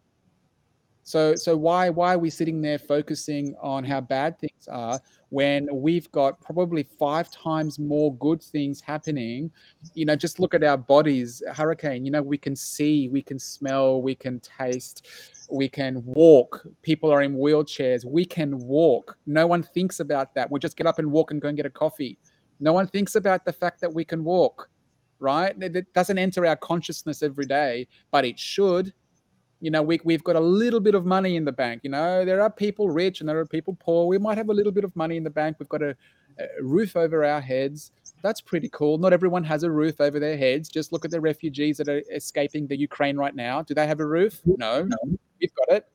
so 1.09 1.33
so 1.33 1.57
why 1.57 1.89
why 1.89 2.13
are 2.13 2.19
we 2.19 2.29
sitting 2.29 2.61
there 2.61 2.77
focusing 2.77 3.55
on 3.59 3.83
how 3.83 3.99
bad 3.99 4.37
things 4.37 4.67
are 4.67 4.99
when 5.29 5.67
we've 5.71 6.11
got 6.11 6.39
probably 6.39 6.83
five 6.83 7.31
times 7.31 7.79
more 7.79 8.15
good 8.17 8.43
things 8.43 8.79
happening. 8.79 9.51
You 9.95 10.05
know, 10.05 10.15
just 10.15 10.39
look 10.39 10.53
at 10.53 10.63
our 10.63 10.77
bodies, 10.77 11.41
hurricane, 11.51 12.05
you 12.05 12.11
know, 12.11 12.21
we 12.21 12.37
can 12.37 12.55
see, 12.55 13.09
we 13.09 13.23
can 13.23 13.39
smell, 13.39 14.03
we 14.03 14.13
can 14.13 14.39
taste, 14.39 15.07
we 15.49 15.67
can 15.67 16.03
walk. 16.05 16.63
People 16.83 17.11
are 17.11 17.23
in 17.23 17.35
wheelchairs, 17.35 18.05
we 18.05 18.23
can 18.23 18.59
walk. 18.59 19.17
No 19.25 19.47
one 19.47 19.63
thinks 19.63 19.99
about 19.99 20.35
that. 20.35 20.51
We 20.51 20.59
just 20.59 20.77
get 20.77 20.85
up 20.85 20.99
and 20.99 21.11
walk 21.11 21.31
and 21.31 21.41
go 21.41 21.47
and 21.47 21.57
get 21.57 21.65
a 21.65 21.71
coffee. 21.71 22.19
No 22.59 22.73
one 22.73 22.85
thinks 22.85 23.15
about 23.15 23.45
the 23.45 23.53
fact 23.53 23.81
that 23.81 23.91
we 23.91 24.05
can 24.05 24.23
walk, 24.23 24.69
right? 25.19 25.55
It 25.59 25.91
doesn't 25.93 26.19
enter 26.19 26.45
our 26.45 26.55
consciousness 26.55 27.23
every 27.23 27.45
day, 27.45 27.87
but 28.11 28.25
it 28.25 28.37
should 28.37 28.93
you 29.61 29.71
know, 29.71 29.81
we, 29.81 29.99
we've 30.03 30.23
got 30.23 30.35
a 30.35 30.39
little 30.39 30.79
bit 30.79 30.95
of 30.95 31.05
money 31.05 31.35
in 31.35 31.45
the 31.45 31.51
bank. 31.51 31.81
You 31.83 31.89
know, 31.89 32.23
there 32.23 32.41
are 32.41 32.49
people 32.49 32.89
rich 32.89 33.19
and 33.19 33.27
there 33.27 33.37
are 33.39 33.45
people 33.45 33.77
poor. 33.79 34.07
We 34.07 34.17
might 34.17 34.37
have 34.37 34.49
a 34.49 34.53
little 34.53 34.71
bit 34.71 34.83
of 34.83 34.95
money 34.95 35.17
in 35.17 35.23
the 35.23 35.29
bank. 35.29 35.57
We've 35.59 35.69
got 35.69 35.81
a, 35.81 35.95
a 36.39 36.63
roof 36.63 36.95
over 36.95 37.25
our 37.25 37.41
heads. 37.41 37.91
That's 38.21 38.41
pretty 38.41 38.69
cool. 38.69 38.97
Not 38.97 39.13
everyone 39.13 39.43
has 39.45 39.63
a 39.63 39.71
roof 39.71 39.99
over 39.99 40.19
their 40.19 40.37
heads. 40.37 40.69
Just 40.69 40.91
look 40.91 41.05
at 41.05 41.11
the 41.11 41.21
refugees 41.21 41.77
that 41.77 41.89
are 41.89 42.01
escaping 42.11 42.67
the 42.67 42.77
Ukraine 42.77 43.17
right 43.17 43.35
now. 43.35 43.61
Do 43.61 43.73
they 43.73 43.87
have 43.87 43.99
a 43.99 44.07
roof? 44.07 44.39
No, 44.45 44.83
no. 44.83 44.97
We've 45.39 45.53
got 45.55 45.75
it. 45.75 45.85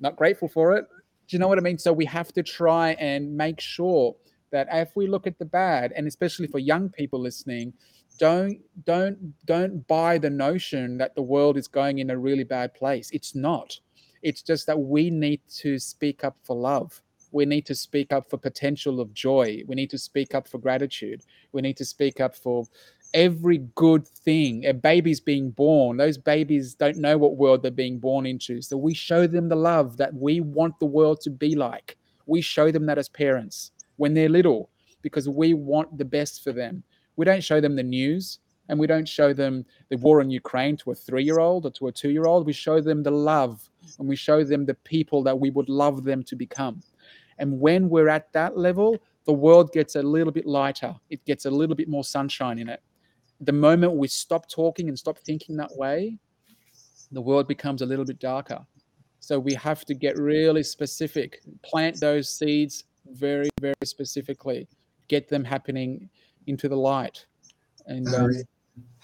Not 0.00 0.16
grateful 0.16 0.48
for 0.48 0.76
it. 0.76 0.86
Do 1.28 1.36
you 1.36 1.38
know 1.38 1.48
what 1.48 1.58
I 1.58 1.60
mean? 1.60 1.78
So 1.78 1.92
we 1.92 2.04
have 2.06 2.32
to 2.32 2.42
try 2.42 2.92
and 2.92 3.36
make 3.36 3.60
sure 3.60 4.16
that 4.50 4.68
if 4.72 4.96
we 4.96 5.06
look 5.06 5.26
at 5.26 5.38
the 5.38 5.44
bad, 5.44 5.92
and 5.92 6.06
especially 6.06 6.46
for 6.46 6.58
young 6.58 6.88
people 6.88 7.20
listening, 7.20 7.74
don't 8.18 8.58
don't 8.84 9.34
don't 9.46 9.86
buy 9.86 10.18
the 10.18 10.30
notion 10.30 10.98
that 10.98 11.14
the 11.14 11.22
world 11.22 11.56
is 11.56 11.68
going 11.68 11.98
in 11.98 12.10
a 12.10 12.18
really 12.18 12.44
bad 12.44 12.74
place. 12.74 13.10
It's 13.12 13.34
not. 13.34 13.78
It's 14.22 14.42
just 14.42 14.66
that 14.66 14.78
we 14.78 15.10
need 15.10 15.40
to 15.58 15.78
speak 15.78 16.24
up 16.24 16.36
for 16.42 16.56
love. 16.56 17.00
We 17.30 17.46
need 17.46 17.66
to 17.66 17.74
speak 17.74 18.12
up 18.12 18.28
for 18.28 18.36
potential 18.36 19.00
of 19.00 19.12
joy. 19.14 19.62
We 19.66 19.74
need 19.74 19.90
to 19.90 19.98
speak 19.98 20.34
up 20.34 20.48
for 20.48 20.58
gratitude. 20.58 21.22
We 21.52 21.62
need 21.62 21.76
to 21.76 21.84
speak 21.84 22.20
up 22.20 22.34
for 22.34 22.64
every 23.14 23.58
good 23.74 24.06
thing. 24.06 24.66
A 24.66 24.72
baby's 24.74 25.20
being 25.20 25.50
born. 25.50 25.96
Those 25.96 26.18
babies 26.18 26.74
don't 26.74 26.96
know 26.96 27.16
what 27.18 27.36
world 27.36 27.62
they're 27.62 27.70
being 27.70 27.98
born 27.98 28.26
into. 28.26 28.60
So 28.62 28.76
we 28.76 28.94
show 28.94 29.26
them 29.26 29.48
the 29.48 29.56
love 29.56 29.96
that 29.98 30.14
we 30.14 30.40
want 30.40 30.78
the 30.78 30.86
world 30.86 31.20
to 31.22 31.30
be 31.30 31.54
like. 31.54 31.96
We 32.26 32.40
show 32.40 32.70
them 32.70 32.86
that 32.86 32.98
as 32.98 33.08
parents 33.08 33.72
when 33.96 34.14
they're 34.14 34.28
little 34.28 34.70
because 35.02 35.28
we 35.28 35.54
want 35.54 35.96
the 35.96 36.04
best 36.04 36.42
for 36.42 36.52
them 36.52 36.82
we 37.18 37.24
don't 37.24 37.42
show 37.42 37.60
them 37.60 37.74
the 37.76 37.82
news 37.82 38.38
and 38.68 38.78
we 38.78 38.86
don't 38.86 39.08
show 39.08 39.32
them 39.32 39.66
the 39.90 39.96
war 39.98 40.20
in 40.20 40.30
Ukraine 40.30 40.76
to 40.78 40.92
a 40.92 40.94
three 40.94 41.24
year 41.24 41.40
old 41.40 41.66
or 41.66 41.70
to 41.72 41.88
a 41.88 41.92
two 41.92 42.10
year 42.10 42.26
old. 42.26 42.46
We 42.46 42.52
show 42.52 42.80
them 42.80 43.02
the 43.02 43.10
love 43.10 43.68
and 43.98 44.08
we 44.08 44.14
show 44.14 44.44
them 44.44 44.64
the 44.64 44.74
people 44.74 45.22
that 45.24 45.38
we 45.38 45.50
would 45.50 45.68
love 45.68 46.04
them 46.04 46.22
to 46.22 46.36
become. 46.36 46.80
And 47.38 47.60
when 47.60 47.88
we're 47.88 48.08
at 48.08 48.32
that 48.32 48.56
level, 48.56 48.96
the 49.26 49.32
world 49.32 49.72
gets 49.72 49.96
a 49.96 50.02
little 50.02 50.32
bit 50.32 50.46
lighter, 50.46 50.94
it 51.10 51.24
gets 51.24 51.44
a 51.44 51.50
little 51.50 51.74
bit 51.74 51.88
more 51.88 52.04
sunshine 52.04 52.58
in 52.58 52.68
it. 52.68 52.82
The 53.40 53.52
moment 53.52 53.94
we 53.94 54.08
stop 54.08 54.48
talking 54.48 54.88
and 54.88 54.98
stop 54.98 55.18
thinking 55.18 55.56
that 55.56 55.76
way, 55.76 56.18
the 57.10 57.20
world 57.20 57.48
becomes 57.48 57.82
a 57.82 57.86
little 57.86 58.04
bit 58.04 58.20
darker. 58.20 58.64
So 59.18 59.40
we 59.40 59.54
have 59.54 59.84
to 59.86 59.94
get 59.94 60.16
really 60.18 60.62
specific, 60.62 61.40
plant 61.62 62.00
those 62.00 62.30
seeds 62.30 62.84
very, 63.10 63.50
very 63.60 63.74
specifically, 63.84 64.68
get 65.08 65.28
them 65.28 65.42
happening 65.44 66.08
into 66.48 66.68
the 66.68 66.76
light. 66.76 67.26
And 67.86 68.06
um, 68.14 68.30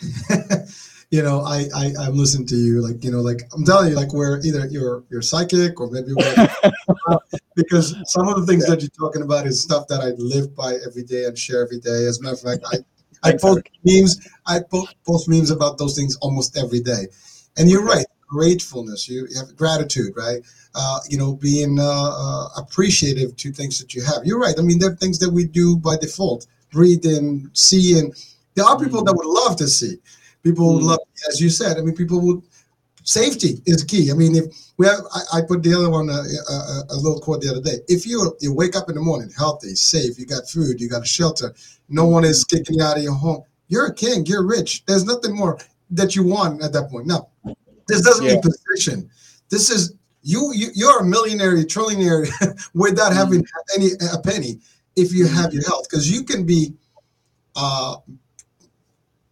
you 1.10 1.22
know, 1.22 1.40
I, 1.42 1.66
I 1.74 1.92
I'm 2.00 2.16
listening 2.16 2.46
to 2.48 2.56
you, 2.56 2.82
like 2.82 3.04
you 3.04 3.10
know, 3.10 3.20
like 3.20 3.42
I'm 3.54 3.64
telling 3.64 3.90
you, 3.90 3.96
like 3.96 4.12
we're 4.12 4.40
either 4.40 4.66
you're 4.66 5.04
you're 5.10 5.22
psychic 5.22 5.80
or 5.80 5.90
maybe 5.90 6.12
because 7.56 7.94
some 8.06 8.28
of 8.28 8.40
the 8.40 8.46
things 8.46 8.66
that 8.66 8.80
you're 8.80 8.90
talking 8.90 9.22
about 9.22 9.46
is 9.46 9.62
stuff 9.62 9.86
that 9.88 10.00
I 10.00 10.10
live 10.18 10.54
by 10.54 10.74
every 10.86 11.04
day 11.04 11.24
and 11.24 11.38
share 11.38 11.62
every 11.62 11.78
day. 11.78 12.06
As 12.06 12.18
a 12.18 12.22
matter 12.22 12.34
of 12.34 12.40
fact, 12.40 12.64
I 12.72 12.78
I 13.24 13.36
post 13.36 13.62
memes. 13.84 14.28
I 14.46 14.60
post, 14.60 14.94
post 15.06 15.28
memes 15.28 15.50
about 15.50 15.78
those 15.78 15.96
things 15.96 16.16
almost 16.16 16.58
every 16.58 16.80
day. 16.80 17.06
And 17.56 17.70
you're 17.70 17.84
right, 17.84 18.06
gratefulness. 18.28 19.08
You, 19.08 19.26
you 19.30 19.38
have 19.38 19.56
gratitude, 19.56 20.12
right? 20.16 20.42
Uh, 20.74 20.98
you 21.08 21.16
know, 21.16 21.34
being 21.34 21.78
uh, 21.78 21.84
uh, 21.84 22.48
appreciative 22.56 23.36
to 23.36 23.52
things 23.52 23.78
that 23.78 23.94
you 23.94 24.02
have. 24.02 24.24
You're 24.24 24.40
right. 24.40 24.54
I 24.58 24.62
mean, 24.62 24.78
there 24.78 24.90
are 24.90 24.96
things 24.96 25.18
that 25.20 25.30
we 25.30 25.46
do 25.46 25.76
by 25.76 25.96
default 25.96 26.46
breathe 26.74 27.06
and 27.06 27.48
see. 27.56 27.98
And 27.98 28.12
there 28.54 28.66
are 28.66 28.78
people 28.78 29.00
mm. 29.00 29.06
that 29.06 29.14
would 29.14 29.26
love 29.26 29.56
to 29.56 29.68
see. 29.68 29.96
People 30.42 30.74
would 30.74 30.82
mm. 30.82 30.88
love, 30.88 30.98
as 31.30 31.40
you 31.40 31.48
said. 31.48 31.78
I 31.78 31.80
mean, 31.80 31.94
people 31.94 32.20
would. 32.20 32.42
Safety 33.06 33.60
is 33.66 33.84
key. 33.84 34.10
I 34.10 34.14
mean, 34.14 34.34
if 34.34 34.44
we 34.78 34.86
have, 34.86 35.00
I, 35.14 35.38
I 35.38 35.40
put 35.46 35.62
the 35.62 35.74
other 35.74 35.90
one, 35.90 36.08
a, 36.08 36.12
a, 36.12 36.84
a, 36.88 36.96
little 36.96 37.20
quote 37.20 37.42
the 37.42 37.50
other 37.50 37.60
day. 37.60 37.76
If 37.86 38.06
you 38.06 38.34
you 38.40 38.50
wake 38.54 38.74
up 38.76 38.88
in 38.88 38.94
the 38.94 39.02
morning 39.02 39.30
healthy, 39.36 39.74
safe, 39.74 40.18
you 40.18 40.24
got 40.24 40.48
food, 40.48 40.80
you 40.80 40.88
got 40.88 41.02
a 41.02 41.06
shelter, 41.06 41.54
no 41.90 42.06
mm. 42.06 42.12
one 42.12 42.24
is 42.24 42.44
kicking 42.44 42.78
you 42.78 42.82
out 42.82 42.96
of 42.96 43.02
your 43.02 43.14
home. 43.14 43.42
You're 43.68 43.86
a 43.86 43.94
king. 43.94 44.24
You're 44.24 44.46
rich. 44.46 44.84
There's 44.86 45.04
nothing 45.04 45.36
more 45.36 45.58
that 45.90 46.16
you 46.16 46.24
want 46.24 46.62
at 46.62 46.72
that 46.72 46.88
point. 46.90 47.06
Now, 47.06 47.28
this 47.88 48.00
doesn't 48.00 48.24
yeah. 48.24 48.32
mean 48.32 48.42
position. 48.42 49.10
This 49.50 49.68
is 49.68 49.94
you, 50.22 50.52
you 50.54 50.68
you're 50.74 51.00
a 51.00 51.04
millionaire, 51.04 51.54
trillionaire 51.64 52.24
without 52.74 53.12
mm. 53.12 53.16
having 53.16 53.46
any 53.76 53.90
a 54.14 54.18
penny 54.18 54.60
if 54.96 55.12
you 55.12 55.26
have 55.26 55.52
your 55.52 55.64
health 55.64 55.88
because 55.88 56.10
you 56.10 56.22
can 56.24 56.44
be 56.44 56.72
uh, 57.56 57.96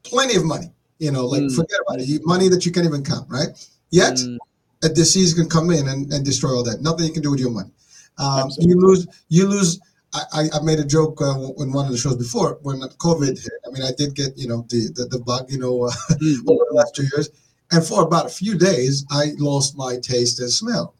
plenty 0.02 0.36
of 0.36 0.44
money 0.44 0.70
you 0.98 1.10
know 1.10 1.26
like 1.26 1.42
mm. 1.42 1.54
forget 1.54 1.78
about 1.86 2.00
it 2.00 2.20
money 2.24 2.48
that 2.48 2.64
you 2.64 2.72
can't 2.72 2.86
even 2.86 3.04
count 3.04 3.28
right 3.28 3.48
yet 3.90 4.14
mm. 4.14 4.38
a 4.84 4.88
disease 4.88 5.34
can 5.34 5.48
come 5.48 5.70
in 5.70 5.88
and, 5.88 6.12
and 6.12 6.24
destroy 6.24 6.50
all 6.50 6.64
that 6.64 6.80
nothing 6.82 7.06
you 7.06 7.12
can 7.12 7.22
do 7.22 7.30
with 7.30 7.40
your 7.40 7.50
money 7.50 7.70
um, 8.18 8.50
you 8.58 8.78
lose 8.78 9.06
you 9.28 9.46
lose 9.46 9.80
I, 10.14 10.48
I 10.52 10.60
made 10.62 10.78
a 10.78 10.84
joke 10.84 11.22
uh, 11.22 11.38
in 11.56 11.72
one 11.72 11.86
of 11.86 11.92
the 11.92 11.96
shows 11.96 12.16
before 12.16 12.58
when 12.62 12.80
COVID 12.80 13.42
hit. 13.42 13.52
I 13.66 13.70
mean, 13.70 13.82
I 13.82 13.92
did 13.96 14.14
get 14.14 14.36
you 14.36 14.46
know 14.46 14.66
the 14.68 14.90
the, 14.94 15.06
the 15.06 15.18
bug 15.18 15.50
you 15.50 15.58
know 15.58 15.84
uh, 15.84 15.90
mm. 16.10 16.38
over 16.48 16.64
the 16.68 16.74
last 16.74 16.94
two 16.94 17.04
years, 17.04 17.30
and 17.70 17.84
for 17.84 18.02
about 18.02 18.26
a 18.26 18.28
few 18.28 18.58
days, 18.58 19.06
I 19.10 19.32
lost 19.38 19.76
my 19.76 19.96
taste 19.96 20.40
and 20.40 20.50
smell. 20.50 20.94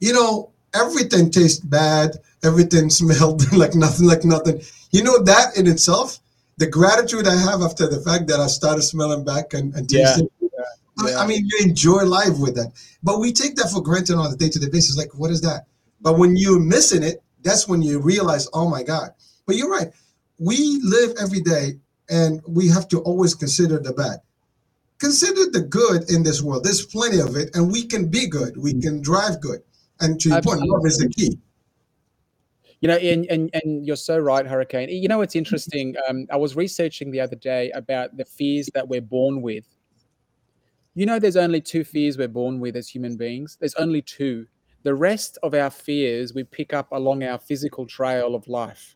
You 0.00 0.14
know, 0.14 0.52
everything 0.80 1.30
tastes 1.30 1.60
bad 1.60 2.16
everything 2.46 2.90
smelled 3.00 3.52
like 3.52 3.74
nothing, 3.74 4.06
like 4.06 4.24
nothing. 4.24 4.60
You 4.90 5.02
know 5.02 5.22
that 5.24 5.56
in 5.56 5.66
itself, 5.66 6.18
the 6.58 6.66
gratitude 6.66 7.26
I 7.26 7.36
have 7.36 7.60
after 7.62 7.86
the 7.86 8.00
fact 8.00 8.28
that 8.28 8.40
I 8.40 8.46
started 8.46 8.82
smelling 8.82 9.24
back 9.24 9.52
and, 9.52 9.74
and 9.74 9.88
tasting. 9.88 10.28
Yeah. 10.40 10.48
Yeah. 11.04 11.18
I 11.18 11.26
mean, 11.26 11.44
you 11.44 11.58
enjoy 11.62 12.04
life 12.04 12.38
with 12.38 12.54
that, 12.56 12.72
but 13.02 13.20
we 13.20 13.30
take 13.30 13.54
that 13.56 13.70
for 13.70 13.82
granted 13.82 14.16
on 14.16 14.32
a 14.32 14.36
day-to-day 14.36 14.70
basis. 14.70 14.96
Like, 14.96 15.12
what 15.12 15.30
is 15.30 15.42
that? 15.42 15.66
But 16.00 16.16
when 16.16 16.38
you're 16.38 16.58
missing 16.58 17.02
it, 17.02 17.22
that's 17.42 17.68
when 17.68 17.82
you 17.82 18.00
realize, 18.00 18.48
oh 18.54 18.70
my 18.70 18.82
God. 18.82 19.10
But 19.46 19.56
you're 19.56 19.70
right. 19.70 19.88
We 20.38 20.80
live 20.82 21.14
every 21.20 21.40
day, 21.40 21.74
and 22.08 22.40
we 22.48 22.68
have 22.68 22.88
to 22.88 23.00
always 23.00 23.34
consider 23.34 23.78
the 23.78 23.92
bad. 23.92 24.20
Consider 24.98 25.50
the 25.50 25.60
good 25.60 26.10
in 26.10 26.22
this 26.22 26.40
world. 26.40 26.64
There's 26.64 26.86
plenty 26.86 27.20
of 27.20 27.36
it, 27.36 27.54
and 27.54 27.70
we 27.70 27.84
can 27.84 28.08
be 28.08 28.26
good. 28.26 28.56
We 28.56 28.72
mm. 28.72 28.80
can 28.80 29.02
drive 29.02 29.42
good. 29.42 29.60
And 30.00 30.20
to 30.20 30.28
your 30.28 30.42
point, 30.42 30.60
love 30.62 30.84
is 30.84 30.98
the 30.98 31.08
key. 31.08 31.38
You 32.80 32.88
know, 32.88 32.96
and, 32.96 33.26
and 33.26 33.50
and 33.54 33.86
you're 33.86 33.96
so 33.96 34.18
right, 34.18 34.46
Hurricane. 34.46 34.90
You 34.90 35.08
know, 35.08 35.22
it's 35.22 35.34
interesting. 35.34 35.94
Um, 36.08 36.26
I 36.30 36.36
was 36.36 36.56
researching 36.56 37.10
the 37.10 37.20
other 37.20 37.36
day 37.36 37.70
about 37.70 38.16
the 38.16 38.24
fears 38.24 38.68
that 38.74 38.86
we're 38.86 39.00
born 39.00 39.40
with. 39.40 39.64
You 40.94 41.06
know, 41.06 41.18
there's 41.18 41.36
only 41.36 41.60
two 41.60 41.84
fears 41.84 42.18
we're 42.18 42.28
born 42.28 42.60
with 42.60 42.76
as 42.76 42.88
human 42.88 43.16
beings. 43.16 43.56
There's 43.58 43.74
only 43.74 44.02
two. 44.02 44.46
The 44.82 44.94
rest 44.94 45.38
of 45.42 45.54
our 45.54 45.70
fears 45.70 46.32
we 46.32 46.44
pick 46.44 46.72
up 46.72 46.92
along 46.92 47.24
our 47.24 47.38
physical 47.38 47.86
trail 47.86 48.34
of 48.34 48.46
life. 48.46 48.94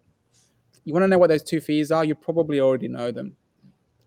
You 0.84 0.92
want 0.92 1.04
to 1.04 1.08
know 1.08 1.18
what 1.18 1.28
those 1.28 1.42
two 1.42 1.60
fears 1.60 1.90
are? 1.90 2.04
You 2.04 2.14
probably 2.14 2.60
already 2.60 2.88
know 2.88 3.10
them. 3.10 3.36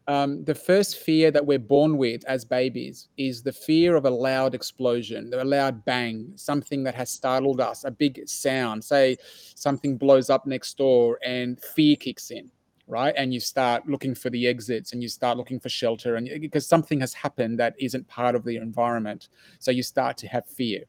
Um, 0.08 0.44
the 0.44 0.56
first 0.56 0.98
fear 0.98 1.32
that 1.32 1.46
we're 1.46 1.60
born 1.60 1.98
with 1.98 2.26
as 2.26 2.44
babies 2.44 3.08
is 3.18 3.42
the 3.42 3.54
fear 3.54 3.96
of 3.96 4.06
a 4.06 4.10
loud 4.10 4.54
explosion, 4.54 5.32
a 5.34 5.46
loud 5.46 5.86
bang, 5.86 6.34
something 6.36 6.84
that 6.84 6.96
has 6.96 7.10
startled 7.10 7.62
us, 7.62 7.86
a 7.86 7.92
big 7.92 8.28
sound. 8.28 8.84
Say 8.84 9.16
something 9.56 9.96
blows 9.96 10.30
up 10.30 10.46
next 10.46 10.78
door 10.78 11.20
and 11.24 11.58
fear 11.62 11.96
kicks 11.96 12.32
in, 12.32 12.52
right? 12.86 13.14
And 13.16 13.34
you 13.34 13.40
start 13.40 13.88
looking 13.88 14.14
for 14.14 14.30
the 14.30 14.46
exits 14.46 14.92
and 14.92 15.02
you 15.02 15.08
start 15.08 15.38
looking 15.38 15.60
for 15.60 15.70
shelter, 15.70 16.18
and 16.18 16.30
because 16.42 16.68
something 16.68 17.00
has 17.00 17.14
happened 17.14 17.58
that 17.60 17.76
isn't 17.80 18.06
part 18.10 18.36
of 18.36 18.44
the 18.44 18.58
environment, 18.58 19.30
so 19.60 19.72
you 19.72 19.84
start 19.84 20.18
to 20.18 20.28
have 20.28 20.46
fear. 20.46 20.84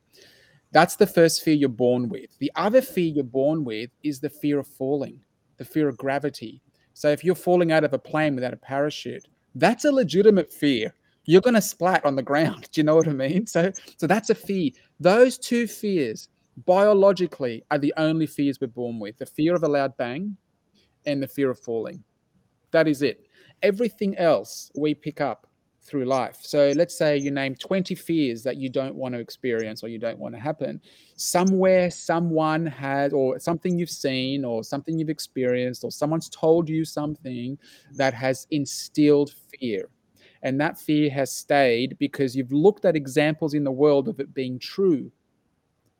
That's 0.72 0.96
the 0.96 1.06
first 1.06 1.44
fear 1.44 1.54
you're 1.54 1.68
born 1.68 2.08
with. 2.08 2.36
The 2.40 2.50
other 2.56 2.82
fear 2.82 3.06
you're 3.06 3.22
born 3.22 3.62
with 3.62 3.90
is 4.02 4.18
the 4.18 4.28
fear 4.28 4.58
of 4.58 4.66
falling, 4.66 5.20
the 5.56 5.64
fear 5.64 5.88
of 5.88 5.96
gravity. 5.96 6.62
So 6.94 7.10
if 7.10 7.24
you're 7.24 7.34
falling 7.34 7.72
out 7.72 7.84
of 7.84 7.92
a 7.92 7.98
plane 7.98 8.34
without 8.34 8.54
a 8.54 8.56
parachute, 8.56 9.26
that's 9.56 9.84
a 9.84 9.92
legitimate 9.92 10.52
fear. 10.52 10.94
You're 11.26 11.40
going 11.40 11.54
to 11.54 11.60
splat 11.60 12.04
on 12.04 12.16
the 12.16 12.22
ground. 12.22 12.68
Do 12.72 12.80
you 12.80 12.84
know 12.84 12.96
what 12.96 13.08
I 13.08 13.12
mean? 13.12 13.46
So, 13.46 13.72
so 13.96 14.06
that's 14.06 14.30
a 14.30 14.34
fear. 14.34 14.70
Those 15.00 15.36
two 15.36 15.66
fears, 15.66 16.28
biologically, 16.64 17.64
are 17.70 17.78
the 17.78 17.92
only 17.96 18.26
fears 18.26 18.60
we're 18.60 18.68
born 18.68 18.98
with: 18.98 19.18
the 19.18 19.26
fear 19.26 19.54
of 19.54 19.64
a 19.64 19.68
loud 19.68 19.96
bang, 19.96 20.36
and 21.06 21.22
the 21.22 21.28
fear 21.28 21.50
of 21.50 21.58
falling. 21.58 22.02
That 22.70 22.88
is 22.88 23.02
it. 23.02 23.26
Everything 23.62 24.16
else 24.16 24.70
we 24.76 24.94
pick 24.94 25.20
up 25.20 25.46
through 25.84 26.06
life. 26.06 26.38
So 26.40 26.72
let's 26.76 26.96
say 26.96 27.18
you 27.18 27.30
name 27.30 27.54
20 27.54 27.94
fears 27.94 28.42
that 28.42 28.56
you 28.56 28.68
don't 28.68 28.94
want 28.94 29.14
to 29.14 29.20
experience 29.20 29.82
or 29.82 29.88
you 29.88 29.98
don't 29.98 30.18
want 30.18 30.34
to 30.34 30.40
happen. 30.40 30.80
Somewhere, 31.16 31.90
someone 31.90 32.66
has, 32.66 33.12
or 33.12 33.38
something 33.38 33.78
you've 33.78 33.90
seen, 33.90 34.44
or 34.44 34.64
something 34.64 34.98
you've 34.98 35.10
experienced, 35.10 35.84
or 35.84 35.90
someone's 35.90 36.30
told 36.30 36.68
you 36.68 36.84
something 36.84 37.58
that 37.96 38.14
has 38.14 38.46
instilled 38.50 39.32
fear. 39.58 39.90
And 40.42 40.60
that 40.60 40.78
fear 40.78 41.10
has 41.10 41.30
stayed 41.32 41.98
because 41.98 42.34
you've 42.34 42.52
looked 42.52 42.84
at 42.84 42.96
examples 42.96 43.54
in 43.54 43.64
the 43.64 43.72
world 43.72 44.08
of 44.08 44.20
it 44.20 44.34
being 44.34 44.58
true. 44.58 45.10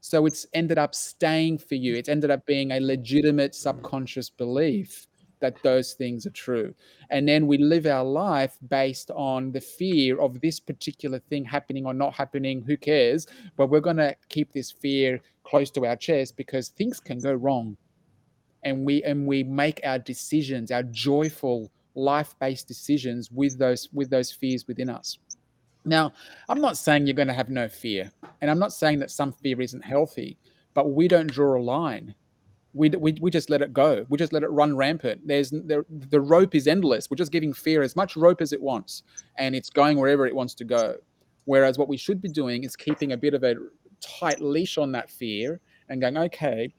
So 0.01 0.26
it's 0.26 0.47
ended 0.53 0.76
up 0.76 0.95
staying 0.95 1.59
for 1.59 1.76
you. 1.76 1.95
It's 1.95 2.11
ended 2.11 2.30
up 2.30 2.45
being 2.45 2.72
a 2.72 2.80
legitimate 2.80 3.55
subconscious 3.55 4.28
belief 4.28 5.07
that 5.41 5.62
those 5.62 5.95
things 5.95 6.26
are 6.26 6.30
true. 6.30 6.74
And 7.11 7.28
then 7.28 7.47
we 7.47 7.59
live 7.59 7.87
our 7.87 8.05
life 8.05 8.57
based 8.68 9.11
on 9.11 9.53
the 9.53 9.61
fear 9.61 10.20
of 10.20 10.41
this 10.41 10.61
particular 10.61 11.18
thing 11.18 11.45
happening 11.45 11.87
or 11.87 11.95
not 11.95 12.14
happening. 12.14 12.62
Who 12.62 12.76
cares? 12.76 13.26
But 13.57 13.68
we're 13.68 13.80
going 13.80 13.97
to 13.99 14.16
keep 14.28 14.53
this 14.53 14.70
fear 14.70 15.20
close 15.45 15.70
to 15.72 15.87
our 15.87 15.97
chest 15.97 16.37
because 16.37 16.68
things 16.68 17.01
can 17.01 17.18
go 17.20 17.32
wrong. 17.32 17.76
And 18.62 18.85
we 18.85 19.03
and 19.03 19.26
we 19.26 19.43
make 19.43 19.80
our 19.85 19.99
decisions, 19.99 20.70
our 20.70 20.85
joyful 20.85 21.70
life-based 21.95 22.66
decisions 22.66 23.30
with 23.30 23.59
those 23.59 23.89
with 23.93 24.09
those 24.09 24.32
fears 24.32 24.66
within 24.66 24.89
us. 24.89 25.18
Now, 25.85 26.14
I'm 26.49 26.62
not 26.62 26.78
saying 26.78 27.07
you're 27.07 27.14
going 27.14 27.28
to 27.28 27.35
have 27.35 27.51
no 27.51 27.68
fear, 27.68 28.11
and 28.41 28.51
I'm 28.51 28.59
not 28.59 28.72
saying 28.72 29.01
that 29.01 29.11
some 29.11 29.32
fear 29.32 29.61
isn't 29.61 29.85
healthy, 29.85 30.39
but 30.72 30.93
we 30.93 31.09
don't 31.09 31.30
draw 31.30 31.59
a 31.59 31.62
line 31.62 32.14
we, 32.75 32.91
we, 32.91 33.16
we 33.20 33.31
just 33.31 33.51
let 33.51 33.62
it 33.62 33.72
go. 33.72 34.05
We 34.09 34.18
just 34.18 34.33
let 34.33 34.43
it 34.43 34.51
run 34.51 34.77
rampant. 34.77 35.27
There's 35.27 35.51
the, 35.51 35.87
the 35.89 36.20
rope 36.20 36.55
is 36.55 36.66
endless. 36.66 37.09
We're 37.09 37.16
just 37.16 37.33
giving 37.33 37.53
fear 37.53 37.83
as 37.83 37.95
much 37.95 38.16
rope 38.16 38.43
as 38.43 38.53
it 38.53 38.61
wants, 38.61 39.05
and 39.39 39.55
it's 39.55 39.70
going 39.70 39.99
wherever 39.99 40.27
it 40.27 40.35
wants 40.35 40.55
to 40.55 40.64
go. 40.64 40.97
Whereas 41.45 41.79
what 41.79 41.89
we 41.89 41.97
should 41.97 42.20
be 42.20 42.29
doing 42.29 42.64
is 42.64 42.75
keeping 42.75 43.12
a 43.12 43.16
bit 43.16 43.33
of 43.33 43.45
a 43.45 43.55
tight 44.01 44.41
leash 44.41 44.77
on 44.77 44.91
that 44.93 45.09
fear 45.09 45.61
and 45.89 46.01
going, 46.01 46.16
okay, 46.16 46.75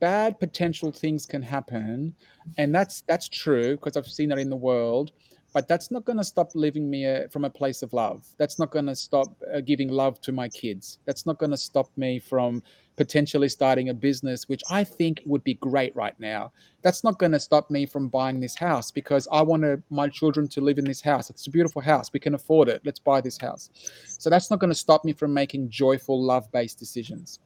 bad 0.00 0.40
potential 0.40 0.90
things 0.90 1.24
can 1.24 1.42
happen, 1.42 2.14
and 2.58 2.74
that's 2.74 3.02
that's 3.02 3.28
true 3.28 3.76
because 3.76 3.96
I've 3.96 4.08
seen 4.08 4.28
that 4.30 4.38
in 4.38 4.50
the 4.50 4.56
world. 4.56 5.12
But 5.56 5.68
that's 5.68 5.90
not 5.90 6.04
going 6.04 6.18
to 6.18 6.24
stop 6.24 6.54
living 6.54 6.90
me 6.90 7.06
a, 7.06 7.24
uh, 7.24 7.28
from 7.28 7.46
a 7.46 7.48
place 7.48 7.80
of 7.80 7.94
love. 7.94 8.26
That's 8.36 8.58
not 8.58 8.70
going 8.70 8.84
to 8.88 8.94
stop 8.94 9.28
uh, 9.54 9.62
giving 9.62 9.88
love 9.88 10.20
to 10.20 10.30
my 10.30 10.50
kids. 10.50 10.98
That's 11.06 11.24
not 11.24 11.38
going 11.38 11.52
to 11.52 11.56
stop 11.56 11.88
me 11.96 12.18
from 12.18 12.62
potentially 12.96 13.48
starting 13.48 13.88
a 13.88 13.94
business, 13.94 14.50
which 14.50 14.62
I 14.70 14.84
think 14.84 15.22
would 15.24 15.42
be 15.44 15.54
great 15.54 15.96
right 15.96 16.12
now. 16.20 16.52
That's 16.82 17.02
not 17.04 17.18
going 17.18 17.32
to 17.32 17.40
stop 17.40 17.70
me 17.70 17.86
from 17.86 18.08
buying 18.08 18.38
this 18.38 18.54
house 18.54 18.90
because 18.90 19.26
I 19.32 19.40
want 19.40 19.82
my 19.88 20.10
children 20.10 20.46
to 20.48 20.60
live 20.60 20.76
in 20.76 20.84
this 20.84 21.00
house. 21.00 21.30
It's 21.30 21.46
a 21.46 21.50
beautiful 21.50 21.80
house. 21.80 22.12
We 22.12 22.20
can 22.20 22.34
afford 22.34 22.68
it. 22.68 22.82
Let's 22.84 23.00
buy 23.00 23.22
this 23.22 23.38
house. 23.38 23.70
So 24.04 24.28
that's 24.28 24.50
not 24.50 24.60
going 24.60 24.72
to 24.72 24.82
stop 24.86 25.06
me 25.06 25.14
from 25.14 25.32
making 25.32 25.70
joyful, 25.70 26.22
love 26.22 26.52
based 26.52 26.78
decisions. 26.78 27.38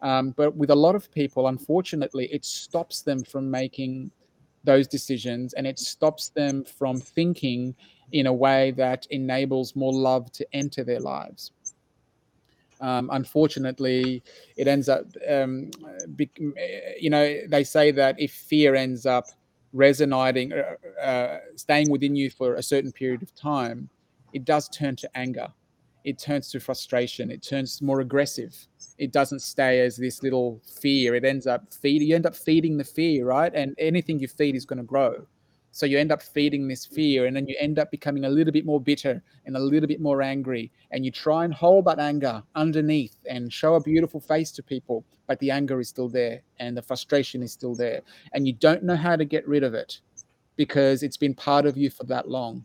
Um, 0.00 0.30
but 0.30 0.56
with 0.56 0.70
a 0.70 0.74
lot 0.74 0.94
of 0.94 1.12
people, 1.12 1.48
unfortunately, 1.48 2.32
it 2.32 2.46
stops 2.46 3.02
them 3.02 3.24
from 3.24 3.50
making 3.50 4.10
those 4.64 4.86
decisions 4.86 5.54
and 5.54 5.66
it 5.66 5.78
stops 5.78 6.30
them 6.30 6.64
from 6.64 6.98
thinking 6.98 7.74
in 8.12 8.26
a 8.26 8.32
way 8.32 8.70
that 8.72 9.06
enables 9.10 9.76
more 9.76 9.92
love 9.92 10.32
to 10.32 10.46
enter 10.52 10.84
their 10.84 11.00
lives. 11.00 11.52
Um, 12.80 13.10
unfortunately, 13.12 14.22
it 14.56 14.68
ends 14.68 14.88
up, 14.88 15.04
um, 15.28 15.70
be, 16.14 16.30
you 16.98 17.10
know, 17.10 17.40
they 17.48 17.64
say 17.64 17.90
that 17.90 18.20
if 18.20 18.32
fear 18.32 18.74
ends 18.74 19.04
up 19.04 19.26
resonating, 19.72 20.52
uh, 20.52 21.00
uh, 21.02 21.38
staying 21.56 21.90
within 21.90 22.14
you 22.14 22.30
for 22.30 22.54
a 22.54 22.62
certain 22.62 22.92
period 22.92 23.22
of 23.22 23.34
time, 23.34 23.88
it 24.32 24.44
does 24.44 24.68
turn 24.68 24.94
to 24.96 25.10
anger. 25.16 25.48
It 26.04 26.18
turns 26.18 26.50
to 26.52 26.60
frustration. 26.60 27.30
It 27.30 27.42
turns 27.42 27.82
more 27.82 28.00
aggressive. 28.00 28.56
It 28.98 29.12
doesn't 29.12 29.40
stay 29.40 29.80
as 29.80 29.96
this 29.96 30.22
little 30.22 30.60
fear. 30.80 31.14
It 31.14 31.24
ends 31.24 31.46
up 31.46 31.72
feeding. 31.72 32.08
You 32.08 32.16
end 32.16 32.26
up 32.26 32.36
feeding 32.36 32.76
the 32.76 32.84
fear, 32.84 33.26
right? 33.26 33.52
And 33.54 33.74
anything 33.78 34.18
you 34.18 34.28
feed 34.28 34.56
is 34.56 34.66
going 34.66 34.78
to 34.78 34.84
grow. 34.84 35.26
So 35.70 35.86
you 35.86 35.98
end 35.98 36.10
up 36.10 36.22
feeding 36.22 36.66
this 36.66 36.84
fear, 36.86 37.26
and 37.26 37.36
then 37.36 37.46
you 37.46 37.54
end 37.60 37.78
up 37.78 37.90
becoming 37.90 38.24
a 38.24 38.28
little 38.28 38.52
bit 38.52 38.66
more 38.66 38.80
bitter 38.80 39.22
and 39.46 39.56
a 39.56 39.60
little 39.60 39.86
bit 39.86 40.00
more 40.00 40.22
angry. 40.22 40.72
And 40.90 41.04
you 41.04 41.12
try 41.12 41.44
and 41.44 41.54
hold 41.54 41.84
that 41.84 42.00
anger 42.00 42.42
underneath 42.54 43.16
and 43.30 43.52
show 43.52 43.74
a 43.74 43.80
beautiful 43.80 44.18
face 44.18 44.50
to 44.52 44.62
people, 44.62 45.04
but 45.26 45.38
the 45.38 45.50
anger 45.50 45.78
is 45.78 45.88
still 45.88 46.08
there 46.08 46.42
and 46.58 46.76
the 46.76 46.82
frustration 46.82 47.42
is 47.42 47.52
still 47.52 47.74
there. 47.74 48.00
And 48.32 48.46
you 48.46 48.54
don't 48.54 48.82
know 48.82 48.96
how 48.96 49.14
to 49.14 49.24
get 49.24 49.46
rid 49.46 49.62
of 49.62 49.74
it 49.74 50.00
because 50.56 51.02
it's 51.02 51.16
been 51.16 51.34
part 51.34 51.66
of 51.66 51.76
you 51.76 51.90
for 51.90 52.04
that 52.04 52.28
long. 52.28 52.64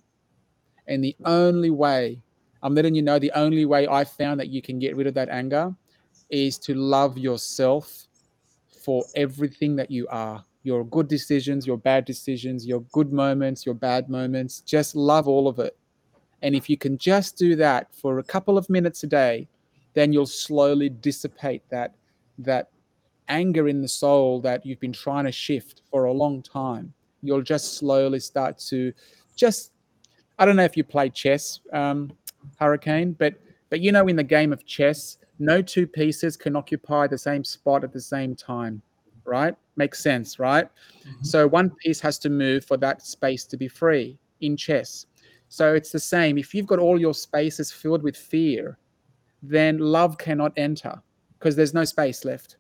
And 0.88 1.04
the 1.04 1.16
only 1.26 1.70
way, 1.70 2.20
I'm 2.64 2.74
letting 2.74 2.96
you 2.96 3.02
know, 3.02 3.20
the 3.20 3.32
only 3.36 3.66
way 3.66 3.88
I 3.88 4.06
found 4.06 4.40
that 4.40 4.50
you 4.50 4.62
can 4.62 4.80
get 4.80 4.96
rid 4.96 5.08
of 5.08 5.14
that 5.14 5.30
anger 5.30 5.76
is 6.34 6.58
to 6.58 6.74
love 6.74 7.18
yourself 7.18 8.08
for 8.84 9.06
everything 9.16 9.76
that 9.76 9.92
you 9.92 10.08
are 10.10 10.44
your 10.64 10.86
good 10.86 11.08
decisions, 11.10 11.68
your 11.68 11.78
bad 11.78 12.06
decisions, 12.06 12.66
your 12.66 12.82
good 12.94 13.12
moments, 13.12 13.66
your 13.66 13.76
bad 13.76 14.10
moments. 14.10 14.62
Just 14.62 14.96
love 14.96 15.28
all 15.28 15.48
of 15.48 15.60
it. 15.60 15.78
And 16.42 16.56
if 16.56 16.70
you 16.70 16.78
can 16.78 16.98
just 16.98 17.38
do 17.38 17.56
that 17.58 17.94
for 17.94 18.20
a 18.20 18.24
couple 18.24 18.58
of 18.58 18.70
minutes 18.70 19.04
a 19.04 19.08
day, 19.08 19.48
then 19.94 20.12
you'll 20.12 20.26
slowly 20.26 20.90
dissipate 20.90 21.62
that 21.70 21.94
that 22.40 22.70
anger 23.28 23.68
in 23.68 23.82
the 23.82 23.88
soul 23.88 24.42
that 24.42 24.66
you've 24.66 24.80
been 24.80 24.94
trying 24.94 25.26
to 25.26 25.32
shift 25.32 25.82
for 25.92 26.06
a 26.06 26.12
long 26.12 26.42
time. 26.42 26.94
You'll 27.22 27.42
just 27.42 27.76
slowly 27.78 28.20
start 28.20 28.58
to 28.70 28.92
just 29.36 29.72
I 30.40 30.46
don't 30.46 30.56
know 30.56 30.64
if 30.64 30.76
you 30.76 30.84
play 30.84 31.10
chess, 31.10 31.60
um, 31.74 32.12
Hurricane, 32.58 33.14
but 33.14 33.36
but 33.70 33.82
you 33.82 33.92
know 33.92 34.08
in 34.08 34.16
the 34.16 34.24
game 34.24 34.52
of 34.54 34.66
chess, 34.66 35.18
no 35.44 35.62
two 35.62 35.86
pieces 35.86 36.38
can 36.38 36.56
occupy 36.56 37.08
the 37.08 37.18
same 37.18 37.44
spot 37.44 37.84
at 37.84 37.94
the 37.94 38.02
same 38.02 38.36
time 38.36 38.82
right? 39.26 39.56
Makes 39.76 40.04
sense, 40.04 40.40
right? 40.40 40.66
Mm-hmm. 40.66 41.24
So 41.24 41.48
one 41.48 41.72
piece 41.72 42.00
has 42.02 42.20
to 42.20 42.30
move 42.30 42.66
for 42.66 42.78
that 42.78 43.02
space 43.02 43.46
to 43.46 43.58
be 43.58 43.68
free 43.68 44.18
in 44.42 44.58
chess. 44.58 45.06
So 45.50 45.74
it's 45.74 45.92
the 45.92 46.00
same. 46.00 46.38
If 46.38 46.54
you've 46.54 46.68
got 46.68 46.80
all 46.80 47.00
your 47.00 47.14
spaces 47.14 47.72
filled 47.72 48.04
with 48.04 48.18
fear, 48.18 48.78
then 49.42 49.78
love 49.78 50.18
cannot 50.18 50.54
enter 50.58 51.02
because 51.38 51.56
there's 51.56 51.74
no 51.74 51.84
space 51.84 52.26
left. 52.26 52.58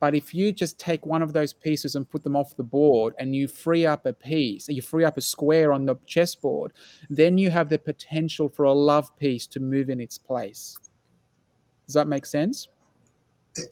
But 0.00 0.14
if 0.14 0.32
you 0.32 0.52
just 0.52 0.78
take 0.78 1.04
one 1.06 1.22
of 1.22 1.32
those 1.32 1.52
pieces 1.52 1.96
and 1.96 2.08
put 2.08 2.22
them 2.22 2.36
off 2.36 2.56
the 2.56 2.62
board 2.62 3.14
and 3.18 3.34
you 3.34 3.48
free 3.48 3.84
up 3.84 4.06
a 4.06 4.12
piece, 4.12 4.68
you 4.68 4.80
free 4.80 5.04
up 5.04 5.16
a 5.16 5.20
square 5.20 5.72
on 5.72 5.86
the 5.86 5.96
chessboard, 6.06 6.72
then 7.10 7.36
you 7.36 7.50
have 7.50 7.68
the 7.68 7.78
potential 7.78 8.48
for 8.48 8.64
a 8.64 8.72
love 8.72 9.16
piece 9.18 9.46
to 9.48 9.60
move 9.60 9.90
in 9.90 10.00
its 10.00 10.16
place. 10.16 10.78
Does 11.88 11.94
that 11.94 12.06
make 12.06 12.26
sense? 12.26 12.68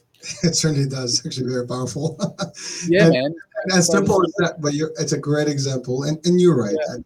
It 0.43 0.55
certainly 0.55 0.89
does. 0.89 1.23
Actually 1.25 1.49
very 1.49 1.67
powerful. 1.67 2.17
Yeah, 2.87 3.03
and, 3.05 3.13
man. 3.13 3.35
And 3.63 3.73
as 3.77 3.87
simple 3.87 4.21
as 4.25 4.33
that, 4.39 4.61
but 4.61 4.73
you're, 4.73 4.91
it's 4.99 5.13
a 5.13 5.17
great 5.17 5.47
example. 5.47 6.03
And, 6.03 6.17
and 6.25 6.41
you're 6.41 6.57
right. 6.57 6.75
Yeah. 6.89 6.97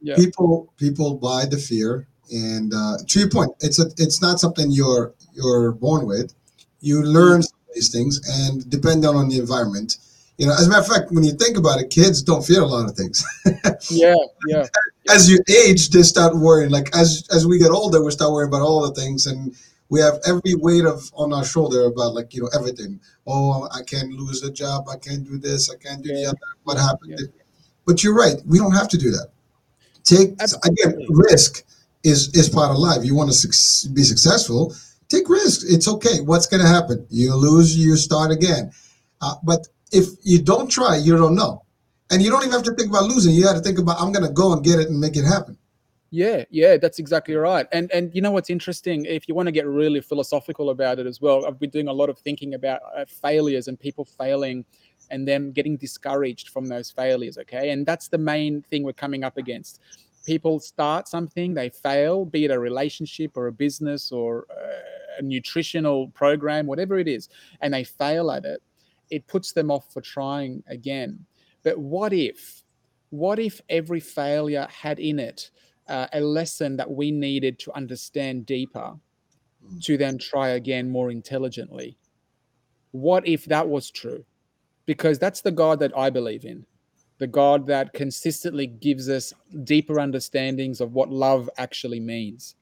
Yeah. 0.00 0.16
People 0.16 0.72
people 0.76 1.16
buy 1.16 1.44
the 1.46 1.56
fear, 1.56 2.06
and 2.30 2.72
uh, 2.72 2.98
to 3.04 3.18
your 3.18 3.30
point, 3.30 3.50
it's 3.60 3.80
a 3.80 3.86
it's 3.96 4.22
not 4.22 4.38
something 4.38 4.70
you're 4.70 5.12
you're 5.32 5.72
born 5.72 6.06
with. 6.06 6.32
You 6.80 7.02
learn 7.02 7.42
these 7.74 7.90
things, 7.90 8.20
and 8.28 8.68
depending 8.70 9.08
on 9.08 9.28
the 9.28 9.38
environment, 9.38 9.96
you 10.36 10.46
know. 10.46 10.52
As 10.52 10.66
a 10.66 10.70
matter 10.70 10.82
of 10.82 10.86
fact, 10.86 11.10
when 11.10 11.24
you 11.24 11.32
think 11.32 11.56
about 11.56 11.80
it, 11.80 11.90
kids 11.90 12.22
don't 12.22 12.46
fear 12.46 12.60
a 12.60 12.66
lot 12.66 12.88
of 12.88 12.94
things. 12.94 13.24
yeah, 13.90 14.14
yeah. 14.46 14.66
As 15.10 15.28
you 15.28 15.40
age, 15.48 15.90
they 15.90 16.02
start 16.02 16.36
worrying. 16.36 16.70
Like 16.70 16.94
as 16.94 17.26
as 17.32 17.44
we 17.44 17.58
get 17.58 17.72
older, 17.72 18.04
we 18.04 18.12
start 18.12 18.32
worrying 18.32 18.50
about 18.50 18.62
all 18.62 18.82
the 18.82 18.94
things 19.00 19.26
and 19.26 19.52
we 19.90 20.00
have 20.00 20.18
every 20.26 20.54
weight 20.54 20.84
of 20.84 21.10
on 21.14 21.32
our 21.32 21.44
shoulder 21.44 21.86
about 21.86 22.14
like 22.14 22.34
you 22.34 22.42
know 22.42 22.50
everything. 22.54 23.00
Oh, 23.26 23.68
I 23.72 23.82
can't 23.82 24.12
lose 24.12 24.42
a 24.42 24.50
job. 24.50 24.88
I 24.88 24.96
can't 24.96 25.24
do 25.24 25.38
this. 25.38 25.70
I 25.70 25.76
can't 25.76 26.02
do 26.02 26.10
yeah. 26.10 26.16
the 26.16 26.26
other. 26.26 26.38
What 26.64 26.78
happened? 26.78 27.16
Yeah. 27.18 27.26
But 27.86 28.04
you're 28.04 28.14
right. 28.14 28.36
We 28.46 28.58
don't 28.58 28.72
have 28.72 28.88
to 28.88 28.98
do 28.98 29.10
that. 29.10 29.28
Take 30.04 30.34
Absolutely. 30.40 30.70
again 30.70 31.06
risk 31.10 31.64
is 32.04 32.34
is 32.34 32.48
part 32.48 32.70
of 32.70 32.76
life. 32.78 33.04
You 33.04 33.14
want 33.14 33.30
to 33.30 33.34
su- 33.34 33.90
be 33.90 34.02
successful, 34.02 34.74
take 35.08 35.28
risks. 35.28 35.64
It's 35.64 35.88
okay. 35.88 36.20
What's 36.20 36.46
going 36.46 36.62
to 36.62 36.68
happen? 36.68 37.06
You 37.10 37.34
lose, 37.34 37.76
you 37.76 37.96
start 37.96 38.30
again. 38.30 38.72
Uh, 39.20 39.34
but 39.42 39.66
if 39.92 40.06
you 40.22 40.40
don't 40.40 40.70
try, 40.70 40.96
you 40.96 41.16
don't 41.16 41.34
know. 41.34 41.64
And 42.10 42.22
you 42.22 42.30
don't 42.30 42.42
even 42.42 42.52
have 42.52 42.62
to 42.64 42.74
think 42.74 42.88
about 42.90 43.04
losing. 43.04 43.34
You 43.34 43.44
got 43.44 43.54
to 43.54 43.60
think 43.60 43.78
about 43.78 44.00
I'm 44.00 44.12
going 44.12 44.26
to 44.26 44.32
go 44.32 44.52
and 44.52 44.64
get 44.64 44.78
it 44.78 44.88
and 44.88 44.98
make 44.98 45.16
it 45.16 45.24
happen. 45.24 45.58
Yeah, 46.10 46.44
yeah, 46.50 46.78
that's 46.78 46.98
exactly 46.98 47.34
right. 47.34 47.66
And 47.70 47.90
and 47.92 48.14
you 48.14 48.22
know 48.22 48.30
what's 48.30 48.48
interesting? 48.48 49.04
If 49.04 49.28
you 49.28 49.34
want 49.34 49.46
to 49.46 49.52
get 49.52 49.66
really 49.66 50.00
philosophical 50.00 50.70
about 50.70 50.98
it 50.98 51.06
as 51.06 51.20
well, 51.20 51.44
I've 51.44 51.58
been 51.58 51.68
doing 51.68 51.88
a 51.88 51.92
lot 51.92 52.08
of 52.08 52.18
thinking 52.18 52.54
about 52.54 52.80
uh, 52.96 53.04
failures 53.04 53.68
and 53.68 53.78
people 53.78 54.06
failing 54.06 54.64
and 55.10 55.28
them 55.28 55.52
getting 55.52 55.76
discouraged 55.76 56.48
from 56.48 56.66
those 56.66 56.90
failures, 56.90 57.36
okay? 57.38 57.70
And 57.70 57.84
that's 57.84 58.08
the 58.08 58.16
main 58.18 58.62
thing 58.70 58.84
we're 58.84 58.92
coming 58.94 59.22
up 59.22 59.36
against. 59.36 59.80
People 60.24 60.60
start 60.60 61.08
something, 61.08 61.52
they 61.54 61.68
fail, 61.68 62.24
be 62.24 62.44
it 62.46 62.50
a 62.50 62.58
relationship 62.58 63.36
or 63.36 63.46
a 63.46 63.52
business 63.52 64.10
or 64.10 64.46
uh, 64.50 65.18
a 65.18 65.22
nutritional 65.22 66.08
program, 66.08 66.66
whatever 66.66 66.98
it 66.98 67.08
is, 67.08 67.28
and 67.60 67.72
they 67.74 67.84
fail 67.84 68.30
at 68.30 68.44
it. 68.46 68.62
It 69.10 69.26
puts 69.26 69.52
them 69.52 69.70
off 69.70 69.92
for 69.92 70.00
trying 70.00 70.62
again. 70.68 71.26
But 71.62 71.78
what 71.78 72.12
if 72.14 72.62
what 73.10 73.38
if 73.38 73.60
every 73.70 74.00
failure 74.00 74.66
had 74.70 74.98
in 74.98 75.18
it 75.18 75.50
uh, 75.88 76.06
a 76.12 76.20
lesson 76.20 76.76
that 76.76 76.90
we 76.90 77.10
needed 77.10 77.58
to 77.60 77.74
understand 77.74 78.46
deeper 78.46 78.94
mm. 79.64 79.82
to 79.84 79.96
then 79.96 80.18
try 80.18 80.50
again 80.50 80.90
more 80.90 81.10
intelligently. 81.10 81.96
What 82.92 83.26
if 83.26 83.44
that 83.46 83.68
was 83.68 83.90
true? 83.90 84.24
Because 84.86 85.18
that's 85.18 85.42
the 85.42 85.50
God 85.50 85.80
that 85.80 85.96
I 85.96 86.10
believe 86.10 86.44
in, 86.44 86.64
the 87.18 87.26
God 87.26 87.66
that 87.66 87.92
consistently 87.92 88.66
gives 88.66 89.08
us 89.08 89.32
deeper 89.64 90.00
understandings 90.00 90.80
of 90.80 90.94
what 90.94 91.10
love 91.10 91.50
actually 91.58 92.00
means. 92.00 92.54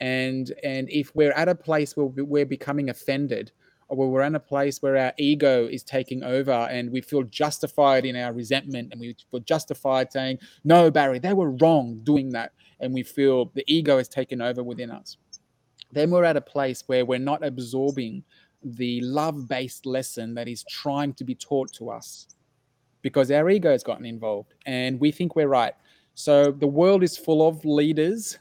And, 0.00 0.52
and 0.64 0.90
if 0.90 1.14
we're 1.14 1.32
at 1.32 1.48
a 1.48 1.54
place 1.54 1.96
where 1.96 2.06
we're 2.06 2.46
becoming 2.46 2.90
offended 2.90 3.52
Oh, 3.90 3.96
where 3.96 4.08
we're 4.08 4.22
in 4.22 4.34
a 4.34 4.40
place 4.40 4.80
where 4.80 4.96
our 4.96 5.12
ego 5.18 5.66
is 5.66 5.82
taking 5.82 6.22
over 6.22 6.52
and 6.52 6.90
we 6.90 7.00
feel 7.00 7.22
justified 7.24 8.04
in 8.04 8.16
our 8.16 8.32
resentment 8.32 8.88
and 8.90 9.00
we 9.00 9.16
feel 9.30 9.40
justified 9.40 10.12
saying, 10.12 10.38
No, 10.64 10.90
Barry, 10.90 11.18
they 11.18 11.34
were 11.34 11.50
wrong 11.50 12.00
doing 12.02 12.30
that. 12.30 12.52
And 12.80 12.94
we 12.94 13.02
feel 13.02 13.46
the 13.54 13.64
ego 13.66 13.98
is 13.98 14.08
taken 14.08 14.40
over 14.40 14.62
within 14.62 14.90
us. 14.90 15.16
Then 15.92 16.10
we're 16.10 16.24
at 16.24 16.36
a 16.36 16.40
place 16.40 16.84
where 16.86 17.04
we're 17.04 17.18
not 17.18 17.44
absorbing 17.44 18.24
the 18.64 19.00
love 19.02 19.48
based 19.48 19.86
lesson 19.86 20.34
that 20.34 20.48
is 20.48 20.64
trying 20.70 21.12
to 21.14 21.24
be 21.24 21.34
taught 21.34 21.72
to 21.74 21.90
us 21.90 22.28
because 23.02 23.30
our 23.30 23.50
ego 23.50 23.70
has 23.70 23.82
gotten 23.82 24.06
involved 24.06 24.54
and 24.66 24.98
we 25.00 25.10
think 25.10 25.36
we're 25.36 25.48
right. 25.48 25.74
So 26.14 26.50
the 26.52 26.66
world 26.66 27.02
is 27.02 27.16
full 27.16 27.46
of 27.46 27.64
leaders 27.64 28.38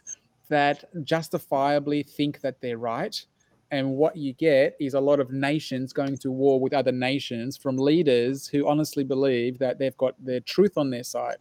that 0.50 0.84
justifiably 1.04 2.04
think 2.04 2.42
that 2.42 2.62
they're 2.62 2.78
right 2.78 3.26
and 3.72 3.89
what 3.89 4.17
you 4.17 4.34
get 4.34 4.76
is 4.80 4.93
a 4.93 4.99
lot 4.99 5.19
of 5.19 5.32
nations 5.32 5.93
going 5.93 6.17
to 6.17 6.32
war 6.32 6.59
with 6.59 6.74
other 6.74 6.91
nations 6.91 7.55
from 7.55 7.78
leaders 7.78 8.47
who 8.47 8.67
honestly 8.67 9.03
believe 9.03 9.57
that 9.59 9.80
they've 9.80 9.97
got 9.97 10.13
their 10.24 10.41
truth 10.41 10.78
on 10.78 10.89
their 10.89 11.03
side 11.03 11.38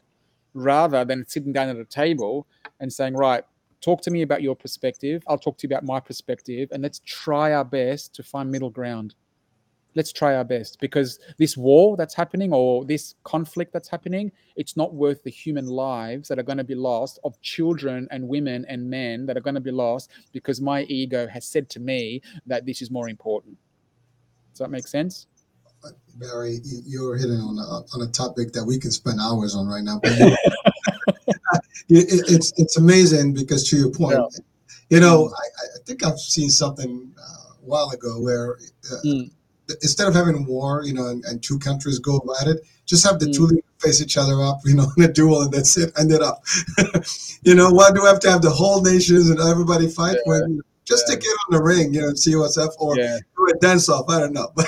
rather 0.54 1.04
than 1.04 1.26
sitting 1.26 1.52
down 1.52 1.68
at 1.68 1.76
a 1.76 1.84
table 1.84 2.46
and 2.78 2.92
saying 2.92 3.14
right 3.14 3.44
talk 3.80 4.02
to 4.02 4.10
me 4.10 4.22
about 4.22 4.42
your 4.42 4.54
perspective. 4.54 5.22
I'll 5.26 5.38
talk 5.38 5.56
to 5.58 5.66
you 5.66 5.74
about 5.74 5.84
my 5.84 6.00
perspective 6.00 6.68
and 6.72 6.82
let's 6.82 7.00
try 7.04 7.52
our 7.52 7.64
best 7.64 8.14
to 8.14 8.22
find 8.22 8.50
middle 8.50 8.70
ground 8.70 9.14
let's 9.94 10.12
try 10.12 10.34
our 10.34 10.44
best. 10.44 10.80
Because 10.80 11.18
this 11.38 11.56
war 11.56 11.96
that's 11.96 12.14
happening 12.14 12.52
or 12.52 12.84
this 12.84 13.14
conflict 13.24 13.72
that's 13.72 13.88
happening 13.88 14.32
it's 14.56 14.76
not 14.76 14.92
worth 14.92 15.22
the 15.22 15.30
human 15.30 15.66
lives 15.66 16.28
that 16.28 16.38
are 16.38 16.42
going 16.42 16.58
to 16.58 16.64
be 16.64 16.74
lost 16.74 17.18
of 17.24 17.40
children 17.40 18.06
and 18.10 18.28
women 18.28 18.66
and 18.68 18.88
men 18.88 19.24
that 19.26 19.36
are 19.36 19.40
going 19.40 19.54
to 19.54 19.60
be 19.60 19.70
lost 19.70 20.10
because 20.32 20.60
my 20.60 20.82
ego 20.82 21.26
has 21.26 21.46
said 21.46 21.68
to 21.70 21.80
me 21.80 22.20
that 22.46 22.66
this 22.66 22.82
is 22.82 22.90
more 22.90 23.08
important. 23.08 23.56
Does 24.52 24.58
that 24.58 24.70
make 24.70 24.86
sense? 24.86 25.26
Barry 26.16 26.60
you're 26.84 27.16
hitting 27.16 27.40
on 27.40 27.56
a, 27.58 27.96
on 27.96 28.06
a 28.06 28.12
topic 28.12 28.52
that 28.52 28.62
we 28.62 28.78
can 28.78 28.90
spend 28.90 29.18
hours 29.18 29.54
on 29.54 29.66
right 29.66 29.82
now. 29.82 30.00
It's 31.92 32.52
it's 32.56 32.76
amazing 32.76 33.34
because 33.34 33.68
to 33.70 33.76
your 33.76 33.90
point 33.90 34.16
yeah. 34.16 34.40
you 34.90 35.00
know 35.00 35.28
I, 35.28 35.46
I, 35.64 35.78
think 35.84 36.04
i've 36.04 36.20
seen 36.20 36.48
something 36.48 37.12
uh, 37.18 37.50
a 37.50 37.64
while 37.64 37.90
ago 37.90 38.20
where 38.20 38.58
uh, 38.92 38.96
mm 39.04 39.30
instead 39.82 40.08
of 40.08 40.14
having 40.14 40.44
war, 40.44 40.82
you 40.84 40.92
know, 40.92 41.06
and, 41.08 41.24
and 41.24 41.42
two 41.42 41.58
countries 41.58 41.98
go 41.98 42.20
at 42.40 42.48
it, 42.48 42.60
just 42.86 43.06
have 43.06 43.18
the 43.20 43.26
mm. 43.26 43.34
two 43.34 43.62
face 43.80 44.02
each 44.02 44.16
other 44.16 44.42
up, 44.42 44.60
you 44.64 44.74
know, 44.74 44.86
in 44.96 45.04
a 45.04 45.12
duel, 45.12 45.42
and 45.42 45.52
that's 45.52 45.76
it. 45.76 45.92
End 45.98 46.12
it 46.12 46.22
up. 46.22 46.44
you 47.42 47.54
know, 47.54 47.70
why 47.70 47.90
do 47.90 48.02
we 48.02 48.08
have 48.08 48.20
to 48.20 48.30
have 48.30 48.42
the 48.42 48.50
whole 48.50 48.82
nations 48.82 49.30
and 49.30 49.40
everybody 49.40 49.88
fight 49.88 50.16
yeah. 50.26 50.32
when? 50.32 50.60
Just 50.86 51.04
yeah. 51.08 51.14
to 51.14 51.20
get 51.20 51.28
on 51.28 51.56
the 51.56 51.62
ring, 51.62 51.94
you 51.94 52.00
know, 52.00 52.08
and 52.08 52.18
see 52.18 52.34
what's 52.34 52.58
up, 52.58 52.72
or 52.80 52.98
yeah. 52.98 53.18
do 53.36 53.46
a 53.54 53.58
dance 53.60 53.88
off. 53.88 54.06
I 54.08 54.18
don't 54.18 54.32
know. 54.32 54.48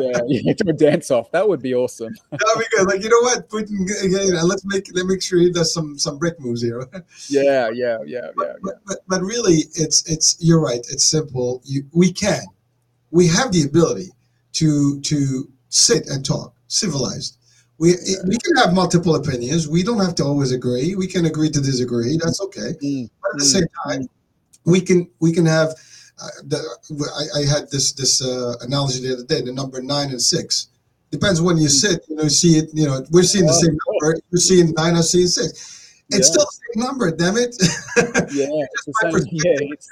yeah, 0.00 0.20
yeah, 0.26 0.52
do 0.54 0.68
a 0.68 0.72
dance 0.72 1.12
off. 1.12 1.30
That 1.30 1.48
would 1.48 1.62
be 1.62 1.74
awesome. 1.76 2.12
That'd 2.32 2.58
be 2.58 2.64
good. 2.76 2.88
Like 2.88 3.04
you 3.04 3.08
know 3.08 3.20
what, 3.20 3.48
Putin, 3.48 3.86
you 4.02 4.34
know, 4.34 4.42
let's 4.42 4.64
make 4.64 4.88
let 4.94 5.06
make 5.06 5.22
sure 5.22 5.38
he 5.38 5.52
does 5.52 5.72
some 5.72 5.96
some 5.96 6.18
brick 6.18 6.40
moves 6.40 6.60
here. 6.60 6.88
yeah, 7.28 7.70
yeah, 7.70 7.70
yeah, 7.72 7.98
yeah. 8.04 8.30
But, 8.36 8.56
but, 8.64 8.74
but, 8.84 8.98
but 9.06 9.20
really, 9.20 9.66
it's 9.76 10.10
it's 10.10 10.36
you're 10.40 10.60
right. 10.60 10.80
It's 10.90 11.04
simple. 11.04 11.62
You 11.64 11.84
we 11.92 12.10
can, 12.12 12.42
we 13.12 13.28
have 13.28 13.52
the 13.52 13.62
ability 13.62 14.10
to 14.52 15.00
to 15.00 15.48
sit 15.68 16.08
and 16.08 16.24
talk 16.24 16.54
civilized. 16.68 17.36
We 17.78 17.94
we 18.26 18.36
can 18.38 18.56
have 18.56 18.74
multiple 18.74 19.14
opinions. 19.14 19.68
We 19.68 19.82
don't 19.82 20.00
have 20.00 20.14
to 20.16 20.24
always 20.24 20.52
agree. 20.52 20.94
We 20.94 21.06
can 21.06 21.26
agree 21.26 21.50
to 21.50 21.60
disagree. 21.60 22.18
That's 22.22 22.40
okay. 22.42 22.74
Mm. 22.82 23.10
But 23.22 23.32
at 23.32 23.38
the 23.38 23.44
same 23.44 23.66
time, 23.84 24.08
we 24.64 24.80
can 24.80 25.08
we 25.20 25.32
can 25.32 25.46
have. 25.46 25.70
Uh, 26.22 26.28
the, 26.48 26.58
I, 27.16 27.40
I, 27.40 27.42
had 27.46 27.70
this 27.70 27.92
this 27.92 28.20
uh, 28.20 28.52
analogy 28.60 29.00
the 29.00 29.14
other 29.14 29.24
day. 29.24 29.40
The 29.40 29.52
number 29.52 29.80
nine 29.80 30.10
and 30.10 30.20
six 30.20 30.68
depends 31.10 31.40
when 31.40 31.56
you 31.56 31.68
mm. 31.68 31.80
sit. 31.80 32.04
You 32.08 32.16
know, 32.16 32.28
see 32.28 32.58
it. 32.58 32.68
You 32.74 32.86
know, 32.86 33.02
we're 33.10 33.22
seeing 33.22 33.46
the 33.46 33.54
same 33.54 33.78
number. 33.88 34.20
You're 34.30 34.40
seeing 34.40 34.74
nine. 34.76 34.96
I'm 34.96 35.02
seeing 35.02 35.28
six. 35.28 36.04
It's 36.10 36.28
yeah. 36.28 36.32
still 36.32 36.44
the 36.44 36.58
same 36.74 36.84
number. 36.84 37.10
Damn 37.10 37.38
it. 37.38 37.56
yeah, 38.34 38.66
it's, 38.74 38.88
yeah 39.32 39.56
it's, 39.72 39.88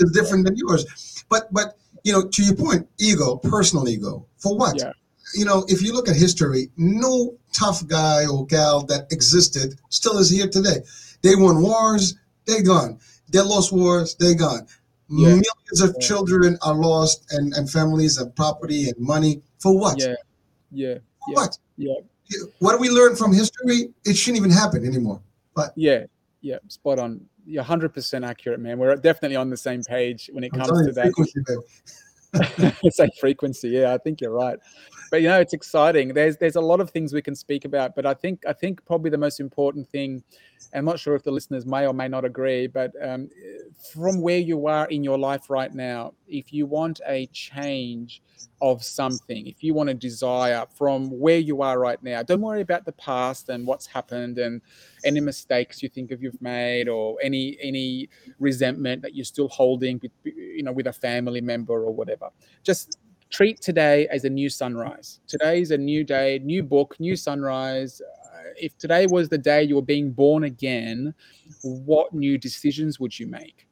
it's 0.00 0.10
different 0.10 0.46
than 0.46 0.56
yours. 0.56 1.24
But 1.28 1.52
but 1.52 1.78
you 2.04 2.12
know, 2.12 2.26
to 2.26 2.42
your 2.42 2.54
point, 2.54 2.88
ego, 2.98 3.36
personal 3.36 3.88
ego. 3.88 4.26
For 4.38 4.56
what? 4.56 4.78
Yeah. 4.78 4.92
You 5.34 5.44
know, 5.44 5.64
if 5.68 5.82
you 5.82 5.92
look 5.92 6.08
at 6.08 6.16
history, 6.16 6.70
no 6.76 7.36
tough 7.52 7.86
guy 7.86 8.26
or 8.26 8.46
gal 8.46 8.84
that 8.86 9.12
existed 9.12 9.78
still 9.90 10.18
is 10.18 10.30
here 10.30 10.48
today. 10.48 10.82
They 11.22 11.36
won 11.36 11.60
wars, 11.62 12.14
they 12.46 12.62
gone. 12.62 12.98
They 13.30 13.40
lost 13.40 13.72
wars, 13.72 14.14
they 14.14 14.34
gone. 14.34 14.66
Yeah. 15.10 15.28
Millions 15.28 15.80
of 15.80 15.94
yeah. 15.98 16.06
children 16.06 16.58
are 16.62 16.74
lost 16.74 17.26
and, 17.32 17.52
and 17.54 17.70
families 17.70 18.18
and 18.18 18.34
property 18.36 18.88
and 18.88 18.98
money. 18.98 19.42
For 19.58 19.78
what? 19.78 19.98
Yeah. 20.00 20.14
Yeah. 20.70 20.94
For 21.26 21.34
what? 21.34 21.58
Yeah. 21.76 21.94
What 22.58 22.72
do 22.72 22.78
we 22.78 22.90
learn 22.90 23.16
from 23.16 23.32
history? 23.32 23.90
It 24.04 24.14
shouldn't 24.14 24.38
even 24.38 24.50
happen 24.50 24.84
anymore. 24.86 25.20
But 25.54 25.72
yeah, 25.76 26.04
yeah, 26.40 26.58
spot 26.68 26.98
on 26.98 27.20
you're 27.48 27.64
100% 27.64 28.26
accurate, 28.26 28.60
man. 28.60 28.78
We're 28.78 28.94
definitely 28.96 29.36
on 29.36 29.48
the 29.48 29.56
same 29.56 29.82
page 29.82 30.28
when 30.32 30.44
it 30.44 30.52
comes 30.52 30.68
to 30.86 30.92
that. 30.92 31.14
Frequency, 31.14 32.90
same 32.90 33.10
frequency. 33.20 33.68
Yeah, 33.70 33.94
I 33.94 33.98
think 33.98 34.20
you're 34.20 34.32
right. 34.32 34.58
But 35.10 35.22
you 35.22 35.28
know, 35.28 35.40
it's 35.40 35.52
exciting. 35.52 36.08
There's 36.14 36.36
there's 36.36 36.56
a 36.56 36.60
lot 36.60 36.80
of 36.80 36.90
things 36.90 37.12
we 37.12 37.22
can 37.22 37.34
speak 37.34 37.64
about, 37.64 37.94
but 37.94 38.06
I 38.06 38.14
think 38.14 38.44
I 38.46 38.52
think 38.52 38.84
probably 38.84 39.10
the 39.10 39.18
most 39.18 39.40
important 39.40 39.88
thing 39.88 40.22
I'm 40.74 40.84
not 40.84 40.98
sure 40.98 41.14
if 41.14 41.22
the 41.22 41.30
listeners 41.30 41.64
may 41.64 41.86
or 41.86 41.94
may 41.94 42.08
not 42.08 42.24
agree, 42.24 42.66
but 42.66 42.92
um, 43.02 43.30
from 43.92 44.20
where 44.20 44.38
you 44.38 44.66
are 44.66 44.86
in 44.88 45.02
your 45.02 45.18
life 45.18 45.48
right 45.48 45.72
now, 45.72 46.12
if 46.26 46.52
you 46.52 46.66
want 46.66 47.00
a 47.06 47.26
change 47.26 48.22
of 48.60 48.84
something, 48.84 49.46
if 49.46 49.62
you 49.62 49.72
want 49.72 49.88
a 49.88 49.94
desire 49.94 50.66
from 50.74 51.08
where 51.18 51.38
you 51.38 51.62
are 51.62 51.78
right 51.78 52.02
now, 52.02 52.22
don't 52.22 52.40
worry 52.40 52.60
about 52.60 52.84
the 52.84 52.92
past 52.92 53.48
and 53.48 53.66
what's 53.66 53.86
happened 53.86 54.38
and 54.38 54.60
any 55.04 55.20
mistakes 55.20 55.82
you 55.82 55.88
think 55.88 56.10
of 56.10 56.22
you've 56.22 56.40
made 56.42 56.88
or 56.88 57.16
any 57.22 57.56
any 57.62 58.08
resentment 58.38 59.00
that 59.02 59.14
you're 59.14 59.24
still 59.24 59.48
holding 59.48 60.00
you 60.24 60.62
know 60.62 60.72
with 60.72 60.86
a 60.86 60.92
family 60.92 61.40
member 61.40 61.84
or 61.84 61.92
whatever. 61.94 62.28
Just 62.62 62.98
treat 63.30 63.60
today 63.60 64.06
as 64.08 64.24
a 64.24 64.30
new 64.30 64.48
sunrise. 64.48 65.20
Today 65.26 65.60
is 65.60 65.70
a 65.70 65.78
new 65.78 66.04
day, 66.04 66.40
new 66.42 66.62
book, 66.62 66.96
new 66.98 67.16
sunrise 67.16 68.00
if 68.60 68.76
today 68.78 69.06
was 69.06 69.28
the 69.28 69.38
day 69.38 69.62
you 69.62 69.76
were 69.76 69.82
being 69.82 70.10
born 70.10 70.44
again, 70.44 71.14
what 71.62 72.12
new 72.12 72.38
decisions 72.38 73.00
would 73.00 73.18
you 73.18 73.26
make? 73.26 73.66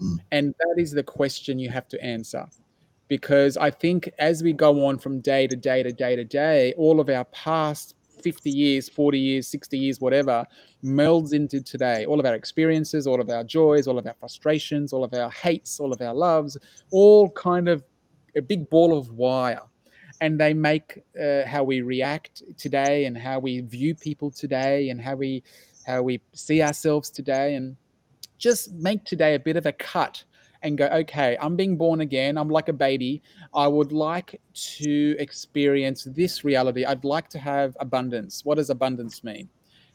Mm. 0.00 0.18
And 0.32 0.54
that 0.58 0.80
is 0.80 0.92
the 0.92 1.02
question 1.02 1.58
you 1.58 1.70
have 1.70 1.88
to 1.88 2.02
answer. 2.02 2.46
Because 3.08 3.56
I 3.56 3.70
think 3.70 4.10
as 4.18 4.42
we 4.42 4.52
go 4.52 4.84
on 4.86 4.98
from 4.98 5.20
day 5.20 5.46
to 5.46 5.56
day 5.56 5.82
to 5.82 5.92
day 5.92 6.16
to 6.16 6.24
day, 6.24 6.74
all 6.76 7.00
of 7.00 7.08
our 7.08 7.24
past 7.26 7.94
50 8.22 8.50
years, 8.50 8.88
40 8.88 9.18
years, 9.18 9.46
60 9.48 9.78
years, 9.78 10.00
whatever, 10.00 10.44
melds 10.82 11.32
into 11.32 11.60
today. 11.60 12.04
All 12.06 12.18
of 12.18 12.26
our 12.26 12.34
experiences, 12.34 13.06
all 13.06 13.20
of 13.20 13.30
our 13.30 13.44
joys, 13.44 13.86
all 13.86 13.98
of 13.98 14.06
our 14.06 14.16
frustrations, 14.18 14.92
all 14.92 15.04
of 15.04 15.14
our 15.14 15.30
hates, 15.30 15.78
all 15.78 15.92
of 15.92 16.00
our 16.00 16.14
loves, 16.14 16.56
all 16.90 17.30
kind 17.30 17.68
of 17.68 17.84
a 18.36 18.42
big 18.42 18.68
ball 18.70 18.96
of 18.96 19.10
wire 19.12 19.62
and 20.20 20.40
they 20.40 20.54
make 20.54 21.02
uh, 21.20 21.44
how 21.46 21.62
we 21.62 21.82
react 21.82 22.42
today 22.56 23.04
and 23.04 23.16
how 23.16 23.38
we 23.38 23.60
view 23.60 23.94
people 23.94 24.30
today 24.30 24.90
and 24.90 25.00
how 25.00 25.14
we 25.14 25.42
how 25.86 26.02
we 26.02 26.20
see 26.32 26.62
ourselves 26.62 27.10
today, 27.10 27.54
and 27.54 27.76
just 28.38 28.72
make 28.72 29.04
today 29.04 29.36
a 29.36 29.38
bit 29.38 29.56
of 29.56 29.66
a 29.66 29.72
cut 29.72 30.24
and 30.62 30.76
go, 30.76 30.86
okay, 30.86 31.36
I'm 31.40 31.54
being 31.54 31.76
born 31.76 32.00
again. 32.00 32.36
I'm 32.36 32.48
like 32.48 32.68
a 32.68 32.72
baby. 32.72 33.22
I 33.54 33.68
would 33.68 33.92
like 33.92 34.40
to 34.54 35.16
experience 35.20 36.04
this 36.04 36.44
reality. 36.44 36.84
I'd 36.84 37.04
like 37.04 37.28
to 37.28 37.38
have 37.38 37.76
abundance. 37.78 38.44
What 38.44 38.56
does 38.56 38.70
abundance 38.70 39.22
mean? 39.22 39.48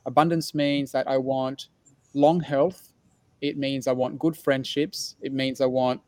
Abundance 0.06 0.56
means 0.56 0.94
that 0.94 1.10
I 1.10 1.18
want 1.18 1.68
long 2.14 2.40
health. 2.40 2.94
It 3.42 3.58
means 3.58 3.86
I 3.86 3.92
want 3.92 4.18
good 4.18 4.38
friendships. 4.38 5.18
It 5.22 5.34
means 5.34 5.60
I 5.60 5.66
want 5.66 6.00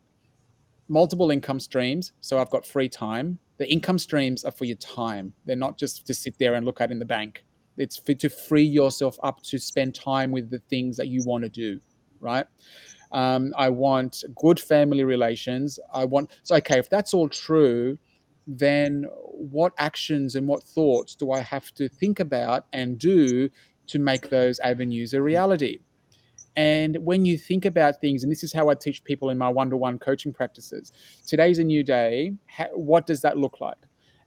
multiple 0.94 1.32
income 1.32 1.60
streams. 1.60 2.14
So 2.22 2.38
I've 2.38 2.52
got 2.52 2.66
free 2.66 2.88
time. 2.88 3.40
The 3.58 3.70
income 3.70 3.98
streams 3.98 4.46
are 4.46 4.52
for 4.52 4.66
your 4.66 4.78
time, 4.78 5.34
they're 5.46 5.56
not 5.56 5.78
just 5.78 6.06
to 6.08 6.14
sit 6.14 6.38
there 6.38 6.54
and 6.54 6.66
look 6.66 6.82
at 6.82 6.92
in 6.92 7.00
the 7.00 7.06
bank. 7.06 7.44
It's 7.78 7.98
for, 7.98 8.14
to 8.14 8.30
free 8.30 8.64
yourself 8.64 9.18
up 9.24 9.42
to 9.44 9.58
spend 9.58 9.96
time 9.96 10.32
with 10.32 10.52
the 10.52 10.60
things 10.70 10.96
that 10.98 11.08
you 11.08 11.24
want 11.26 11.44
to 11.44 11.50
do, 11.50 11.80
right? 12.20 12.46
Um, 13.12 13.54
I 13.58 13.70
want 13.70 14.24
good 14.36 14.60
family 14.60 15.04
relations. 15.04 15.80
I 15.94 16.06
want 16.06 16.32
so 16.44 16.56
okay. 16.58 16.78
If 16.78 16.90
that's 16.90 17.14
all 17.14 17.30
true, 17.30 17.98
then 18.48 19.06
what 19.32 19.74
actions 19.78 20.36
and 20.36 20.48
what 20.48 20.64
thoughts 20.64 21.16
do 21.16 21.32
I 21.32 21.40
have 21.40 21.74
to 21.76 21.90
think 21.90 22.20
about 22.20 22.66
and 22.74 23.00
do 23.00 23.50
to 23.88 24.00
make 24.00 24.30
those 24.30 24.60
avenues 24.60 25.14
a 25.14 25.22
reality? 25.22 25.80
And 26.56 26.98
when 26.98 27.26
you 27.26 27.38
think 27.38 27.66
about 27.66 28.00
things, 28.00 28.24
and 28.24 28.32
this 28.32 28.44
is 28.44 28.54
how 28.54 28.70
I 28.70 28.76
teach 28.76 29.04
people 29.04 29.30
in 29.32 29.38
my 29.38 29.50
one 29.50 29.70
to 29.72 29.78
one 29.78 29.98
coaching 29.98 30.32
practices 30.32 30.94
today's 31.26 31.60
a 31.60 31.64
new 31.64 31.84
day. 31.84 32.34
what 32.74 33.08
does 33.08 33.22
that 33.22 33.38
look 33.38 33.60
like? 33.60 33.78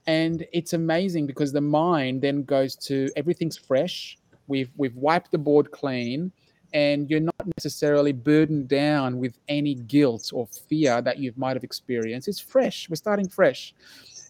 And 0.07 0.47
it's 0.53 0.73
amazing 0.73 1.27
because 1.27 1.53
the 1.53 1.61
mind 1.61 2.23
then 2.23 2.43
goes 2.45 2.77
to 2.77 3.11
everything's 3.17 3.57
fresh. 3.57 4.19
We've, 4.47 4.71
we've 4.77 4.95
wiped 4.97 5.33
the 5.33 5.39
board 5.39 5.71
clean 5.73 6.33
and 6.73 7.09
you're 7.11 7.21
not 7.21 7.47
necessarily 7.57 8.13
burdened 8.13 8.69
down 8.69 9.19
with 9.19 9.39
any 9.49 9.75
guilt 9.75 10.31
or 10.33 10.47
fear 10.69 11.01
that 11.03 11.19
you 11.19 11.33
might 11.37 11.57
have 11.57 11.65
experienced. 11.65 12.29
It's 12.29 12.41
fresh. 12.41 12.89
We're 12.89 12.97
starting 12.97 13.29
fresh. 13.29 13.75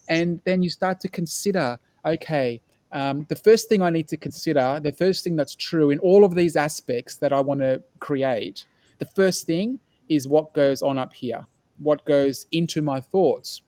And 0.07 0.39
then 0.45 0.63
you 0.63 0.69
start 0.69 0.99
to 1.01 1.09
consider 1.09 1.79
okay, 2.05 2.61
um, 2.91 3.25
the 3.29 3.35
first 3.35 3.69
thing 3.69 3.81
I 3.81 3.89
need 3.89 4.07
to 4.09 4.17
consider, 4.17 4.79
the 4.81 4.91
first 4.91 5.23
thing 5.23 5.35
that's 5.35 5.55
true 5.55 5.89
in 5.89 5.99
all 5.99 6.23
of 6.23 6.35
these 6.35 6.55
aspects 6.55 7.17
that 7.17 7.33
I 7.33 7.41
want 7.41 7.59
to 7.59 7.83
create, 7.99 8.65
the 8.99 9.05
first 9.05 9.45
thing 9.45 9.79
is 10.09 10.27
what 10.27 10.53
goes 10.53 10.81
on 10.81 10.97
up 10.97 11.13
here, 11.13 11.45
what 11.79 12.05
goes 12.05 12.47
into 12.51 12.81
my 12.81 13.01
thoughts. 13.01 13.61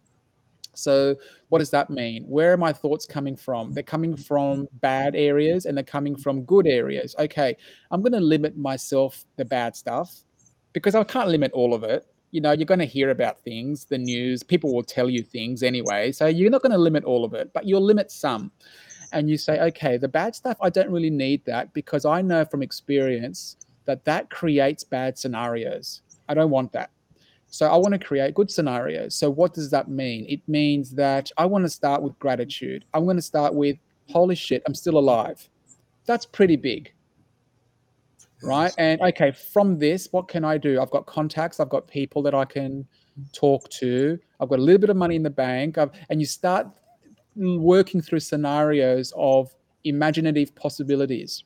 So, 0.73 1.15
what 1.49 1.59
does 1.59 1.71
that 1.71 1.89
mean? 1.89 2.23
Where 2.23 2.53
are 2.53 2.57
my 2.57 2.71
thoughts 2.71 3.05
coming 3.05 3.35
from? 3.35 3.73
They're 3.73 3.83
coming 3.83 4.15
from 4.15 4.67
bad 4.73 5.15
areas 5.15 5.65
and 5.65 5.75
they're 5.75 5.83
coming 5.83 6.15
from 6.15 6.43
good 6.43 6.67
areas. 6.67 7.15
Okay, 7.19 7.57
I'm 7.91 8.01
going 8.01 8.13
to 8.13 8.21
limit 8.21 8.57
myself 8.57 9.25
the 9.35 9.43
bad 9.43 9.75
stuff 9.75 10.23
because 10.71 10.95
I 10.95 11.03
can't 11.03 11.27
limit 11.27 11.51
all 11.51 11.73
of 11.73 11.83
it. 11.83 12.05
You 12.31 12.39
know, 12.39 12.51
you're 12.51 12.65
going 12.65 12.79
to 12.79 12.85
hear 12.85 13.09
about 13.09 13.39
things, 13.39 13.85
the 13.85 13.97
news, 13.97 14.43
people 14.43 14.73
will 14.73 14.83
tell 14.83 15.09
you 15.09 15.23
things 15.23 15.63
anyway. 15.63 16.13
So, 16.13 16.27
you're 16.27 16.51
not 16.51 16.61
going 16.61 16.71
to 16.71 16.77
limit 16.77 17.03
all 17.03 17.25
of 17.25 17.33
it, 17.33 17.51
but 17.53 17.65
you'll 17.65 17.83
limit 17.83 18.11
some. 18.11 18.51
And 19.11 19.29
you 19.29 19.37
say, 19.37 19.59
okay, 19.59 19.97
the 19.97 20.07
bad 20.07 20.35
stuff, 20.35 20.57
I 20.61 20.69
don't 20.69 20.91
really 20.91 21.09
need 21.09 21.43
that 21.45 21.73
because 21.73 22.05
I 22.05 22.21
know 22.21 22.45
from 22.45 22.61
experience 22.61 23.57
that 23.85 24.05
that 24.05 24.29
creates 24.29 24.83
bad 24.83 25.17
scenarios. 25.17 26.01
I 26.27 26.33
don't 26.33 26.51
want 26.51 26.71
that. 26.73 26.91
So 27.47 27.67
I 27.67 27.75
want 27.75 27.93
to 27.93 27.99
create 27.99 28.35
good 28.35 28.51
scenarios. 28.51 29.15
So 29.15 29.29
what 29.29 29.53
does 29.53 29.71
that 29.71 29.89
mean? 29.89 30.25
It 30.29 30.41
means 30.47 30.91
that 30.91 31.31
I 31.37 31.45
want 31.45 31.65
to 31.65 31.69
start 31.69 32.03
with 32.03 32.17
gratitude. 32.19 32.85
I'm 32.93 33.05
going 33.05 33.15
to 33.15 33.21
start 33.23 33.55
with, 33.55 33.77
holy 34.07 34.35
shit, 34.35 34.61
I'm 34.67 34.75
still 34.75 34.99
alive. 34.99 35.49
That's 36.05 36.25
pretty 36.27 36.55
big. 36.55 36.93
Right. 38.43 38.73
And 38.77 39.01
okay, 39.01 39.31
from 39.31 39.79
this, 39.79 40.07
what 40.11 40.27
can 40.27 40.45
I 40.45 40.57
do? 40.57 40.79
I've 40.79 40.91
got 40.91 41.05
contacts, 41.05 41.59
I've 41.59 41.69
got 41.69 41.87
people 41.87 42.21
that 42.21 42.33
I 42.33 42.45
can 42.45 42.87
talk 43.33 43.69
to, 43.69 44.17
I've 44.39 44.47
got 44.47 44.59
a 44.59 44.61
little 44.61 44.79
bit 44.79 44.89
of 44.89 44.95
money 44.95 45.15
in 45.15 45.23
the 45.23 45.29
bank. 45.29 45.77
I've, 45.77 45.91
and 46.09 46.21
you 46.21 46.25
start 46.25 46.67
working 47.39 48.01
through 48.01 48.19
scenarios 48.19 49.13
of 49.15 49.53
imaginative 49.83 50.53
possibilities 50.55 51.43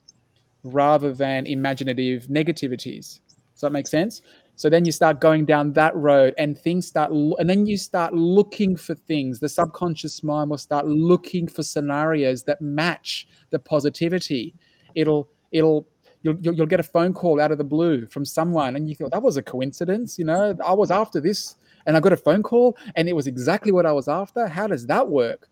rather 0.64 1.14
than 1.14 1.46
imaginative 1.46 2.28
negativities. 2.28 3.20
Does 3.54 3.62
that 3.62 3.72
make 3.72 3.88
sense? 3.88 4.22
So 4.56 4.70
then 4.70 4.86
you 4.86 4.92
start 4.92 5.20
going 5.20 5.46
down 5.46 5.74
that 5.74 5.96
road 5.96 6.34
and 6.38 6.58
things 6.58 6.88
start, 6.88 7.12
and 7.12 7.50
then 7.50 7.66
you 7.66 7.78
start 7.78 8.14
looking 8.14 8.76
for 8.76 8.94
things. 8.94 9.40
The 9.40 9.50
subconscious 9.50 10.24
mind 10.24 10.50
will 10.52 10.58
start 10.58 10.88
looking 10.88 11.48
for 11.48 11.64
scenarios 11.64 12.44
that 12.44 12.62
match 12.62 13.28
the 13.50 13.60
positivity. 13.60 14.56
It'll, 14.96 15.30
it'll, 15.52 15.88
You'll, 16.26 16.38
you'll, 16.40 16.68
get 16.68 16.80
a 16.80 16.84
phone 16.84 17.12
call 17.12 17.42
out 17.42 17.52
of 17.52 17.58
the 17.58 17.66
blue 17.66 18.08
from 18.08 18.24
someone 18.24 18.78
and 18.78 18.88
you 18.88 18.96
thought 18.96 19.12
that 19.12 19.22
was 19.22 19.36
a 19.36 19.42
coincidence 19.42 20.18
you 20.18 20.24
know 20.24 20.56
i 20.66 20.72
was 20.72 20.90
after 20.90 21.20
this 21.20 21.58
and 21.86 21.98
i 21.98 22.00
got 22.00 22.14
a 22.14 22.18
phone 22.18 22.42
call 22.42 22.78
and 22.96 23.10
it 23.10 23.14
was 23.14 23.28
exactly 23.28 23.74
what 23.74 23.86
i 23.86 23.92
was 23.92 24.08
after 24.08 24.48
how 24.48 24.66
does 24.66 24.86
that 24.88 25.06
work 25.06 25.50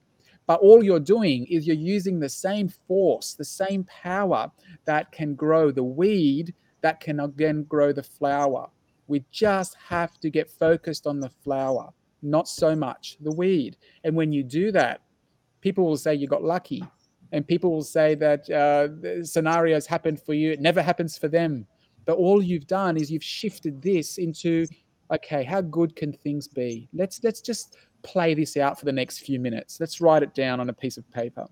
but 0.47 0.59
all 0.59 0.83
you're 0.83 0.99
doing 0.99 1.45
is 1.45 1.65
you're 1.65 1.75
using 1.75 2.19
the 2.19 2.29
same 2.29 2.67
force 2.67 3.33
the 3.33 3.45
same 3.45 3.83
power 3.85 4.51
that 4.85 5.11
can 5.11 5.35
grow 5.35 5.71
the 5.71 5.83
weed 5.83 6.53
that 6.81 6.99
can 6.99 7.19
again 7.19 7.63
grow 7.63 7.91
the 7.91 8.03
flower 8.03 8.67
we 9.11 9.25
just 9.29 9.75
have 9.89 10.17
to 10.21 10.29
get 10.29 10.49
focused 10.49 11.05
on 11.05 11.19
the 11.19 11.29
flower, 11.43 11.89
not 12.21 12.47
so 12.47 12.75
much 12.75 13.17
the 13.19 13.35
weed. 13.35 13.75
And 14.05 14.15
when 14.15 14.31
you 14.31 14.41
do 14.41 14.71
that, 14.71 15.01
people 15.59 15.85
will 15.85 15.97
say 15.97 16.15
you 16.15 16.27
got 16.27 16.43
lucky. 16.43 16.81
And 17.33 17.45
people 17.45 17.71
will 17.71 17.83
say 17.83 18.15
that 18.15 18.49
uh, 18.49 19.23
scenarios 19.23 19.85
happen 19.85 20.15
for 20.15 20.33
you. 20.33 20.51
It 20.51 20.61
never 20.61 20.81
happens 20.81 21.17
for 21.17 21.27
them. 21.27 21.67
But 22.05 22.17
all 22.17 22.41
you've 22.41 22.67
done 22.67 22.95
is 22.95 23.11
you've 23.11 23.23
shifted 23.23 23.81
this 23.81 24.17
into, 24.17 24.65
okay, 25.13 25.43
how 25.43 25.59
good 25.59 25.93
can 25.95 26.13
things 26.13 26.47
be? 26.47 26.87
Let's 26.93 27.21
let's 27.21 27.41
just 27.41 27.75
play 28.03 28.33
this 28.33 28.57
out 28.57 28.79
for 28.79 28.85
the 28.85 28.91
next 28.91 29.19
few 29.19 29.39
minutes. 29.39 29.79
Let's 29.79 30.01
write 30.01 30.23
it 30.23 30.33
down 30.33 30.59
on 30.59 30.69
a 30.69 30.73
piece 30.73 30.97
of 30.97 31.09
paper. 31.11 31.47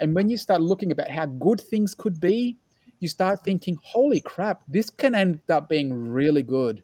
And 0.00 0.14
when 0.14 0.28
you 0.28 0.36
start 0.36 0.60
looking 0.60 0.92
about 0.92 1.10
how 1.10 1.26
good 1.26 1.60
things 1.60 1.94
could 1.94 2.20
be, 2.20 2.56
you 3.00 3.08
start 3.08 3.44
thinking, 3.44 3.78
holy 3.82 4.20
crap, 4.20 4.62
this 4.68 4.88
can 4.88 5.14
end 5.14 5.40
up 5.48 5.68
being 5.68 5.92
really 5.92 6.42
good. 6.42 6.82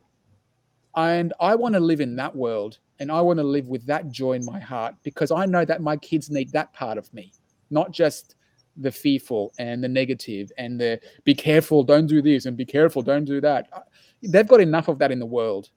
And 0.96 1.32
I 1.38 1.54
want 1.54 1.74
to 1.74 1.80
live 1.80 2.00
in 2.00 2.16
that 2.16 2.34
world 2.34 2.78
and 2.98 3.12
I 3.12 3.20
want 3.20 3.38
to 3.38 3.44
live 3.44 3.68
with 3.68 3.86
that 3.86 4.10
joy 4.10 4.32
in 4.32 4.44
my 4.44 4.58
heart 4.58 4.94
because 5.04 5.30
I 5.30 5.46
know 5.46 5.64
that 5.64 5.80
my 5.80 5.96
kids 5.96 6.30
need 6.30 6.50
that 6.52 6.72
part 6.72 6.98
of 6.98 7.12
me, 7.14 7.32
not 7.70 7.92
just 7.92 8.34
the 8.76 8.90
fearful 8.90 9.52
and 9.58 9.82
the 9.82 9.88
negative 9.88 10.50
and 10.58 10.80
the 10.80 11.00
be 11.24 11.34
careful, 11.34 11.82
don't 11.84 12.06
do 12.06 12.22
this 12.22 12.46
and 12.46 12.56
be 12.56 12.64
careful, 12.64 13.02
don't 13.02 13.24
do 13.24 13.40
that. 13.40 13.68
They've 14.22 14.48
got 14.48 14.60
enough 14.60 14.88
of 14.88 14.98
that 14.98 15.12
in 15.12 15.18
the 15.18 15.26
world. 15.26 15.70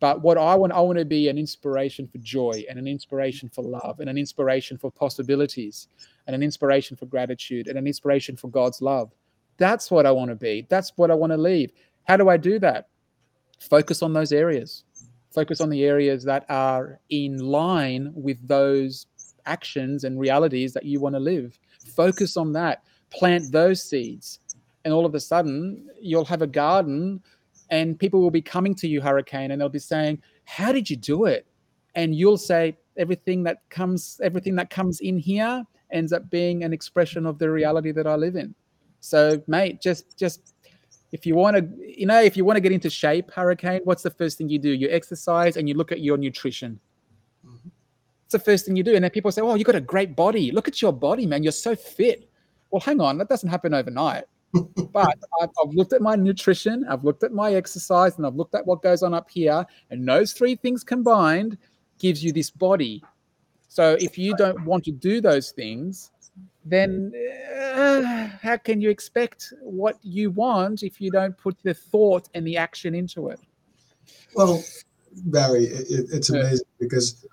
But 0.00 0.22
what 0.22 0.38
I 0.38 0.54
want, 0.54 0.72
I 0.72 0.80
want 0.80 0.98
to 0.98 1.04
be 1.04 1.28
an 1.28 1.38
inspiration 1.38 2.08
for 2.08 2.18
joy 2.18 2.64
and 2.68 2.78
an 2.78 2.88
inspiration 2.88 3.48
for 3.50 3.62
love 3.62 4.00
and 4.00 4.08
an 4.08 4.18
inspiration 4.18 4.78
for 4.78 4.90
possibilities 4.90 5.88
and 6.26 6.34
an 6.34 6.42
inspiration 6.42 6.96
for 6.96 7.06
gratitude 7.06 7.68
and 7.68 7.78
an 7.78 7.86
inspiration 7.86 8.36
for 8.36 8.48
God's 8.48 8.80
love. 8.80 9.12
That's 9.58 9.90
what 9.90 10.06
I 10.06 10.10
want 10.10 10.30
to 10.30 10.36
be. 10.36 10.66
That's 10.70 10.92
what 10.96 11.10
I 11.10 11.14
want 11.14 11.32
to 11.32 11.36
leave. 11.36 11.72
How 12.04 12.16
do 12.16 12.28
I 12.30 12.38
do 12.38 12.58
that? 12.60 12.88
focus 13.60 14.02
on 14.02 14.12
those 14.12 14.32
areas 14.32 14.84
focus 15.30 15.60
on 15.60 15.70
the 15.70 15.84
areas 15.84 16.24
that 16.24 16.44
are 16.48 16.98
in 17.10 17.38
line 17.38 18.10
with 18.14 18.36
those 18.48 19.06
actions 19.46 20.04
and 20.04 20.18
realities 20.18 20.72
that 20.72 20.84
you 20.84 20.98
want 20.98 21.14
to 21.14 21.20
live 21.20 21.58
focus 21.94 22.36
on 22.36 22.52
that 22.52 22.82
plant 23.10 23.52
those 23.52 23.82
seeds 23.82 24.40
and 24.84 24.94
all 24.94 25.04
of 25.04 25.14
a 25.14 25.20
sudden 25.20 25.88
you'll 26.00 26.24
have 26.24 26.42
a 26.42 26.46
garden 26.46 27.22
and 27.70 27.98
people 27.98 28.20
will 28.20 28.30
be 28.30 28.42
coming 28.42 28.74
to 28.74 28.88
you 28.88 29.00
hurricane 29.00 29.52
and 29.52 29.60
they'll 29.60 29.68
be 29.68 29.78
saying 29.78 30.20
how 30.44 30.72
did 30.72 30.90
you 30.90 30.96
do 30.96 31.26
it? 31.26 31.46
And 31.94 32.14
you'll 32.14 32.38
say 32.38 32.76
everything 32.96 33.42
that 33.44 33.58
comes 33.70 34.20
everything 34.22 34.56
that 34.56 34.70
comes 34.70 35.00
in 35.00 35.16
here 35.16 35.64
ends 35.92 36.12
up 36.12 36.28
being 36.30 36.64
an 36.64 36.72
expression 36.72 37.26
of 37.26 37.38
the 37.38 37.50
reality 37.50 37.92
that 37.92 38.06
i 38.06 38.14
live 38.14 38.36
in. 38.36 38.54
So 39.00 39.42
mate 39.46 39.80
just 39.80 40.18
just 40.18 40.54
if 41.12 41.26
you 41.26 41.34
want 41.34 41.56
to 41.56 41.68
you 41.86 42.06
know 42.06 42.20
if 42.20 42.36
you 42.36 42.44
want 42.44 42.56
to 42.56 42.60
get 42.60 42.72
into 42.72 42.90
shape 42.90 43.30
hurricane 43.30 43.80
what's 43.84 44.02
the 44.02 44.10
first 44.10 44.38
thing 44.38 44.48
you 44.48 44.58
do? 44.58 44.70
You 44.70 44.88
exercise 44.90 45.56
and 45.56 45.68
you 45.68 45.74
look 45.74 45.92
at 45.92 46.00
your 46.00 46.16
nutrition. 46.16 46.78
Mm-hmm. 47.46 47.68
it's 48.24 48.32
the 48.32 48.38
first 48.38 48.66
thing 48.66 48.76
you 48.76 48.82
do 48.82 48.94
and 48.94 49.04
then 49.04 49.10
people 49.10 49.32
say 49.32 49.42
oh 49.42 49.54
you 49.54 49.64
got 49.64 49.76
a 49.76 49.80
great 49.80 50.14
body. 50.16 50.50
Look 50.50 50.68
at 50.68 50.82
your 50.82 50.92
body 50.92 51.26
man. 51.26 51.42
You're 51.42 51.52
so 51.52 51.74
fit. 51.76 52.28
Well 52.70 52.80
hang 52.80 53.00
on 53.00 53.18
that 53.18 53.28
doesn't 53.28 53.48
happen 53.48 53.74
overnight 53.74 54.24
but 54.52 55.18
I've, 55.40 55.50
I've, 55.62 55.70
looked 55.72 55.92
at 55.92 56.02
my 56.02 56.16
nutrition 56.16 56.84
i've 56.88 57.04
looked 57.04 57.22
at 57.22 57.32
my 57.32 57.54
exercise 57.54 58.16
and 58.16 58.26
i've 58.26 58.34
looked 58.34 58.54
at 58.54 58.66
what 58.66 58.82
goes 58.82 59.02
on 59.02 59.14
up 59.14 59.30
here 59.30 59.64
and 59.90 60.08
those 60.08 60.32
three 60.32 60.56
things 60.56 60.82
combined 60.82 61.56
gives 61.98 62.24
you 62.24 62.32
this 62.32 62.50
body 62.50 63.02
so 63.68 63.96
if 64.00 64.18
you 64.18 64.34
don't 64.36 64.64
want 64.64 64.84
to 64.84 64.92
do 64.92 65.20
those 65.20 65.52
things 65.52 66.10
then 66.64 67.12
uh, 67.74 68.28
how 68.42 68.56
can 68.56 68.80
you 68.80 68.90
expect 68.90 69.52
what 69.62 69.96
you 70.02 70.30
want 70.30 70.82
if 70.82 71.00
you 71.00 71.10
don't 71.10 71.36
put 71.36 71.56
the 71.62 71.74
thought 71.74 72.28
and 72.34 72.46
the 72.46 72.56
action 72.56 72.94
into 72.94 73.28
it? 73.28 73.40
Well, 74.34 74.62
Barry, 75.24 75.64
it, 75.64 76.06
it's 76.12 76.30
amazing 76.30 76.66
because 76.78 77.26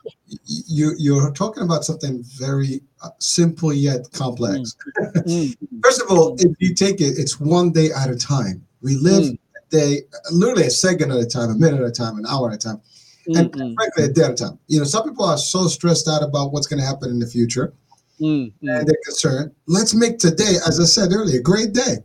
you 0.45 0.93
you're 0.97 1.31
talking 1.31 1.63
about 1.63 1.85
something 1.85 2.23
very 2.37 2.81
uh, 3.03 3.09
simple 3.19 3.73
yet 3.73 4.11
complex. 4.13 4.75
Mm. 4.99 5.13
mm. 5.15 5.57
First 5.83 6.01
of 6.01 6.09
all, 6.11 6.35
if 6.39 6.55
you 6.59 6.73
take 6.73 7.01
it, 7.01 7.17
it's 7.17 7.39
one 7.39 7.71
day 7.71 7.89
at 7.91 8.09
a 8.09 8.15
time. 8.15 8.65
We 8.81 8.95
live 8.95 9.25
Mm. 9.25 9.37
a 9.55 9.69
day, 9.69 10.01
literally 10.31 10.67
a 10.67 10.71
second 10.71 11.11
at 11.11 11.19
a 11.19 11.25
time, 11.25 11.49
a 11.51 11.55
minute 11.55 11.81
at 11.81 11.87
a 11.87 11.91
time, 11.91 12.17
an 12.17 12.25
hour 12.27 12.49
at 12.49 12.55
a 12.55 12.57
time, 12.57 12.81
and 13.27 13.51
Mm, 13.51 13.61
mm, 13.61 13.75
frankly, 13.75 14.03
a 14.05 14.07
day 14.09 14.23
at 14.23 14.31
a 14.31 14.35
time. 14.35 14.59
You 14.67 14.79
know, 14.79 14.85
some 14.85 15.03
people 15.03 15.25
are 15.25 15.37
so 15.37 15.67
stressed 15.67 16.07
out 16.07 16.23
about 16.23 16.51
what's 16.51 16.67
going 16.67 16.79
to 16.79 16.85
happen 16.85 17.09
in 17.09 17.19
the 17.19 17.27
future, 17.27 17.73
mm. 18.19 18.51
and 18.61 18.87
they're 18.87 19.03
concerned. 19.05 19.51
Let's 19.67 19.93
make 19.93 20.17
today, 20.17 20.55
as 20.67 20.79
I 20.79 20.85
said 20.85 21.13
earlier, 21.13 21.39
a 21.39 21.43
great 21.43 21.73
day. 21.73 21.97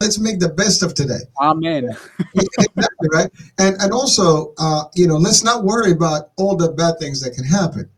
Let's 0.00 0.18
make 0.18 0.40
the 0.40 0.48
best 0.48 0.82
of 0.82 0.94
today. 0.94 1.20
Amen. 1.42 1.90
exactly 2.34 3.08
right. 3.12 3.30
And 3.58 3.76
and 3.82 3.92
also, 3.92 4.54
uh, 4.58 4.84
you 4.94 5.06
know, 5.06 5.16
let's 5.16 5.44
not 5.44 5.64
worry 5.64 5.92
about 5.92 6.30
all 6.36 6.56
the 6.56 6.72
bad 6.72 6.98
things 6.98 7.20
that 7.20 7.32
can 7.34 7.44
happen, 7.44 7.88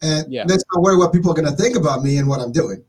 and 0.00 0.24
Yeah. 0.32 0.44
let's 0.48 0.64
not 0.72 0.82
worry 0.82 0.96
what 0.96 1.12
people 1.12 1.30
are 1.30 1.34
going 1.34 1.50
to 1.54 1.62
think 1.62 1.76
about 1.76 2.02
me 2.02 2.16
and 2.16 2.26
what 2.28 2.40
I'm 2.40 2.50
doing. 2.52 2.82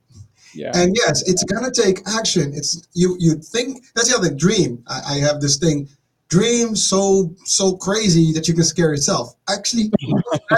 Yeah. 0.54 0.72
And 0.74 0.96
yes, 0.96 1.22
it's 1.28 1.44
gonna 1.46 1.72
take 1.72 2.02
action. 2.08 2.54
It's 2.54 2.88
you. 2.94 3.16
You 3.20 3.36
think 3.36 3.84
that's 3.96 4.10
the 4.10 4.18
other 4.18 4.34
dream. 4.34 4.84
I, 4.88 5.16
I 5.16 5.18
have 5.20 5.42
this 5.42 5.58
thing. 5.58 5.90
Dream 6.30 6.78
so 6.78 7.36
so 7.44 7.76
crazy 7.76 8.32
that 8.34 8.48
you 8.48 8.54
can 8.54 8.64
scare 8.64 8.90
yourself. 8.90 9.36
Actually, 9.50 9.92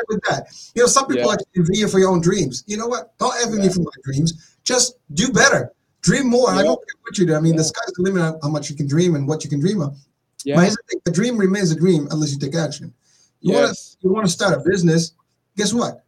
with 0.10 0.22
that. 0.30 0.48
You 0.76 0.84
know, 0.84 0.88
some 0.88 1.08
people 1.08 1.26
Yeah. 1.28 1.34
actually 1.34 1.78
you 1.80 1.88
for 1.88 1.98
your 2.00 2.12
own 2.12 2.22
dreams. 2.22 2.64
You 2.68 2.78
know 2.78 2.86
what? 2.88 3.18
Don't 3.18 3.34
envy 3.44 3.58
me 3.58 3.70
for 3.70 3.82
my 3.82 3.92
dreams. 4.04 4.34
Just 4.64 4.98
do 5.14 5.32
better. 5.32 5.72
Dream 6.04 6.30
more. 6.30 6.50
I 6.52 6.62
don't 6.64 6.76
care 6.78 6.96
what 7.02 7.18
you 7.18 7.26
do. 7.26 7.36
I 7.36 7.40
mean, 7.40 7.54
Yeah. 7.54 7.58
the 7.60 7.64
sky's 7.66 7.92
the 7.96 8.04
limit 8.04 8.22
on 8.22 8.40
how 8.44 8.50
much 8.50 8.70
you 8.70 8.76
can 8.76 8.88
dream 8.88 9.16
and 9.16 9.28
what 9.28 9.44
you 9.44 9.50
can 9.50 9.60
dream 9.60 9.82
of. 9.82 9.98
yeah. 10.44 10.56
But 10.56 10.76
the 11.06 11.12
a 11.12 11.14
dream 11.14 11.38
remains 11.38 11.72
a 11.72 11.76
dream 11.76 12.08
unless 12.12 12.32
you 12.34 12.40
take 12.40 12.56
action. 12.56 12.94
You 13.42 13.54
want 13.54 13.66
to 13.66 13.70
Yes. 13.70 13.98
you 14.02 14.12
want 14.14 14.26
to 14.26 14.32
start 14.32 14.54
a 14.58 14.62
business. 14.70 15.14
Guess 15.58 15.74
what? 15.74 16.04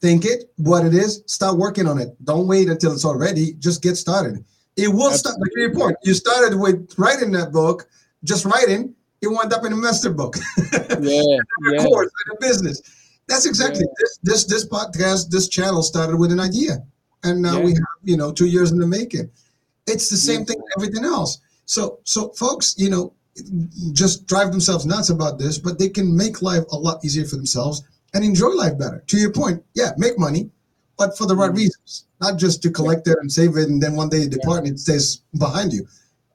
Think 0.00 0.24
it, 0.24 0.50
what 0.56 0.84
it 0.84 0.92
is, 0.94 1.22
start 1.26 1.56
working 1.56 1.86
on 1.86 1.98
it. 1.98 2.14
Don't 2.24 2.46
wait 2.46 2.68
until 2.68 2.92
it's 2.92 3.04
all 3.04 3.16
ready. 3.16 3.52
Just 3.54 3.80
get 3.82 3.96
started. 3.96 4.44
It 4.76 4.88
will 4.88 5.12
start. 5.12 5.36
Like 5.40 5.50
your 5.56 5.72
point, 5.74 5.96
you 6.04 6.14
started 6.14 6.58
with 6.58 6.92
writing 6.98 7.30
that 7.32 7.52
book, 7.52 7.86
just 8.24 8.44
writing. 8.44 8.94
It 9.22 9.28
wound 9.28 9.52
up 9.52 9.64
in 9.64 9.72
a 9.72 9.76
master 9.76 10.10
book, 10.10 10.36
Yeah. 10.58 10.88
a 10.90 11.72
Yeah. 11.72 11.84
course, 11.84 12.10
in 12.26 12.36
a 12.36 12.40
business. 12.40 12.82
That's 13.28 13.46
exactly 13.46 13.84
this. 13.98 14.18
This 14.22 14.44
this 14.44 14.64
podcast, 14.66 15.30
this 15.30 15.48
channel 15.48 15.82
started 15.82 16.16
with 16.16 16.30
an 16.32 16.40
idea, 16.40 16.82
and 17.24 17.42
now 17.42 17.60
we 17.60 17.72
have 17.72 17.84
you 18.04 18.16
know 18.16 18.32
two 18.32 18.46
years 18.46 18.70
in 18.72 18.78
the 18.78 18.86
making. 18.86 19.30
It's 19.86 20.08
the 20.08 20.16
same 20.16 20.40
Yeah. 20.40 20.46
thing 20.46 20.62
everything 20.76 21.04
else. 21.04 21.38
So 21.66 21.98
so 22.04 22.28
folks, 22.30 22.74
you 22.78 22.90
know, 22.90 23.12
just 23.92 24.26
drive 24.26 24.50
themselves 24.52 24.86
nuts 24.86 25.10
about 25.10 25.38
this, 25.38 25.58
but 25.58 25.78
they 25.78 25.88
can 25.88 26.16
make 26.16 26.42
life 26.42 26.64
a 26.70 26.76
lot 26.76 27.04
easier 27.04 27.24
for 27.24 27.36
themselves 27.36 27.82
and 28.14 28.24
enjoy 28.24 28.48
life 28.48 28.78
better. 28.78 29.02
To 29.08 29.16
your 29.18 29.32
point, 29.32 29.62
yeah, 29.74 29.92
make 29.98 30.18
money, 30.18 30.50
but 30.96 31.18
for 31.18 31.26
the 31.26 31.34
right 31.34 31.50
Mhm. 31.50 31.56
reasons, 31.56 32.04
not 32.20 32.38
just 32.38 32.62
to 32.62 32.70
collect 32.70 33.08
it 33.08 33.18
and 33.20 33.30
save 33.30 33.56
it, 33.56 33.68
and 33.68 33.82
then 33.82 33.96
one 33.96 34.08
day 34.08 34.20
you 34.22 34.28
depart 34.28 34.64
and 34.64 34.74
it 34.74 34.78
stays 34.78 35.22
behind 35.36 35.72
you. 35.72 35.86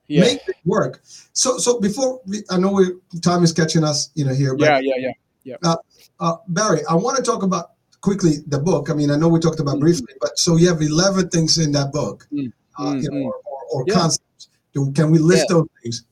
Yeah. 0.08 0.22
Make 0.22 0.42
it 0.48 0.56
work. 0.66 1.02
So, 1.34 1.58
so 1.60 1.80
before 1.80 2.20
we, 2.26 2.44
I 2.50 2.58
know 2.58 2.72
we 2.72 2.86
time 3.22 3.44
is 3.44 3.54
catching 3.54 3.84
us, 3.84 4.10
you 4.16 4.26
know, 4.26 4.34
here. 4.34 4.56
But, 4.56 4.84
Yeah. 4.84 4.96
Yeah. 4.98 5.12
Yeah. 5.44 5.76
uh, 6.20 6.36
Barry, 6.50 6.82
I 6.90 6.96
want 6.96 7.16
to 7.18 7.24
talk 7.24 7.44
about 7.44 7.72
quickly 8.02 8.36
the 8.48 8.60
book. 8.60 8.90
I 8.90 8.94
mean, 8.94 9.12
I 9.12 9.16
know 9.18 9.28
we 9.28 9.40
talked 9.40 9.60
about 9.60 9.78
Mhm. 9.78 9.82
briefly, 9.82 10.14
but 10.22 10.38
so 10.38 10.56
you 10.58 10.68
have 10.68 10.82
eleven 10.82 11.30
things 11.30 11.58
in 11.58 11.72
that 11.74 11.92
book, 11.92 12.28
Mm. 12.32 12.52
uh, 12.80 12.96
you 12.96 13.10
know, 13.12 13.28
or, 13.28 13.36
or, 13.46 13.60
or 13.72 13.84
Yeah. 13.88 13.94
concepts. 13.96 14.50
Do, 14.74 14.92
can 14.92 15.12
we 15.12 15.18
list 15.20 15.46
Yeah. 15.50 15.56
those 15.58 15.68
things? 15.84 16.06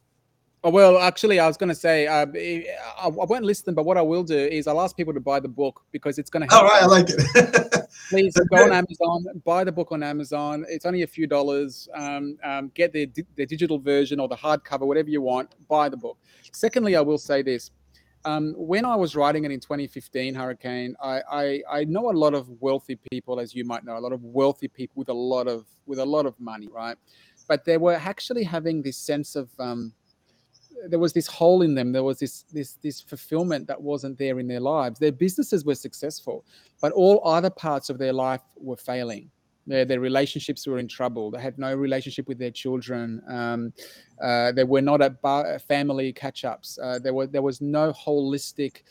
Oh, 0.64 0.70
well, 0.72 0.98
actually, 0.98 1.40
I 1.40 1.48
was 1.48 1.56
going 1.56 1.70
to 1.70 1.76
say 1.76 2.08
uh, 2.08 2.26
I, 2.26 3.06
I 3.06 3.08
won't 3.08 3.46
list 3.46 3.66
them, 3.66 3.76
but 3.76 3.86
what 3.86 3.96
I 3.96 4.02
will 4.02 4.24
do 4.24 4.36
is 4.38 4.68
I'll 4.68 4.82
ask 4.82 4.98
people 4.98 5.14
to 5.14 5.20
buy 5.20 5.40
the 5.40 5.48
book 5.48 5.82
because 5.92 6.18
it's 6.18 6.30
going 6.30 6.46
to 6.46 6.54
help. 6.54 6.64
All 6.64 6.70
right, 6.70 6.84
I 6.84 6.86
like 6.88 7.08
it. 7.10 7.88
Please 8.10 8.34
go 8.50 8.64
on. 8.64 8.74
Amazon, 8.74 9.26
buy 9.46 9.64
the 9.64 9.72
book 9.72 9.92
on 9.92 10.02
Amazon. 10.04 10.66
It's 10.68 10.86
only 10.86 11.04
a 11.04 11.08
few 11.08 11.28
dollars. 11.28 11.88
Um, 11.94 12.38
um, 12.44 12.72
get 12.74 12.92
the 12.92 13.10
the 13.36 13.46
digital 13.46 13.78
version 13.80 14.20
or 14.20 14.28
the 14.28 14.36
hardcover, 14.36 14.82
whatever 14.82 15.10
you 15.10 15.22
want. 15.22 15.52
Buy 15.70 15.88
the 15.90 15.98
book. 15.98 16.18
Secondly, 16.52 16.96
I 16.96 17.02
will 17.02 17.20
say 17.20 17.44
this: 17.44 17.72
um, 18.26 18.54
when 18.58 18.86
I 18.86 18.96
was 18.96 19.16
writing 19.16 19.46
it 19.46 19.52
in 19.52 19.60
2015, 19.60 20.36
Hurricane, 20.36 20.96
I, 21.02 21.22
I 21.32 21.62
I 21.70 21.84
know 21.86 22.10
a 22.10 22.18
lot 22.18 22.34
of 22.34 22.50
wealthy 22.60 22.98
people, 23.12 23.40
as 23.40 23.56
you 23.56 23.64
might 23.64 23.84
know, 23.84 23.98
a 23.98 24.00
lot 24.00 24.14
of 24.14 24.24
wealthy 24.24 24.68
people 24.68 24.94
with 24.96 25.10
a 25.10 25.14
lot 25.14 25.48
of 25.48 25.66
with 25.86 26.00
a 26.00 26.06
lot 26.06 26.26
of 26.26 26.40
money, 26.40 26.68
right? 26.72 26.98
But 27.48 27.64
they 27.66 27.78
were 27.78 27.94
actually 27.94 28.44
having 28.44 28.82
this 28.82 28.98
sense 28.98 29.36
of 29.36 29.50
um, 29.60 29.94
there 30.88 31.00
was 31.00 31.14
this 31.14 31.28
hole 31.28 31.62
in 31.62 31.76
them. 31.76 31.92
There 31.92 32.04
was 32.04 32.20
this 32.20 32.44
this 32.52 32.74
this 32.84 33.02
fulfillment 33.02 33.68
that 33.68 33.82
wasn't 33.82 34.18
there 34.18 34.40
in 34.40 34.48
their 34.48 34.60
lives. 34.60 35.00
Their 35.00 35.12
businesses 35.12 35.66
were 35.66 35.76
successful, 35.76 36.46
but 36.82 36.92
all 36.92 37.22
other 37.24 37.50
parts 37.50 37.90
of 37.90 37.98
their 37.98 38.14
life 38.14 38.42
were 38.58 38.78
failing. 38.78 39.32
Their, 39.68 39.84
their 39.84 40.00
relationships 40.00 40.66
were 40.66 40.80
in 40.80 40.88
trouble. 40.88 41.30
They 41.30 41.42
had 41.42 41.60
no 41.60 41.76
relationship 41.76 42.28
with 42.28 42.40
their 42.40 42.52
children. 42.52 43.22
Um, 43.28 43.74
uh, 44.22 44.54
they 44.54 44.64
were 44.64 44.82
not 44.82 45.02
at 45.02 45.22
bar, 45.22 45.60
family 45.60 46.14
catch-ups. 46.14 46.80
Uh, 46.82 47.00
there 47.00 47.28
there 47.28 47.42
was 47.42 47.62
no 47.62 47.92
holistic 47.92 48.84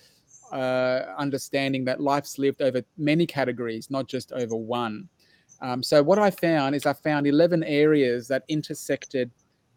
uh, 0.53 1.03
understanding 1.18 1.85
that 1.87 2.01
life's 2.01 2.39
lived 2.39 2.62
over 2.62 2.83
many 2.99 3.27
categories, 3.27 3.91
not 3.91 4.07
just 4.07 4.33
over 4.33 4.55
one. 4.55 5.09
Um, 5.62 5.83
so 5.83 6.03
what 6.03 6.18
I 6.18 6.31
found 6.31 6.74
is 6.74 6.85
I 6.85 6.93
found 6.93 7.27
11 7.27 7.64
areas 7.64 8.29
that 8.29 8.45
intersected 8.49 9.31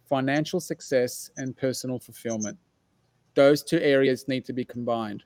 financial 0.09 0.59
success 0.59 1.29
and 1.37 1.55
personal 1.55 1.99
fulfillment. 1.99 2.57
Those 3.35 3.63
two 3.63 3.79
areas 3.79 4.27
need 4.27 4.43
to 4.45 4.53
be 4.53 4.65
combined 4.65 5.23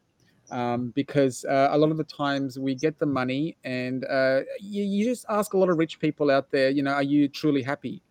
um, 0.54 0.92
because 0.96 1.46
uh, 1.46 1.70
a 1.72 1.78
lot 1.78 1.90
of 1.90 1.98
the 1.98 2.04
times 2.04 2.60
we 2.60 2.76
get 2.76 3.00
the 3.00 3.08
money 3.08 3.58
and 3.64 4.06
uh, 4.06 4.42
you, 4.62 4.84
you 4.84 5.04
just 5.04 5.26
ask 5.28 5.54
a 5.54 5.58
lot 5.58 5.68
of 5.68 5.80
rich 5.80 6.00
people 6.00 6.30
out 6.30 6.52
there, 6.52 6.70
you 6.70 6.84
know, 6.84 6.92
are 6.92 7.04
you 7.04 7.28
truly 7.28 7.64
happy? 7.64 8.04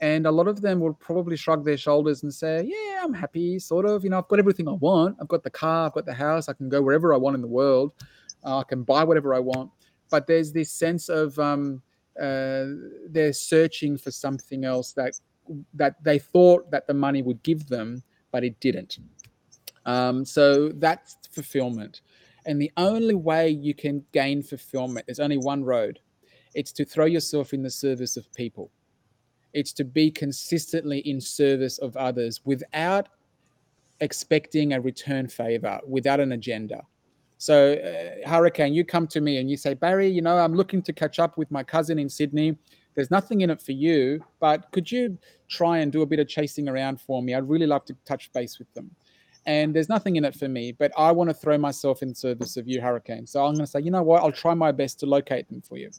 And 0.00 0.24
a 0.24 0.30
lot 0.30 0.46
of 0.46 0.62
them 0.62 0.78
will 0.78 0.94
probably 0.94 1.36
shrug 1.36 1.64
their 1.64 1.76
shoulders 1.76 2.22
and 2.22 2.32
say, 2.32 2.64
yeah, 2.64 3.02
I'm 3.02 3.12
happy, 3.12 3.58
sort 3.58 3.86
of. 3.86 4.04
You 4.04 4.10
know, 4.10 4.18
I've 4.18 4.28
got 4.28 4.38
everything 4.38 4.68
I 4.68 4.72
want. 4.72 5.16
I've 5.20 5.28
got 5.28 5.42
the 5.42 5.50
car, 5.50 5.86
I've 5.86 5.92
got 5.92 6.06
the 6.06 6.14
house, 6.14 6.48
I 6.48 6.52
can 6.52 6.68
go 6.68 6.80
wherever 6.80 7.12
I 7.12 7.16
want 7.16 7.34
in 7.34 7.42
the 7.42 7.48
world, 7.48 7.92
uh, 8.44 8.58
I 8.58 8.62
can 8.62 8.84
buy 8.84 9.02
whatever 9.02 9.34
I 9.34 9.40
want. 9.40 9.70
But 10.10 10.28
there's 10.28 10.52
this 10.52 10.70
sense 10.70 11.08
of 11.08 11.36
um, 11.40 11.82
uh, 12.18 12.66
they're 13.08 13.32
searching 13.32 13.98
for 13.98 14.12
something 14.12 14.64
else 14.64 14.92
that 14.92 15.14
that 15.74 16.02
they 16.04 16.20
thought 16.20 16.70
that 16.70 16.86
the 16.86 16.94
money 16.94 17.22
would 17.22 17.42
give 17.42 17.66
them, 17.68 18.04
but 18.30 18.44
it 18.44 18.60
didn't. 18.60 19.00
Um, 19.90 20.24
so 20.24 20.68
that's 20.68 21.16
fulfillment. 21.32 22.02
And 22.46 22.62
the 22.62 22.70
only 22.76 23.16
way 23.16 23.48
you 23.48 23.74
can 23.74 24.04
gain 24.12 24.42
fulfillment, 24.42 25.06
there's 25.06 25.20
only 25.20 25.36
one 25.36 25.64
road. 25.64 25.98
It's 26.54 26.72
to 26.72 26.84
throw 26.84 27.06
yourself 27.06 27.52
in 27.52 27.62
the 27.62 27.70
service 27.70 28.16
of 28.16 28.32
people. 28.32 28.70
It's 29.52 29.72
to 29.74 29.84
be 29.84 30.10
consistently 30.10 31.00
in 31.00 31.20
service 31.20 31.78
of 31.78 31.96
others 31.96 32.40
without 32.44 33.08
expecting 34.00 34.72
a 34.72 34.80
return 34.80 35.26
favor, 35.28 35.80
without 35.86 36.20
an 36.20 36.32
agenda. 36.32 36.82
So, 37.38 37.74
uh, 37.74 38.28
Hurricane, 38.28 38.72
you 38.72 38.84
come 38.84 39.06
to 39.08 39.20
me 39.20 39.38
and 39.38 39.50
you 39.50 39.56
say, 39.56 39.74
Barry, 39.74 40.08
you 40.08 40.22
know, 40.22 40.38
I'm 40.38 40.54
looking 40.54 40.82
to 40.82 40.92
catch 40.92 41.18
up 41.18 41.36
with 41.36 41.50
my 41.50 41.64
cousin 41.64 41.98
in 41.98 42.08
Sydney. 42.08 42.56
There's 42.94 43.10
nothing 43.10 43.40
in 43.40 43.50
it 43.50 43.60
for 43.60 43.72
you, 43.72 44.24
but 44.40 44.70
could 44.72 44.90
you 44.90 45.18
try 45.48 45.78
and 45.78 45.90
do 45.90 46.02
a 46.02 46.06
bit 46.06 46.20
of 46.20 46.28
chasing 46.28 46.68
around 46.68 47.00
for 47.00 47.22
me? 47.22 47.34
I'd 47.34 47.48
really 47.48 47.66
love 47.66 47.84
to 47.86 47.96
touch 48.04 48.32
base 48.32 48.58
with 48.58 48.72
them. 48.74 48.90
And 49.50 49.74
there's 49.74 49.88
nothing 49.88 50.14
in 50.14 50.24
it 50.24 50.36
for 50.36 50.46
me, 50.46 50.70
but 50.70 50.92
I 50.96 51.10
want 51.10 51.28
to 51.28 51.34
throw 51.34 51.58
myself 51.58 52.02
in 52.02 52.14
service 52.14 52.56
of 52.56 52.68
you, 52.68 52.80
Hurricane. 52.80 53.26
So 53.26 53.44
I'm 53.44 53.54
going 53.54 53.64
to 53.64 53.66
say, 53.66 53.80
you 53.80 53.90
know 53.90 54.00
what? 54.00 54.22
I'll 54.22 54.30
try 54.30 54.54
my 54.54 54.70
best 54.70 55.00
to 55.00 55.06
locate 55.06 55.48
them 55.48 55.60
for 55.60 55.76
you. 55.76 55.90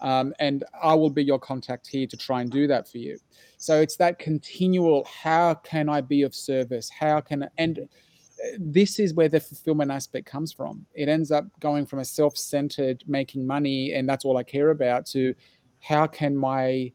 Um, 0.00 0.32
and 0.38 0.62
I 0.80 0.94
will 0.94 1.10
be 1.10 1.24
your 1.24 1.40
contact 1.40 1.88
here 1.88 2.06
to 2.06 2.16
try 2.16 2.42
and 2.42 2.48
do 2.48 2.68
that 2.68 2.88
for 2.88 2.98
you. 2.98 3.18
So 3.56 3.80
it's 3.80 3.96
that 3.96 4.20
continual 4.20 5.04
how 5.06 5.54
can 5.54 5.88
I 5.88 6.00
be 6.00 6.22
of 6.22 6.32
service? 6.32 6.88
How 6.90 7.20
can 7.20 7.42
I, 7.42 7.48
and 7.58 7.80
uh, 7.80 7.82
this 8.56 9.00
is 9.00 9.14
where 9.14 9.28
the 9.28 9.40
fulfillment 9.40 9.90
aspect 9.90 10.26
comes 10.26 10.52
from. 10.52 10.86
It 10.94 11.08
ends 11.08 11.32
up 11.32 11.46
going 11.58 11.86
from 11.86 11.98
a 11.98 12.04
self 12.04 12.36
centered 12.36 13.02
making 13.08 13.44
money 13.44 13.94
and 13.94 14.08
that's 14.08 14.24
all 14.24 14.36
I 14.36 14.44
care 14.44 14.70
about 14.70 15.06
to 15.06 15.34
how 15.80 16.06
can 16.06 16.36
my 16.36 16.92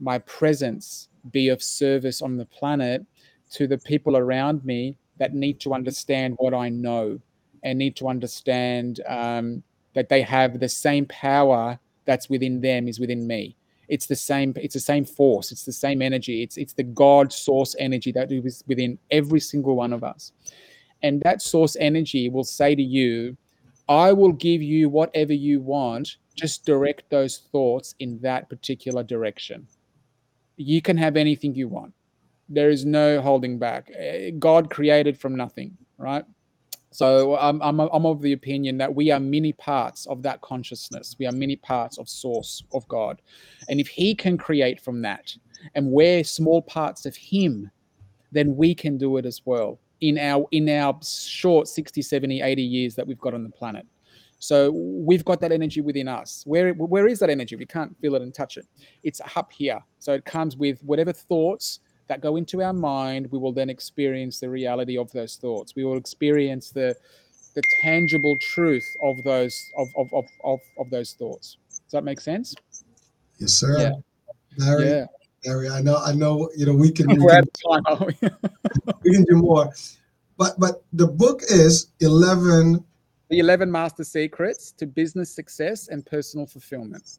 my 0.00 0.20
presence 0.20 1.10
be 1.30 1.50
of 1.50 1.62
service 1.62 2.22
on 2.22 2.38
the 2.38 2.46
planet 2.46 3.04
to 3.50 3.66
the 3.66 3.76
people 3.76 4.16
around 4.16 4.64
me 4.64 4.96
that 5.20 5.34
need 5.34 5.60
to 5.60 5.74
understand 5.74 6.34
what 6.38 6.54
I 6.54 6.70
know 6.70 7.20
and 7.62 7.78
need 7.78 7.94
to 7.96 8.08
understand 8.08 9.00
um, 9.06 9.62
that 9.94 10.08
they 10.08 10.22
have 10.22 10.58
the 10.58 10.68
same 10.68 11.06
power 11.06 11.78
that's 12.06 12.28
within 12.30 12.60
them 12.60 12.88
is 12.88 12.98
within 12.98 13.26
me. 13.26 13.54
It's 13.88 14.06
the 14.06 14.16
same. 14.16 14.54
It's 14.56 14.74
the 14.74 14.80
same 14.80 15.04
force. 15.04 15.52
It's 15.52 15.64
the 15.64 15.72
same 15.72 16.00
energy. 16.00 16.42
It's 16.42 16.56
it's 16.56 16.72
the 16.72 16.84
God 16.84 17.32
source 17.32 17.76
energy 17.78 18.12
that 18.12 18.32
is 18.32 18.64
within 18.66 18.98
every 19.10 19.40
single 19.40 19.76
one 19.76 19.92
of 19.92 20.02
us, 20.02 20.32
and 21.02 21.20
that 21.22 21.42
source 21.42 21.76
energy 21.78 22.28
will 22.28 22.44
say 22.44 22.74
to 22.74 22.82
you, 22.82 23.36
"I 23.88 24.12
will 24.12 24.32
give 24.32 24.62
you 24.62 24.88
whatever 24.88 25.34
you 25.34 25.60
want. 25.60 26.16
Just 26.34 26.64
direct 26.64 27.10
those 27.10 27.38
thoughts 27.52 27.94
in 27.98 28.18
that 28.20 28.48
particular 28.48 29.02
direction. 29.02 29.66
You 30.56 30.80
can 30.80 30.96
have 30.96 31.16
anything 31.16 31.54
you 31.54 31.68
want." 31.68 31.92
There 32.50 32.68
is 32.68 32.84
no 32.84 33.22
holding 33.22 33.58
back. 33.58 33.90
Eh, 33.96 34.32
God 34.38 34.70
created 34.70 35.18
from 35.18 35.36
nothing, 35.36 35.78
right? 35.96 36.24
So 36.90 37.36
I'm, 37.36 37.62
I'm, 37.62 37.78
I'm 37.78 38.04
of 38.04 38.20
the 38.20 38.32
opinion 38.32 38.76
that 38.78 38.92
we 38.92 39.12
are 39.12 39.20
many 39.20 39.52
parts 39.52 40.06
of 40.06 40.22
that 40.24 40.40
consciousness. 40.40 41.14
We 41.18 41.26
are 41.26 41.32
many 41.32 41.54
parts 41.54 41.98
of 41.98 42.08
source 42.08 42.64
of 42.72 42.86
God. 42.88 43.22
And 43.68 43.78
if 43.78 43.86
he 43.86 44.14
can 44.14 44.36
create 44.36 44.80
from 44.80 45.00
that, 45.02 45.32
and 45.76 45.86
we're 45.92 46.24
small 46.24 46.62
parts 46.62 47.06
of 47.06 47.14
him, 47.14 47.70
then 48.32 48.56
we 48.56 48.74
can 48.74 48.98
do 48.98 49.16
it 49.18 49.26
as 49.26 49.42
well 49.44 49.78
in 50.00 50.18
our 50.18 50.46
in 50.50 50.68
our 50.68 50.98
short 51.02 51.68
60, 51.68 52.02
70, 52.02 52.40
80 52.42 52.62
years 52.62 52.94
that 52.94 53.06
we've 53.06 53.18
got 53.18 53.34
on 53.34 53.44
the 53.44 53.50
planet. 53.50 53.86
So 54.38 54.72
we've 54.72 55.24
got 55.24 55.40
that 55.42 55.52
energy 55.52 55.82
within 55.82 56.08
us. 56.08 56.42
Where 56.46 56.72
where 56.72 57.06
is 57.06 57.18
that 57.18 57.30
energy? 57.30 57.56
We 57.56 57.66
can't 57.66 57.94
feel 58.00 58.14
it 58.14 58.22
and 58.22 58.34
touch 58.34 58.56
it. 58.56 58.66
It's 59.02 59.20
up 59.36 59.52
here. 59.52 59.80
So 59.98 60.14
it 60.14 60.24
comes 60.24 60.56
with 60.56 60.82
whatever 60.82 61.12
thoughts 61.12 61.80
that 62.10 62.20
go 62.20 62.34
into 62.34 62.60
our 62.60 62.72
mind. 62.72 63.28
We 63.30 63.38
will 63.38 63.52
then 63.52 63.70
experience 63.70 64.40
the 64.40 64.50
reality 64.50 64.98
of 64.98 65.10
those 65.12 65.36
thoughts. 65.36 65.74
We 65.76 65.84
will 65.84 65.96
experience 65.96 66.70
the 66.70 66.94
the 67.54 67.62
tangible 67.80 68.36
truth 68.40 68.86
of 69.02 69.22
those 69.22 69.56
of 69.78 69.86
of 69.96 70.12
of 70.12 70.24
of, 70.44 70.58
of 70.78 70.90
those 70.90 71.12
thoughts. 71.14 71.56
Does 71.70 71.92
that 71.92 72.04
make 72.04 72.20
sense? 72.20 72.54
Yes, 73.38 73.52
sir. 73.52 73.78
Yeah. 73.78 73.92
Larry, 74.58 74.88
Yeah. 74.90 75.06
Larry, 75.46 75.70
I 75.70 75.80
know, 75.80 75.96
I 75.98 76.12
know. 76.12 76.50
You 76.56 76.66
know, 76.66 76.74
we 76.74 76.90
can, 76.90 77.06
we 77.08 77.18
We're 77.24 77.30
can, 77.30 77.48
time, 77.84 78.06
we? 78.20 78.28
we 79.04 79.12
can 79.14 79.24
do 79.24 79.36
more, 79.36 79.72
but 80.36 80.58
but 80.58 80.82
the 80.92 81.06
book 81.06 81.42
is 81.48 81.92
eleven. 82.00 82.84
the 83.28 83.38
11 83.38 83.70
master 83.70 84.02
secrets 84.02 84.72
to 84.78 84.84
business 84.86 85.32
success 85.32 85.86
and 85.86 86.04
personal 86.04 86.44
fulfillment. 86.46 87.18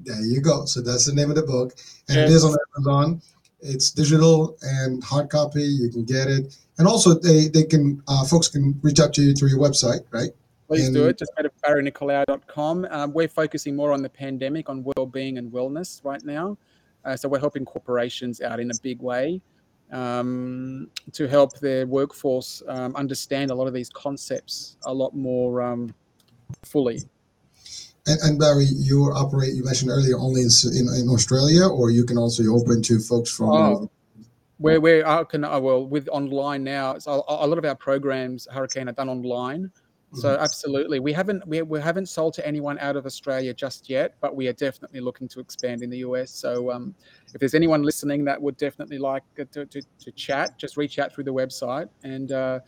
There 0.00 0.20
you 0.20 0.40
go. 0.40 0.64
So 0.64 0.80
that's 0.80 1.06
the 1.06 1.14
name 1.14 1.30
of 1.30 1.36
the 1.36 1.42
book, 1.54 1.76
and 2.08 2.18
it 2.18 2.22
Yes. 2.22 2.38
is 2.38 2.44
on 2.44 2.56
Amazon. 2.76 3.22
It's 3.60 3.90
digital 3.90 4.56
and 4.62 5.02
hard 5.02 5.30
copy. 5.30 5.62
You 5.62 5.90
can 5.90 6.04
get 6.04 6.28
it, 6.28 6.56
and 6.78 6.86
also 6.86 7.14
they 7.14 7.48
they 7.48 7.64
can 7.64 8.02
uh, 8.06 8.24
folks 8.24 8.48
can 8.48 8.78
reach 8.82 9.00
out 9.00 9.12
to 9.14 9.22
you 9.22 9.34
through 9.34 9.48
your 9.48 9.58
website, 9.58 10.04
right? 10.10 10.30
Please 10.68 10.90
do 10.90 11.08
it. 11.08 11.18
Just 11.18 11.32
go 11.34 11.42
to 11.42 11.50
barrynicolaou.com. 11.64 12.86
Um, 12.90 13.12
we're 13.14 13.26
focusing 13.26 13.74
more 13.74 13.92
on 13.92 14.02
the 14.02 14.08
pandemic, 14.08 14.68
on 14.68 14.84
well-being 14.84 15.38
and 15.38 15.50
wellness 15.50 16.04
right 16.04 16.22
now. 16.22 16.58
Uh, 17.06 17.16
so 17.16 17.26
we're 17.26 17.38
helping 17.38 17.64
corporations 17.64 18.42
out 18.42 18.60
in 18.60 18.70
a 18.70 18.74
big 18.82 19.00
way 19.00 19.40
um, 19.92 20.90
to 21.12 21.26
help 21.26 21.58
their 21.60 21.86
workforce 21.86 22.62
um, 22.68 22.94
understand 22.96 23.50
a 23.50 23.54
lot 23.54 23.66
of 23.66 23.72
these 23.72 23.88
concepts 23.88 24.76
a 24.84 24.92
lot 24.92 25.14
more 25.14 25.62
um, 25.62 25.94
fully. 26.64 27.00
And, 28.08 28.18
and 28.22 28.38
Barry, 28.38 28.64
you 28.64 29.04
operate. 29.14 29.54
You 29.54 29.64
mentioned 29.64 29.90
earlier 29.90 30.18
only 30.18 30.42
in, 30.42 30.48
in 30.74 30.88
in 30.94 31.08
Australia, 31.08 31.66
or 31.68 31.90
you 31.90 32.04
can 32.04 32.16
also 32.16 32.42
you're 32.42 32.56
open 32.56 32.82
to 32.82 32.98
folks 32.98 33.30
from. 33.30 33.50
Oh. 33.50 33.90
Where 34.56 34.80
where 34.80 35.06
I 35.06 35.22
can 35.22 35.44
uh, 35.44 35.60
well 35.60 35.86
with 35.86 36.08
online 36.08 36.64
now, 36.64 36.98
so 36.98 37.22
a, 37.28 37.44
a 37.44 37.46
lot 37.46 37.58
of 37.58 37.64
our 37.64 37.76
programs, 37.76 38.48
Hurricane, 38.50 38.88
are 38.88 38.92
done 38.92 39.08
online. 39.08 39.70
So 40.14 40.34
Mhm. 40.34 40.40
absolutely, 40.40 41.00
we 41.00 41.12
haven't 41.12 41.46
we, 41.46 41.60
we 41.60 41.80
haven't 41.80 42.06
sold 42.06 42.32
to 42.34 42.46
anyone 42.46 42.78
out 42.78 42.96
of 42.96 43.04
Australia 43.04 43.52
just 43.52 43.90
yet, 43.90 44.14
but 44.20 44.34
we 44.34 44.48
are 44.48 44.54
definitely 44.54 45.00
looking 45.00 45.28
to 45.28 45.38
expand 45.38 45.82
in 45.82 45.90
the 45.90 45.98
US. 45.98 46.30
So 46.30 46.72
um, 46.72 46.94
if 47.34 47.38
there's 47.40 47.54
anyone 47.54 47.82
listening 47.82 48.24
that 48.24 48.40
would 48.40 48.56
definitely 48.56 48.98
like 48.98 49.22
uh, 49.38 49.44
to, 49.52 49.66
to, 49.66 49.82
to 50.00 50.12
chat, 50.12 50.58
just 50.58 50.78
reach 50.78 50.98
out 50.98 51.12
through 51.12 51.24
the 51.24 51.34
website, 51.34 51.88
and 52.04 52.32
uh, 52.32 52.60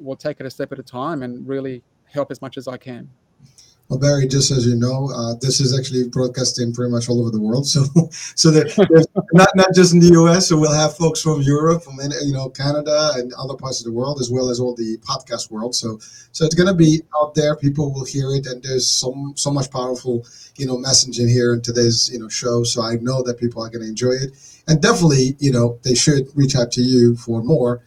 we'll 0.00 0.16
take 0.16 0.40
it 0.40 0.46
a 0.46 0.50
step 0.50 0.72
at 0.72 0.80
a 0.80 0.82
time 0.82 1.22
and 1.22 1.46
really 1.46 1.84
help 2.06 2.32
as 2.32 2.42
much 2.42 2.58
as 2.58 2.66
I 2.66 2.76
can. 2.76 3.08
Well, 3.88 3.98
Barry, 3.98 4.26
just 4.26 4.50
as 4.50 4.66
you 4.66 4.76
know, 4.76 5.10
uh, 5.14 5.34
this 5.40 5.60
is 5.60 5.78
actually 5.78 6.08
broadcasting 6.08 6.72
pretty 6.72 6.90
much 6.90 7.08
all 7.08 7.20
over 7.20 7.30
the 7.30 7.40
world. 7.40 7.66
So, 7.74 7.84
so 8.34 8.50
there's 8.50 8.76
not 9.32 9.48
not 9.54 9.74
just 9.74 9.92
in 9.92 10.00
the 10.00 10.10
U.S. 10.12 10.48
So 10.48 10.58
we'll 10.58 10.72
have 10.72 10.96
folks 10.96 11.20
from 11.20 11.42
Europe, 11.42 11.82
from 11.82 11.98
you 12.22 12.32
know 12.32 12.48
Canada, 12.48 13.12
and 13.16 13.32
other 13.34 13.54
parts 13.54 13.80
of 13.80 13.84
the 13.86 13.92
world, 13.92 14.20
as 14.20 14.30
well 14.30 14.48
as 14.48 14.58
all 14.58 14.74
the 14.74 14.96
podcast 14.98 15.50
world. 15.50 15.74
So, 15.74 15.98
so 16.32 16.44
it's 16.44 16.54
going 16.54 16.68
to 16.68 16.74
be 16.74 17.02
out 17.16 17.34
there. 17.34 17.56
People 17.56 17.92
will 17.92 18.04
hear 18.04 18.30
it, 18.30 18.46
and 18.46 18.62
there's 18.62 18.86
so 18.86 19.32
so 19.36 19.50
much 19.50 19.70
powerful 19.70 20.26
you 20.56 20.66
know 20.66 20.76
messaging 20.76 21.28
here 21.28 21.52
in 21.54 21.60
today's 21.60 22.10
you 22.12 22.18
know 22.18 22.28
show. 22.28 22.64
So 22.64 22.82
I 22.82 22.94
know 22.96 23.22
that 23.22 23.38
people 23.38 23.62
are 23.62 23.68
going 23.68 23.82
to 23.82 23.88
enjoy 23.88 24.12
it, 24.12 24.32
and 24.68 24.80
definitely 24.80 25.36
you 25.38 25.52
know 25.52 25.78
they 25.82 25.94
should 25.94 26.26
reach 26.34 26.56
out 26.56 26.72
to 26.72 26.80
you 26.80 27.16
for 27.16 27.42
more 27.42 27.82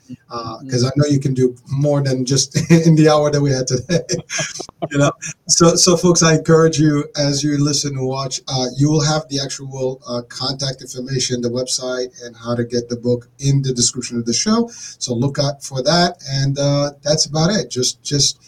because 0.61 0.85
I 0.85 0.91
know 0.95 1.05
you 1.05 1.19
can 1.19 1.33
do 1.33 1.55
more 1.69 2.01
than 2.01 2.25
just 2.25 2.55
in 2.71 2.95
the 2.95 3.09
hour 3.09 3.31
that 3.31 3.41
we 3.41 3.51
had 3.51 3.67
today. 3.67 4.01
you 4.91 4.97
know, 4.97 5.11
so 5.47 5.75
so 5.75 5.97
folks, 5.97 6.23
I 6.23 6.35
encourage 6.35 6.79
you 6.79 7.05
as 7.17 7.43
you 7.43 7.57
listen 7.63 7.97
and 7.97 8.05
watch, 8.07 8.41
uh, 8.47 8.67
you 8.75 8.89
will 8.89 9.03
have 9.03 9.27
the 9.29 9.39
actual 9.39 10.01
uh, 10.07 10.21
contact 10.29 10.81
information, 10.81 11.41
the 11.41 11.49
website, 11.49 12.13
and 12.23 12.35
how 12.35 12.55
to 12.55 12.63
get 12.63 12.89
the 12.89 12.97
book 12.97 13.27
in 13.39 13.61
the 13.61 13.73
description 13.73 14.17
of 14.17 14.25
the 14.25 14.33
show. 14.33 14.67
So 14.99 15.13
look 15.13 15.39
out 15.39 15.63
for 15.63 15.81
that, 15.83 16.23
and 16.29 16.57
uh, 16.59 16.91
that's 17.01 17.25
about 17.25 17.51
it. 17.51 17.69
Just 17.69 18.03
just 18.03 18.39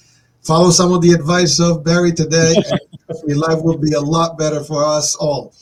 follow 0.44 0.70
some 0.70 0.94
of 0.94 1.02
the 1.02 1.12
advice 1.12 1.60
of 1.60 1.84
Barry 1.84 2.12
today, 2.12 2.56
and 3.10 3.38
life 3.38 3.62
will 3.62 3.78
be 3.78 3.94
a 3.94 4.02
lot 4.02 4.38
better 4.38 4.64
for 4.64 4.84
us 4.86 5.16
all. 5.16 5.54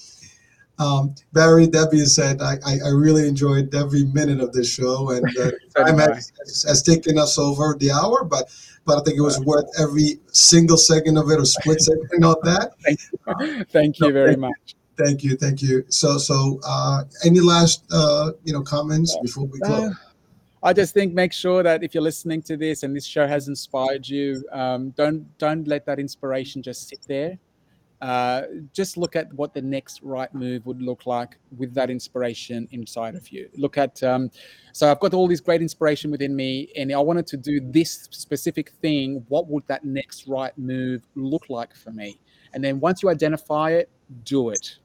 Um, 0.80 1.16
Barry, 1.34 1.66
that 1.68 1.90
being 1.90 2.06
said, 2.06 2.42
I, 2.42 2.58
I, 2.66 2.78
I 2.86 2.90
really 2.90 3.28
enjoyed 3.28 3.74
every 3.74 4.06
minute 4.06 4.40
of 4.42 4.54
this 4.54 4.70
show, 4.72 5.10
and 5.10 5.26
uh, 5.38 5.52
time 5.76 5.98
has, 5.98 6.32
has 6.68 6.84
taken 6.84 7.18
us 7.18 7.40
over 7.40 7.76
the 7.80 7.92
hour, 7.92 8.24
but 8.24 8.50
but 8.86 9.00
I 9.00 9.04
think 9.04 9.18
it 9.18 9.22
was 9.22 9.40
worth 9.42 9.66
every 9.78 10.20
single 10.32 10.78
second 10.78 11.18
of 11.18 11.30
it 11.30 11.40
or 11.40 11.46
split 11.46 11.82
second 11.82 12.24
of 12.24 12.38
that. 12.44 12.72
Thank 13.70 14.00
you 14.00 14.08
No, 14.08 14.14
very 14.14 14.30
thank 14.30 14.40
much. 14.40 14.76
Thank 14.98 15.24
you, 15.24 15.36
thank 15.36 15.62
you. 15.62 15.84
So 15.90 16.18
so 16.18 16.60
uh, 16.66 17.04
any 17.24 17.40
last 17.40 17.84
uh, 17.92 18.32
you 18.44 18.54
know 18.54 18.64
comments 18.64 19.16
before 19.22 19.46
we 19.46 19.60
close? 19.60 19.92
Uh, 19.92 19.94
I 20.64 20.74
just 20.74 20.94
think 20.94 21.14
make 21.14 21.34
sure 21.34 21.62
that 21.62 21.84
if 21.84 21.94
you're 21.94 22.04
listening 22.04 22.42
to 22.44 22.58
this 22.58 22.84
and 22.84 22.96
this 22.96 23.06
show 23.06 23.28
has 23.28 23.48
inspired 23.48 24.08
you, 24.08 24.44
um, 24.52 24.90
don't 24.92 25.38
don't 25.38 25.68
let 25.68 25.86
that 25.86 26.00
inspiration 26.00 26.64
just 26.64 26.90
sit 26.90 27.00
there. 27.08 27.38
Uh, 28.02 28.44
just 28.74 28.96
look 28.96 29.16
at 29.16 29.34
what 29.34 29.54
the 29.54 29.62
next 29.62 30.02
right 30.04 30.32
move 30.34 30.66
would 30.68 30.82
look 30.82 31.08
like 31.08 31.38
with 31.58 31.74
that 31.74 31.90
inspiration 31.90 32.68
inside 32.72 33.16
of 33.16 33.30
you. 33.30 33.50
Look 33.56 33.78
at 33.78 34.04
um, 34.04 34.30
so 34.72 34.92
I've 34.92 35.00
got 35.00 35.14
all 35.14 35.28
this 35.28 35.40
great 35.40 35.62
inspiration 35.62 36.12
within 36.12 36.36
me, 36.36 36.70
and 36.76 36.94
I 36.94 37.00
wanted 37.00 37.26
to 37.28 37.38
do 37.38 37.60
this 37.60 38.08
specific 38.12 38.70
thing. 38.82 39.26
What 39.30 39.48
would 39.48 39.66
that 39.68 39.84
next 39.84 40.28
right 40.28 40.56
move 40.58 41.08
look 41.16 41.50
like 41.50 41.76
for 41.76 41.92
me? 41.92 42.20
And 42.54 42.64
then 42.64 42.80
once 42.80 43.02
you 43.02 43.10
identify 43.10 43.72
it, 43.72 43.90
do 44.24 44.50
it. 44.50 44.78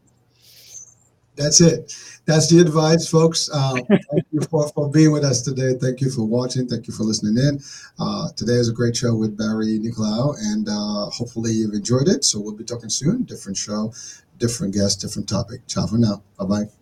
That's 1.35 1.61
it. 1.61 1.95
That's 2.27 2.51
the 2.51 2.61
advice, 2.61 3.09
folks. 3.09 3.49
Uh, 3.53 3.75
thank 3.89 4.27
you 4.33 4.41
for, 4.51 4.69
for 4.69 4.91
being 4.91 5.13
with 5.13 5.25
us 5.25 5.41
today. 5.43 5.75
Thank 5.81 6.01
you 6.01 6.11
for 6.11 6.25
watching. 6.25 6.69
Thank 6.69 6.87
you 6.87 6.93
for 6.93 7.05
listening 7.05 7.43
in. 7.43 7.61
Uh, 7.99 8.29
today 8.37 8.55
is 8.55 8.69
a 8.69 8.73
great 8.73 8.97
show 8.97 9.15
with 9.15 9.37
Barry 9.37 9.79
Nicolaou, 9.79 10.37
and 10.39 10.69
uh, 10.69 11.11
hopefully 11.11 11.53
you've 11.53 11.75
enjoyed 11.75 12.09
it. 12.09 12.25
So 12.25 12.39
we'll 12.39 12.55
be 12.55 12.65
talking 12.65 12.91
soon. 12.91 13.23
Different 13.23 13.57
show, 13.57 13.93
different 14.39 14.75
guest, 14.75 15.01
different 15.01 15.29
topic. 15.29 15.67
Ciao 15.67 15.87
for 15.87 15.99
now. 15.99 16.23
Bye 16.39 16.45
bye. 16.45 16.82